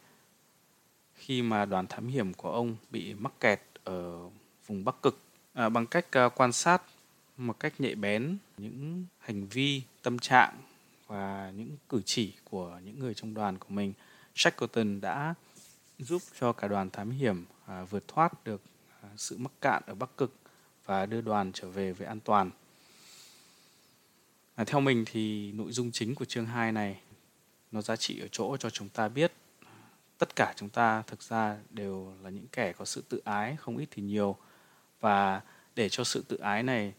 khi 1.16 1.42
mà 1.42 1.66
đoàn 1.66 1.88
thám 1.88 2.08
hiểm 2.08 2.34
của 2.34 2.52
ông 2.52 2.76
bị 2.92 3.14
mắc 3.14 3.34
kẹt 3.40 3.62
ở 3.84 4.30
vùng 4.68 4.86
Bắc 4.86 5.02
Cực 5.02 5.20
à, 5.54 5.70
bằng 5.70 5.86
cách 5.86 6.06
à, 6.12 6.30
quan 6.30 6.52
sát 6.52 6.82
một 7.38 7.60
cách 7.60 7.74
nhạy 7.80 7.96
bén 7.96 8.38
những 8.58 9.06
hành 9.20 9.48
vi, 9.48 9.82
tâm 10.02 10.20
trạng 10.20 10.58
và 11.08 11.52
những 11.56 11.78
cử 11.90 12.02
chỉ 12.06 12.34
của 12.44 12.80
những 12.86 13.00
người 13.00 13.14
trong 13.14 13.34
đoàn 13.34 13.58
của 13.58 13.70
mình. 13.70 13.94
Shackleton 14.36 15.02
đã 15.02 15.34
giúp 16.00 16.22
cho 16.40 16.54
cả 16.54 16.68
đoàn 16.68 16.90
thám 16.90 17.12
hiểm 17.12 17.46
à, 17.66 17.84
vượt 17.84 18.08
thoát 18.08 18.44
được 18.44 18.62
à, 19.02 19.10
sự 19.18 19.38
mắc 19.38 19.52
cạn 19.62 19.84
ở 19.86 19.96
Bắc 19.96 20.18
Cực 20.18 20.34
và 20.90 21.06
đưa 21.06 21.22
đoàn 21.22 21.52
trở 21.54 21.70
về 21.70 21.94
với 21.94 22.08
an 22.08 22.20
toàn. 22.20 22.52
À, 24.56 24.64
theo 24.64 24.82
mình 24.82 25.04
thì 25.06 25.52
nội 25.52 25.72
dung 25.72 25.92
chính 25.92 26.16
của 26.16 26.26
chương 26.26 26.46
2 26.46 26.72
này 26.72 27.02
nó 27.72 27.82
giá 27.82 27.96
trị 27.96 28.20
ở 28.20 28.28
chỗ 28.32 28.58
cho 28.58 28.70
chúng 28.70 28.90
ta 28.90 29.10
biết 29.10 29.34
tất 30.18 30.36
cả 30.36 30.54
chúng 30.56 30.70
ta 30.70 31.02
thực 31.02 31.24
ra 31.24 31.58
đều 31.70 32.14
là 32.24 32.30
những 32.30 32.48
kẻ 32.52 32.74
có 32.74 32.86
sự 32.86 33.04
tự 33.10 33.22
ái 33.26 33.56
không 33.56 33.78
ít 33.78 33.88
thì 33.92 34.02
nhiều 34.04 34.36
và 35.00 35.42
để 35.76 35.90
cho 35.90 36.04
sự 36.04 36.24
tự 36.28 36.38
ái 36.38 36.64
này 36.64 36.94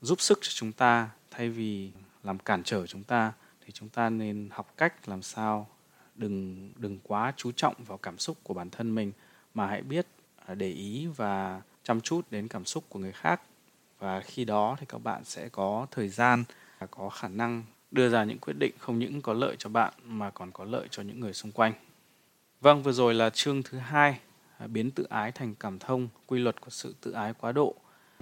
giúp 0.00 0.20
sức 0.20 0.38
cho 0.42 0.50
chúng 0.54 0.72
ta 0.72 1.10
thay 1.30 1.48
vì 1.48 1.90
làm 2.22 2.38
cản 2.38 2.62
trở 2.62 2.86
chúng 2.86 3.04
ta 3.04 3.32
thì 3.64 3.72
chúng 3.72 3.88
ta 3.88 4.10
nên 4.10 4.48
học 4.52 4.74
cách 4.76 5.08
làm 5.08 5.22
sao 5.22 5.68
đừng 6.14 6.70
đừng 6.76 6.98
quá 7.02 7.32
chú 7.36 7.52
trọng 7.52 7.74
vào 7.86 7.98
cảm 7.98 8.18
xúc 8.18 8.36
của 8.42 8.54
bản 8.54 8.70
thân 8.70 8.94
mình 8.94 9.12
mà 9.54 9.66
hãy 9.66 9.82
biết 9.82 10.06
à, 10.46 10.54
để 10.54 10.70
ý 10.70 11.06
và 11.06 11.62
chăm 11.88 12.00
chút 12.00 12.26
đến 12.30 12.48
cảm 12.48 12.64
xúc 12.64 12.84
của 12.88 12.98
người 12.98 13.12
khác 13.12 13.40
và 13.98 14.20
khi 14.20 14.44
đó 14.44 14.76
thì 14.80 14.86
các 14.88 14.98
bạn 14.98 15.24
sẽ 15.24 15.48
có 15.48 15.86
thời 15.90 16.08
gian 16.08 16.44
và 16.78 16.86
có 16.86 17.08
khả 17.08 17.28
năng 17.28 17.64
đưa 17.90 18.08
ra 18.08 18.24
những 18.24 18.38
quyết 18.38 18.54
định 18.58 18.72
không 18.78 18.98
những 18.98 19.22
có 19.22 19.32
lợi 19.32 19.56
cho 19.58 19.70
bạn 19.70 19.92
mà 20.04 20.30
còn 20.30 20.50
có 20.52 20.64
lợi 20.64 20.88
cho 20.90 21.02
những 21.02 21.20
người 21.20 21.32
xung 21.32 21.52
quanh 21.52 21.72
Vâng, 22.60 22.82
vừa 22.82 22.92
rồi 22.92 23.14
là 23.14 23.30
chương 23.30 23.62
thứ 23.62 23.78
hai 23.78 24.20
à, 24.58 24.66
biến 24.66 24.90
tự 24.90 25.06
ái 25.10 25.32
thành 25.32 25.54
cảm 25.60 25.78
thông, 25.78 26.08
quy 26.26 26.38
luật 26.38 26.60
của 26.60 26.70
sự 26.70 26.94
tự 27.00 27.12
ái 27.12 27.34
quá 27.40 27.52
độ. 27.52 27.74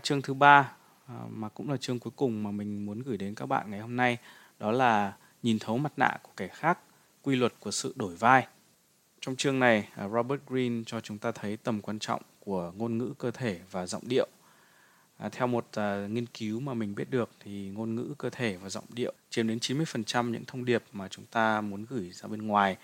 Chương 0.02 0.22
thứ 0.22 0.34
ba 0.34 0.72
à, 1.06 1.14
mà 1.30 1.48
cũng 1.48 1.70
là 1.70 1.76
chương 1.76 1.98
cuối 1.98 2.12
cùng 2.16 2.42
mà 2.42 2.50
mình 2.50 2.86
muốn 2.86 3.02
gửi 3.02 3.16
đến 3.16 3.34
các 3.34 3.46
bạn 3.46 3.70
ngày 3.70 3.80
hôm 3.80 3.96
nay 3.96 4.18
đó 4.58 4.72
là 4.72 5.16
nhìn 5.42 5.58
thấu 5.58 5.78
mặt 5.78 5.92
nạ 5.96 6.18
của 6.22 6.32
kẻ 6.36 6.48
khác, 6.48 6.78
quy 7.22 7.36
luật 7.36 7.52
của 7.60 7.70
sự 7.70 7.92
đổi 7.96 8.16
vai. 8.16 8.46
Trong 9.20 9.36
chương 9.36 9.58
này, 9.58 9.88
à, 9.94 10.08
Robert 10.08 10.40
Greene 10.46 10.82
cho 10.86 11.00
chúng 11.00 11.18
ta 11.18 11.32
thấy 11.32 11.56
tầm 11.56 11.80
quan 11.80 11.98
trọng 11.98 12.22
của 12.46 12.72
ngôn 12.76 12.98
ngữ 12.98 13.14
cơ 13.18 13.30
thể 13.30 13.60
và 13.70 13.86
giọng 13.86 14.02
điệu. 14.08 14.26
À, 15.18 15.28
theo 15.28 15.46
một 15.46 15.66
à, 15.72 16.06
nghiên 16.10 16.26
cứu 16.26 16.60
mà 16.60 16.74
mình 16.74 16.94
biết 16.94 17.10
được 17.10 17.30
thì 17.40 17.68
ngôn 17.68 17.94
ngữ 17.94 18.14
cơ 18.18 18.30
thể 18.30 18.56
và 18.56 18.68
giọng 18.68 18.84
điệu 18.94 19.12
chiếm 19.30 19.48
đến 19.48 19.58
90% 19.58 20.30
những 20.30 20.44
thông 20.44 20.64
điệp 20.64 20.82
mà 20.92 21.08
chúng 21.08 21.24
ta 21.26 21.60
muốn 21.60 21.86
gửi 21.88 22.10
ra 22.12 22.28
bên 22.28 22.46
ngoài 22.46 22.76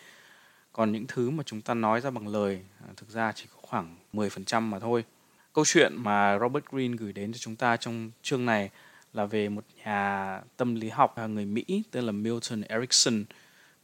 còn 0.72 0.92
những 0.92 1.04
thứ 1.08 1.30
mà 1.30 1.42
chúng 1.46 1.60
ta 1.60 1.74
nói 1.74 2.00
ra 2.00 2.10
bằng 2.10 2.28
lời 2.28 2.60
à, 2.80 2.86
thực 2.96 3.08
ra 3.08 3.32
chỉ 3.32 3.44
có 3.54 3.58
khoảng 3.62 3.96
10% 4.12 4.60
mà 4.60 4.78
thôi 4.78 5.04
câu 5.52 5.64
chuyện 5.64 5.92
mà 5.96 6.38
Robert 6.38 6.64
Greene 6.70 6.96
gửi 6.96 7.12
đến 7.12 7.32
cho 7.32 7.38
chúng 7.38 7.56
ta 7.56 7.76
trong 7.76 8.10
chương 8.22 8.46
này 8.46 8.70
là 9.12 9.24
về 9.24 9.48
một 9.48 9.64
nhà 9.84 10.40
tâm 10.56 10.74
lý 10.74 10.88
học 10.88 11.16
à, 11.16 11.26
người 11.26 11.44
Mỹ 11.44 11.82
tên 11.90 12.04
là 12.04 12.12
Milton 12.12 12.62
Erickson. 12.62 13.24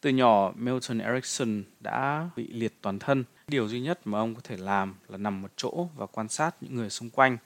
Từ 0.00 0.10
nhỏ 0.10 0.52
Milton 0.56 0.98
Erickson 0.98 1.62
đã 1.80 2.30
bị 2.36 2.46
liệt 2.52 2.74
toàn 2.82 2.98
thân. 2.98 3.24
Điều 3.48 3.68
duy 3.68 3.80
nhất 3.80 4.00
mà 4.04 4.18
ông 4.18 4.34
có 4.34 4.40
thể 4.44 4.56
làm 4.56 4.94
là 5.08 5.16
nằm 5.16 5.42
một 5.42 5.50
chỗ 5.56 5.88
và 5.96 6.06
quan 6.06 6.28
sát 6.28 6.54
những 6.60 6.74
người 6.74 6.90
xung 6.90 7.10
quanh. 7.10 7.38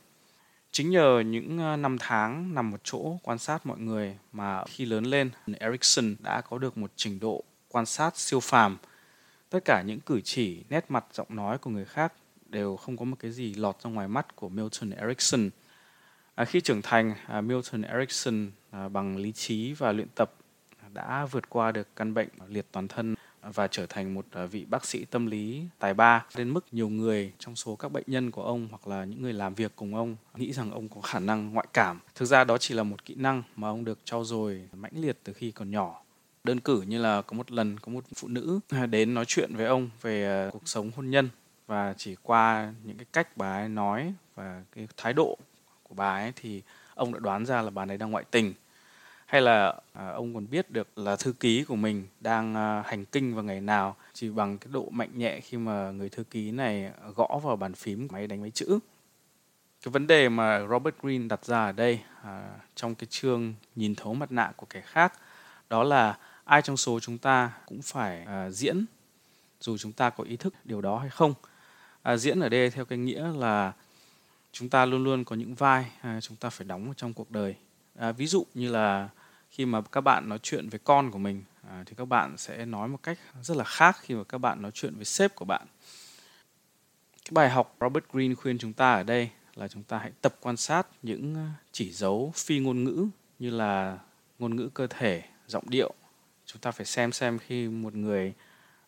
Chính 0.70 0.90
nhờ 0.90 1.22
những 1.26 1.59
ờ, 1.59 1.76
năm 1.76 1.96
tháng 2.00 2.55
nằm 2.55 2.70
một 2.70 2.80
chỗ 2.84 3.18
quan 3.22 3.38
sát 3.38 3.66
mọi 3.66 3.78
người 3.78 4.18
mà 4.32 4.64
khi 4.64 4.84
lớn 4.84 5.05
lên, 5.05 5.30
Erickson 5.59 6.14
đã 6.20 6.40
có 6.40 6.59
được 6.59 6.78
một 6.78 6.92
trình 6.96 7.20
độ 7.20 7.44
quan 7.68 7.86
sát 7.86 8.16
siêu 8.16 8.40
phàm– 8.40 8.76
tất 9.53 9.64
cả 9.64 9.82
những 9.82 10.00
cử 10.00 10.20
chỉ, 10.20 10.64
nét 10.70 10.84
mặt, 10.88 11.05
giọng 11.12 11.26
nói 11.30 11.59
của 11.59 11.70
người 11.70 11.84
khác 11.84 12.12
đều 12.48 12.76
không 12.76 12.96
có 12.96 13.05
một 13.05 13.16
cái 13.18 13.30
gì 13.30 13.55
lọt 13.55 13.76
ra 13.82 13.90
ngoài 13.90 14.09
mắt 14.09 14.36
của 14.36 14.48
Milton 14.48 14.90
Erickson. 14.90 15.50
À, 16.34 16.44
khi 16.44 16.61
trưởng 16.61 16.82
thành, 16.82 17.14
à, 17.26 17.40
Milton 17.40 17.82
Erickson 17.82 18.50
à, 18.70 18.88
bằng 18.88 19.16
lý 19.16 19.32
trí 19.32 19.72
và 19.72 19.92
luyện 19.92 20.09
tập 20.14 20.34
đã 20.95 21.26
vượt 21.30 21.51
qua 21.51 21.72
được 21.72 21.97
căn 21.97 22.14
bệnh 22.14 22.28
liệt 22.49 22.66
toàn 22.72 22.88
thân 22.88 23.14
và 23.43 23.68
trở 23.68 23.86
thành 23.86 24.14
một 24.14 24.26
à, 24.32 24.47
vị 24.47 24.64
bác 24.64 24.84
sĩ 24.84 25.05
tâm 25.05 25.26
lý 25.26 25.64
tài 25.78 25.95
ba. 25.95 26.26
Đến 26.36 26.51
mức 26.51 26.66
nhiều 26.72 26.88
người 26.88 27.32
trong 27.38 27.57
số 27.57 27.76
các 27.76 27.93
bệnh 27.93 28.05
nhân 28.07 28.30
của 28.30 28.45
ông 28.45 28.68
hoặc 28.70 28.88
là 28.88 29.05
những 29.05 29.22
người 29.22 29.32
làm 29.32 29.55
việc 29.55 29.72
cùng 29.76 29.95
ông 29.95 30.16
nghĩ 30.36 30.53
rằng 30.53 30.70
ông 30.70 30.88
có 30.88 31.01
khả 31.01 31.18
năng 31.18 31.53
ngoại 31.53 31.66
cảm. 31.72 32.01
Thực 32.14 32.26
ra 32.26 32.45
đó 32.45 32.59
chỉ 32.59 32.74
là 32.74 32.82
một 32.82 33.05
kỹ 33.05 33.14
năng 33.14 33.43
mà 33.57 33.68
ông 33.68 33.84
được 33.84 33.99
trau 34.05 34.24
dồi 34.24 34.68
mãnh 34.72 34.93
liệt 34.95 35.18
từ 35.24 35.32
khi 35.32 35.51
còn 35.51 35.70
nhỏ. 35.70 36.03
Đơn 36.45 36.61
cử 36.61 36.82
như 36.82 36.99
là 36.99 37.22
có 37.22 37.36
một 37.36 37.53
lần 37.53 37.78
có 37.78 37.93
một 37.93 38.05
phụ 38.14 38.28
nữ 38.28 38.61
đến 38.90 39.14
nói 39.14 39.24
chuyện 39.24 39.57
với 39.57 39.66
ông 39.66 39.90
về 40.03 40.47
à, 40.47 40.51
cuộc 40.53 40.68
sống 40.68 40.90
hôn 40.97 41.11
nhân 41.11 41.28
và 41.66 41.95
chỉ 41.97 42.16
qua 42.22 42.72
những 42.84 42.97
cái 42.97 43.07
cách 43.12 43.36
bà 43.36 43.57
ấy 43.57 43.68
nói 43.68 44.14
và 44.34 44.62
cái 44.74 44.88
thái 44.97 45.12
độ 45.12 45.38
của 45.82 45.95
bà 45.95 46.14
ấy 46.14 46.32
thì 46.36 46.62
ông 46.95 47.12
đã 47.12 47.18
đoán 47.18 47.47
ra 47.47 47.62
là 47.62 47.70
bà 47.70 47.84
ấy 47.84 47.99
đang 47.99 48.11
ngoại 48.11 48.24
tình 48.30 48.55
hay 49.33 49.41
là 49.41 49.74
à, 49.93 50.09
ông 50.09 50.35
còn 50.35 50.47
biết 50.51 50.70
được 50.70 50.99
là 50.99 51.16
thư 51.16 51.33
ký 51.33 51.64
của 51.64 51.76
mình 51.76 52.07
đang 52.20 52.55
à, 52.55 52.83
hành 52.87 53.05
kinh 53.05 53.35
vào 53.35 53.45
ngày 53.45 53.61
nào? 53.61 53.97
Chỉ 54.12 54.30
bằng 54.30 54.59
cái 54.59 54.68
độ 54.72 54.89
mạnh 54.91 55.11
nhẹ 55.14 55.41
khi 55.41 55.59
mà 55.59 55.91
người 55.91 56.09
thư 56.09 56.24
ký 56.24 56.51
này 56.51 56.91
gõ 57.16 57.41
vào 57.43 57.57
bàn 57.57 57.74
phím 57.74 58.09
máy 58.11 58.26
đánh 58.26 58.41
máy 58.41 58.51
chữ. 58.51 58.78
Cái 59.85 59.93
vấn 59.93 60.07
đề 60.07 60.28
mà 60.28 60.66
Robert 60.70 60.95
Greene 61.03 61.28
đặt 61.28 61.45
ra 61.45 61.64
ở 61.64 61.72
đây 61.72 62.01
à, 62.22 62.51
trong 62.74 62.95
cái 62.95 63.07
chương 63.11 63.55
nhìn 63.74 63.95
thấu 63.95 64.14
mặt 64.14 64.33
nạ 64.33 64.53
của 64.57 64.66
kẻ 64.70 64.80
khác 64.80 65.12
đó 65.70 65.85
là 65.85 66.18
ai 66.45 66.62
trong 66.62 66.76
số 66.76 67.01
chúng 67.01 67.18
ta 67.18 67.53
cũng 67.66 67.83
phải 67.83 68.24
à, 68.24 68.51
diễn 68.51 68.85
dù 69.61 69.76
chúng 69.76 69.93
ta 69.93 70.11
có 70.11 70.24
ý 70.24 70.37
thức 70.37 70.55
điều 70.64 70.80
đó 70.80 70.99
hay 70.99 71.11
không. 71.11 71.35
À, 72.03 72.16
diễn 72.16 72.41
ở 72.41 72.49
đây 72.49 72.70
theo 72.70 72.85
cái 72.85 72.99
nghĩa 72.99 73.26
là 73.39 73.72
chúng 74.53 74.68
ta 74.68 74.87
luôn 74.87 75.05
luôn 75.05 75.24
có 75.24 75.37
những 75.37 75.55
vai 75.55 75.91
à, 76.01 76.20
chúng 76.20 76.37
ta 76.37 76.51
phải 76.51 76.66
đóng 76.66 76.95
trong 76.97 77.12
cuộc 77.12 77.30
đời. 77.30 77.55
À, 77.99 78.12
ví 78.12 78.26
dụ 78.26 78.47
như 78.55 78.70
là 78.70 79.09
khi 79.53 79.66
mà 79.66 79.80
các 79.80 80.00
bạn 80.00 80.28
nói 80.28 80.38
chuyện 80.42 80.68
với 80.68 80.80
con 80.84 81.11
của 81.11 81.18
mình 81.18 81.42
à, 81.68 81.82
thì 81.86 81.94
các 81.96 82.05
bạn 82.05 82.36
sẽ 82.36 82.66
nói 82.66 82.88
một 82.88 83.03
cách 83.03 83.18
rất 83.42 83.57
là 83.57 83.64
khác 83.64 83.96
khi 84.00 84.14
mà 84.14 84.24
các 84.24 84.38
bạn 84.38 84.62
nói 84.62 84.70
chuyện 84.74 84.94
với 84.96 85.05
sếp 85.05 85.34
của 85.34 85.44
bạn. 85.44 85.66
Cái 87.24 87.30
bài 87.30 87.50
học 87.50 87.76
Robert 87.80 88.05
Greene 88.12 88.34
khuyên 88.34 88.59
chúng 88.59 88.72
ta 88.72 88.92
ở 88.92 89.03
đây 89.03 89.30
là 89.55 89.68
chúng 89.68 89.82
ta 89.82 89.98
hãy 89.98 90.12
tập 90.20 90.36
quan 90.40 90.57
sát 90.57 90.86
những 91.03 91.34
à, 91.34 91.55
chỉ 91.72 91.92
dấu 91.92 92.32
phi 92.34 92.59
ngôn 92.59 92.84
ngữ 92.84 93.07
như 93.38 93.50
là 93.50 93.98
ngôn 94.38 94.57
ngữ 94.57 94.68
cơ 94.74 94.86
thể 94.86 95.22
giọng 95.46 95.64
điệu. 95.70 95.94
Chúng 96.46 96.61
ta 96.61 96.70
phải 96.70 96.86
xem 96.86 97.12
xem 97.12 97.38
khi 97.38 97.68
một 97.68 97.94
người 97.94 98.34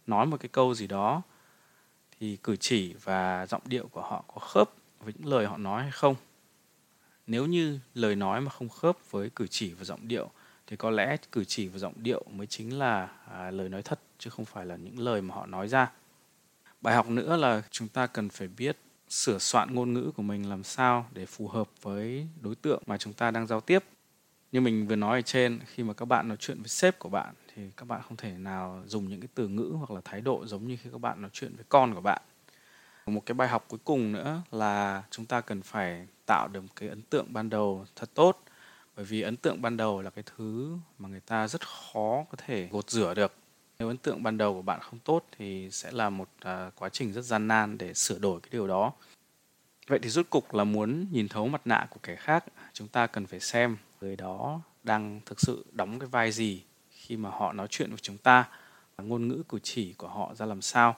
nói 0.07 0.27
một 0.27 0.37
cái 0.41 0.49
câu 0.49 0.75
gì 0.75 0.87
đó 0.87 1.23
thì 2.21 2.37
cử 2.43 2.57
chỉ 2.57 2.95
và 3.03 3.47
giọng 3.47 3.63
điệu 3.65 3.89
của 3.89 4.03
họ 4.03 4.25
có 4.35 4.41
khớp 4.41 4.71
với 5.01 5.13
những 5.19 5.27
lời 5.27 5.47
họ 5.47 5.57
nói 5.57 5.83
hay 5.83 5.93
không. 5.93 6.17
Nếu 7.27 7.47
như 7.47 7.79
lời 7.95 8.17
nói 8.17 8.41
mà 8.41 8.51
không 8.51 8.69
khớp 8.69 9.11
với 9.11 9.31
cử 9.31 9.47
chỉ 9.47 9.73
và 9.73 9.85
giọng 9.85 10.09
điệu 10.09 10.31
thì 10.67 10.77
có 10.77 10.91
lẽ 10.91 11.17
cử 11.33 11.45
chỉ 11.45 11.69
và 11.69 11.79
giọng 11.79 11.95
điệu 11.97 12.25
mới 12.31 12.47
chính 12.47 12.79
là 12.79 13.09
à, 13.33 13.51
lời 13.51 13.69
nói 13.69 13.83
thật 13.83 14.01
chứ 14.19 14.31
không 14.31 14.45
phải 14.45 14.67
là 14.67 14.77
những 14.77 14.99
lời 14.99 15.23
mà 15.23 15.35
họ 15.35 15.47
nói 15.47 15.69
ra. 15.69 15.93
Bài 16.81 16.95
học 16.95 17.09
nữa 17.09 17.37
là 17.37 17.63
chúng 17.71 17.89
ta 17.89 18.07
cần 18.07 18.29
phải 18.29 18.49
biết 18.49 18.77
sửa 19.09 19.39
soạn 19.39 19.75
ngôn 19.75 19.93
ngữ 19.93 20.11
của 20.17 20.23
mình 20.23 20.49
làm 20.49 20.65
sao 20.65 21.07
để 21.13 21.27
phù 21.27 21.49
hợp 21.49 21.69
với 21.83 22.29
đối 22.41 22.55
tượng 22.55 22.83
mà 22.87 22.99
chúng 22.99 23.13
ta 23.13 23.31
đang 23.31 23.47
giao 23.47 23.61
tiếp. 23.61 23.85
Như 24.53 24.61
mình 24.61 24.87
vừa 24.87 24.97
nói 24.97 25.19
ở 25.19 25.23
trên 25.23 25.61
khi 25.67 25.83
mà 25.83 25.93
các 25.95 26.05
bạn 26.05 26.29
nói 26.29 26.37
chuyện 26.41 26.59
với 26.59 26.69
sếp 26.69 26.99
của 26.99 27.09
bạn 27.09 27.35
thì 27.55 27.63
các 27.77 27.89
bạn 27.89 28.01
không 28.09 28.17
thể 28.17 28.33
nào 28.33 28.83
dùng 28.87 29.09
những 29.09 29.21
cái 29.21 29.29
từ 29.35 29.49
ngữ 29.49 29.73
hoặc 29.79 29.91
là 29.91 30.01
thái 30.05 30.21
độ 30.21 30.47
giống 30.47 30.67
như 30.67 30.77
khi 30.83 30.91
các 30.93 31.01
bạn 31.01 31.23
nói 31.23 31.31
chuyện 31.33 31.57
với 31.57 31.65
con 31.69 31.95
của 31.95 32.01
bạn. 32.01 32.23
Một 33.07 33.27
cái 33.27 33.35
bài 33.35 33.49
học 33.49 33.65
cuối 33.69 33.81
cùng 33.85 34.13
nữa 34.13 34.43
là 34.51 35.03
chúng 35.11 35.27
ta 35.27 35.41
cần 35.41 35.63
phải 35.63 36.07
tạo 36.27 36.49
được 36.49 36.61
một 36.61 36.73
cái 36.77 36.89
ấn 36.89 37.03
tượng 37.03 37.33
ban 37.33 37.51
đầu 37.51 37.87
thật 37.97 38.11
tốt 38.15 38.44
bởi 38.97 39.05
vì 39.05 39.21
ấn 39.21 39.37
tượng 39.37 39.63
ban 39.63 39.77
đầu 39.77 40.03
là 40.03 40.11
cái 40.11 40.25
thứ 40.37 40.77
mà 40.99 41.09
người 41.09 41.21
ta 41.21 41.49
rất 41.49 41.69
khó 41.69 42.25
có 42.31 42.37
thể 42.47 42.69
gột 42.71 42.91
rửa 42.91 43.15
được. 43.15 43.33
Nếu 43.79 43.89
ấn 43.89 43.97
tượng 43.97 44.23
ban 44.23 44.39
đầu 44.39 44.55
của 44.55 44.63
bạn 44.63 44.81
không 44.81 44.99
tốt 44.99 45.27
thì 45.39 45.71
sẽ 45.71 45.91
là 45.93 46.11
một 46.11 46.29
uh, 46.45 46.75
quá 46.77 46.89
trình 46.89 47.13
rất 47.13 47.23
gian 47.23 47.49
nan 47.49 47.79
để 47.79 47.95
sửa 47.95 48.19
đổi 48.19 48.41
cái 48.41 48.49
điều 48.53 48.67
đó. 48.67 48.93
Vậy 49.87 49.99
thì 50.03 50.09
rút 50.09 50.31
cục 50.31 50.55
là 50.55 50.65
muốn 50.65 51.07
nhìn 51.13 51.29
thấu 51.29 51.49
mặt 51.49 51.63
nạ 51.65 51.87
của 51.91 52.01
kẻ 52.03 52.17
khác 52.17 52.45
chúng 52.73 52.89
ta 52.89 53.07
cần 53.07 53.27
phải 53.27 53.41
xem 53.41 53.77
người 54.01 54.17
đó 54.17 54.61
đang 54.83 55.21
thực 55.27 55.41
sự 55.41 55.65
đóng 55.73 55.99
cái 55.99 56.09
vai 56.09 56.33
gì 56.33 56.63
khi 56.91 57.17
mà 57.17 57.31
họ 57.31 57.53
nói 57.53 57.67
chuyện 57.71 57.91
với 57.91 57.99
chúng 58.03 58.19
ta 58.19 58.49
ngôn 58.99 59.29
ngữ 59.29 59.43
cử 59.49 59.59
chỉ 59.63 59.93
của 59.93 60.09
họ 60.09 60.35
ra 60.35 60.47
làm 60.47 60.63
sao. 60.63 60.97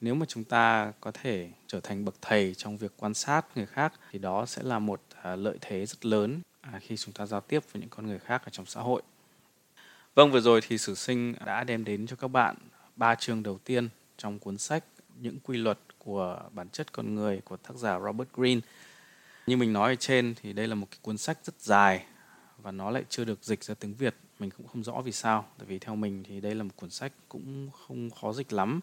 Nếu 0.00 0.14
mà 0.14 0.26
chúng 0.26 0.44
ta 0.44 0.92
có 1.00 1.10
thể 1.10 1.50
trở 1.66 1.80
thành 1.80 2.04
bậc 2.04 2.14
thầy 2.22 2.54
trong 2.54 2.78
việc 2.78 2.92
quan 2.96 3.14
sát 3.14 3.46
người 3.54 3.66
khác 3.66 3.92
thì 4.10 4.18
đó 4.18 4.46
sẽ 4.46 4.62
là 4.62 4.78
một 4.78 5.00
à, 5.22 5.36
lợi 5.36 5.58
thế 5.60 5.86
rất 5.86 6.04
lớn 6.04 6.40
à, 6.72 6.78
khi 6.78 6.96
chúng 6.96 7.14
ta 7.14 7.26
giao 7.26 7.40
tiếp 7.40 7.62
với 7.72 7.80
những 7.80 7.90
con 7.90 8.06
người 8.06 8.18
khác 8.18 8.42
ở 8.44 8.50
trong 8.50 8.66
xã 8.66 8.80
hội. 8.80 9.02
Vâng 10.14 10.32
vừa 10.32 10.40
rồi 10.40 10.60
thì 10.68 10.78
sử 10.78 10.94
sinh 10.94 11.34
đã 11.46 11.64
đem 11.64 11.84
đến 11.84 12.06
cho 12.06 12.16
các 12.16 12.28
bạn 12.28 12.56
ba 12.96 13.14
chương 13.14 13.42
đầu 13.42 13.58
tiên 13.64 13.88
trong 14.16 14.38
cuốn 14.38 14.58
sách 14.58 14.84
những 15.20 15.38
quy 15.42 15.58
luật 15.58 15.78
của 15.98 16.40
bản 16.52 16.68
chất 16.68 16.92
con 16.92 17.14
người 17.14 17.40
của 17.44 17.56
tác 17.56 17.76
giả 17.76 18.00
Robert 18.00 18.28
Greene. 18.32 18.60
Như 19.46 19.56
mình 19.56 19.72
nói 19.72 19.92
ở 19.92 19.96
trên 19.96 20.34
thì 20.42 20.52
đây 20.52 20.68
là 20.68 20.74
một 20.74 20.86
cái 20.90 20.98
cuốn 21.02 21.18
sách 21.18 21.38
rất 21.44 21.60
dài 21.60 22.04
và 22.58 22.72
nó 22.72 22.90
lại 22.90 23.04
chưa 23.08 23.24
được 23.24 23.44
dịch 23.44 23.64
ra 23.64 23.74
tiếng 23.74 23.94
Việt. 23.94 24.14
Mình 24.38 24.50
cũng 24.50 24.66
không 24.66 24.84
rõ 24.84 25.00
vì 25.04 25.12
sao 25.12 25.46
tại 25.58 25.66
vì 25.66 25.78
theo 25.78 25.96
mình 25.96 26.22
thì 26.28 26.40
đây 26.40 26.54
là 26.54 26.62
một 26.62 26.76
cuốn 26.76 26.90
sách 26.90 27.12
cũng 27.28 27.70
không 27.70 28.10
khó 28.10 28.32
dịch 28.32 28.52
lắm. 28.52 28.80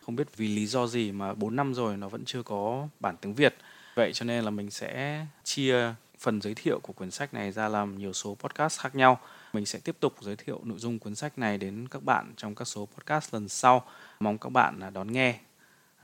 Không 0.00 0.16
biết 0.16 0.36
vì 0.36 0.48
lý 0.48 0.66
do 0.66 0.86
gì 0.86 1.12
mà 1.12 1.34
4 1.34 1.56
năm 1.56 1.74
rồi 1.74 1.96
nó 1.96 2.08
vẫn 2.08 2.24
chưa 2.24 2.42
có 2.42 2.88
bản 3.00 3.16
tiếng 3.20 3.34
Việt. 3.34 3.56
Vậy 3.94 4.12
cho 4.12 4.24
nên 4.24 4.44
là 4.44 4.50
mình 4.50 4.70
sẽ 4.70 5.26
chia 5.44 5.94
phần 6.18 6.40
giới 6.40 6.54
thiệu 6.54 6.80
của 6.82 6.92
cuốn 6.92 7.10
sách 7.10 7.34
này 7.34 7.52
ra 7.52 7.68
làm 7.68 7.98
nhiều 7.98 8.12
số 8.12 8.34
podcast 8.34 8.80
khác 8.80 8.94
nhau 8.94 9.18
mình 9.52 9.66
sẽ 9.66 9.78
tiếp 9.78 9.96
tục 10.00 10.14
giới 10.20 10.36
thiệu 10.36 10.60
nội 10.64 10.78
dung 10.78 10.98
cuốn 10.98 11.14
sách 11.14 11.38
này 11.38 11.58
đến 11.58 11.88
các 11.88 12.02
bạn 12.02 12.32
trong 12.36 12.54
các 12.54 12.64
số 12.64 12.86
podcast 12.86 13.34
lần 13.34 13.48
sau 13.48 13.84
mong 14.20 14.38
các 14.38 14.50
bạn 14.50 14.80
à, 14.80 14.90
đón 14.90 15.12
nghe 15.12 15.38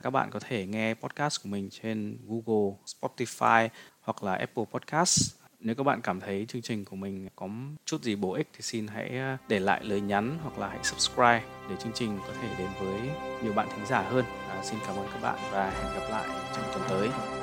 các 0.01 0.09
bạn 0.09 0.29
có 0.31 0.39
thể 0.39 0.65
nghe 0.65 0.93
podcast 0.93 1.43
của 1.43 1.49
mình 1.49 1.69
trên 1.69 2.17
Google, 2.27 2.77
Spotify 2.85 3.69
hoặc 4.01 4.23
là 4.23 4.35
Apple 4.35 4.65
Podcast 4.71 5.41
nếu 5.63 5.75
các 5.75 5.83
bạn 5.83 6.01
cảm 6.01 6.19
thấy 6.19 6.45
chương 6.47 6.61
trình 6.61 6.85
của 6.85 6.95
mình 6.95 7.27
có 7.35 7.49
chút 7.85 8.03
gì 8.03 8.15
bổ 8.15 8.33
ích 8.33 8.47
thì 8.53 8.61
xin 8.61 8.87
hãy 8.87 9.09
à, 9.09 9.37
để 9.47 9.59
lại 9.59 9.81
lời 9.83 10.01
nhắn 10.01 10.37
hoặc 10.43 10.59
là 10.59 10.67
hãy 10.67 10.79
subscribe 10.83 11.43
để 11.69 11.75
chương 11.83 11.93
trình 11.93 12.19
có 12.27 12.33
thể 12.41 12.55
đến 12.57 12.67
với 12.79 13.01
nhiều 13.43 13.53
bạn 13.53 13.67
thính 13.75 13.85
giả 13.85 14.01
hơn. 14.01 14.25
À, 14.49 14.63
xin 14.63 14.79
cảm 14.87 14.95
ơn 14.95 15.07
các 15.13 15.21
bạn 15.21 15.39
và 15.51 15.69
hẹn 15.69 15.99
gặp 15.99 16.07
lại 16.09 16.27
trong 16.55 16.65
tuần 16.73 16.83
tới. 16.89 17.40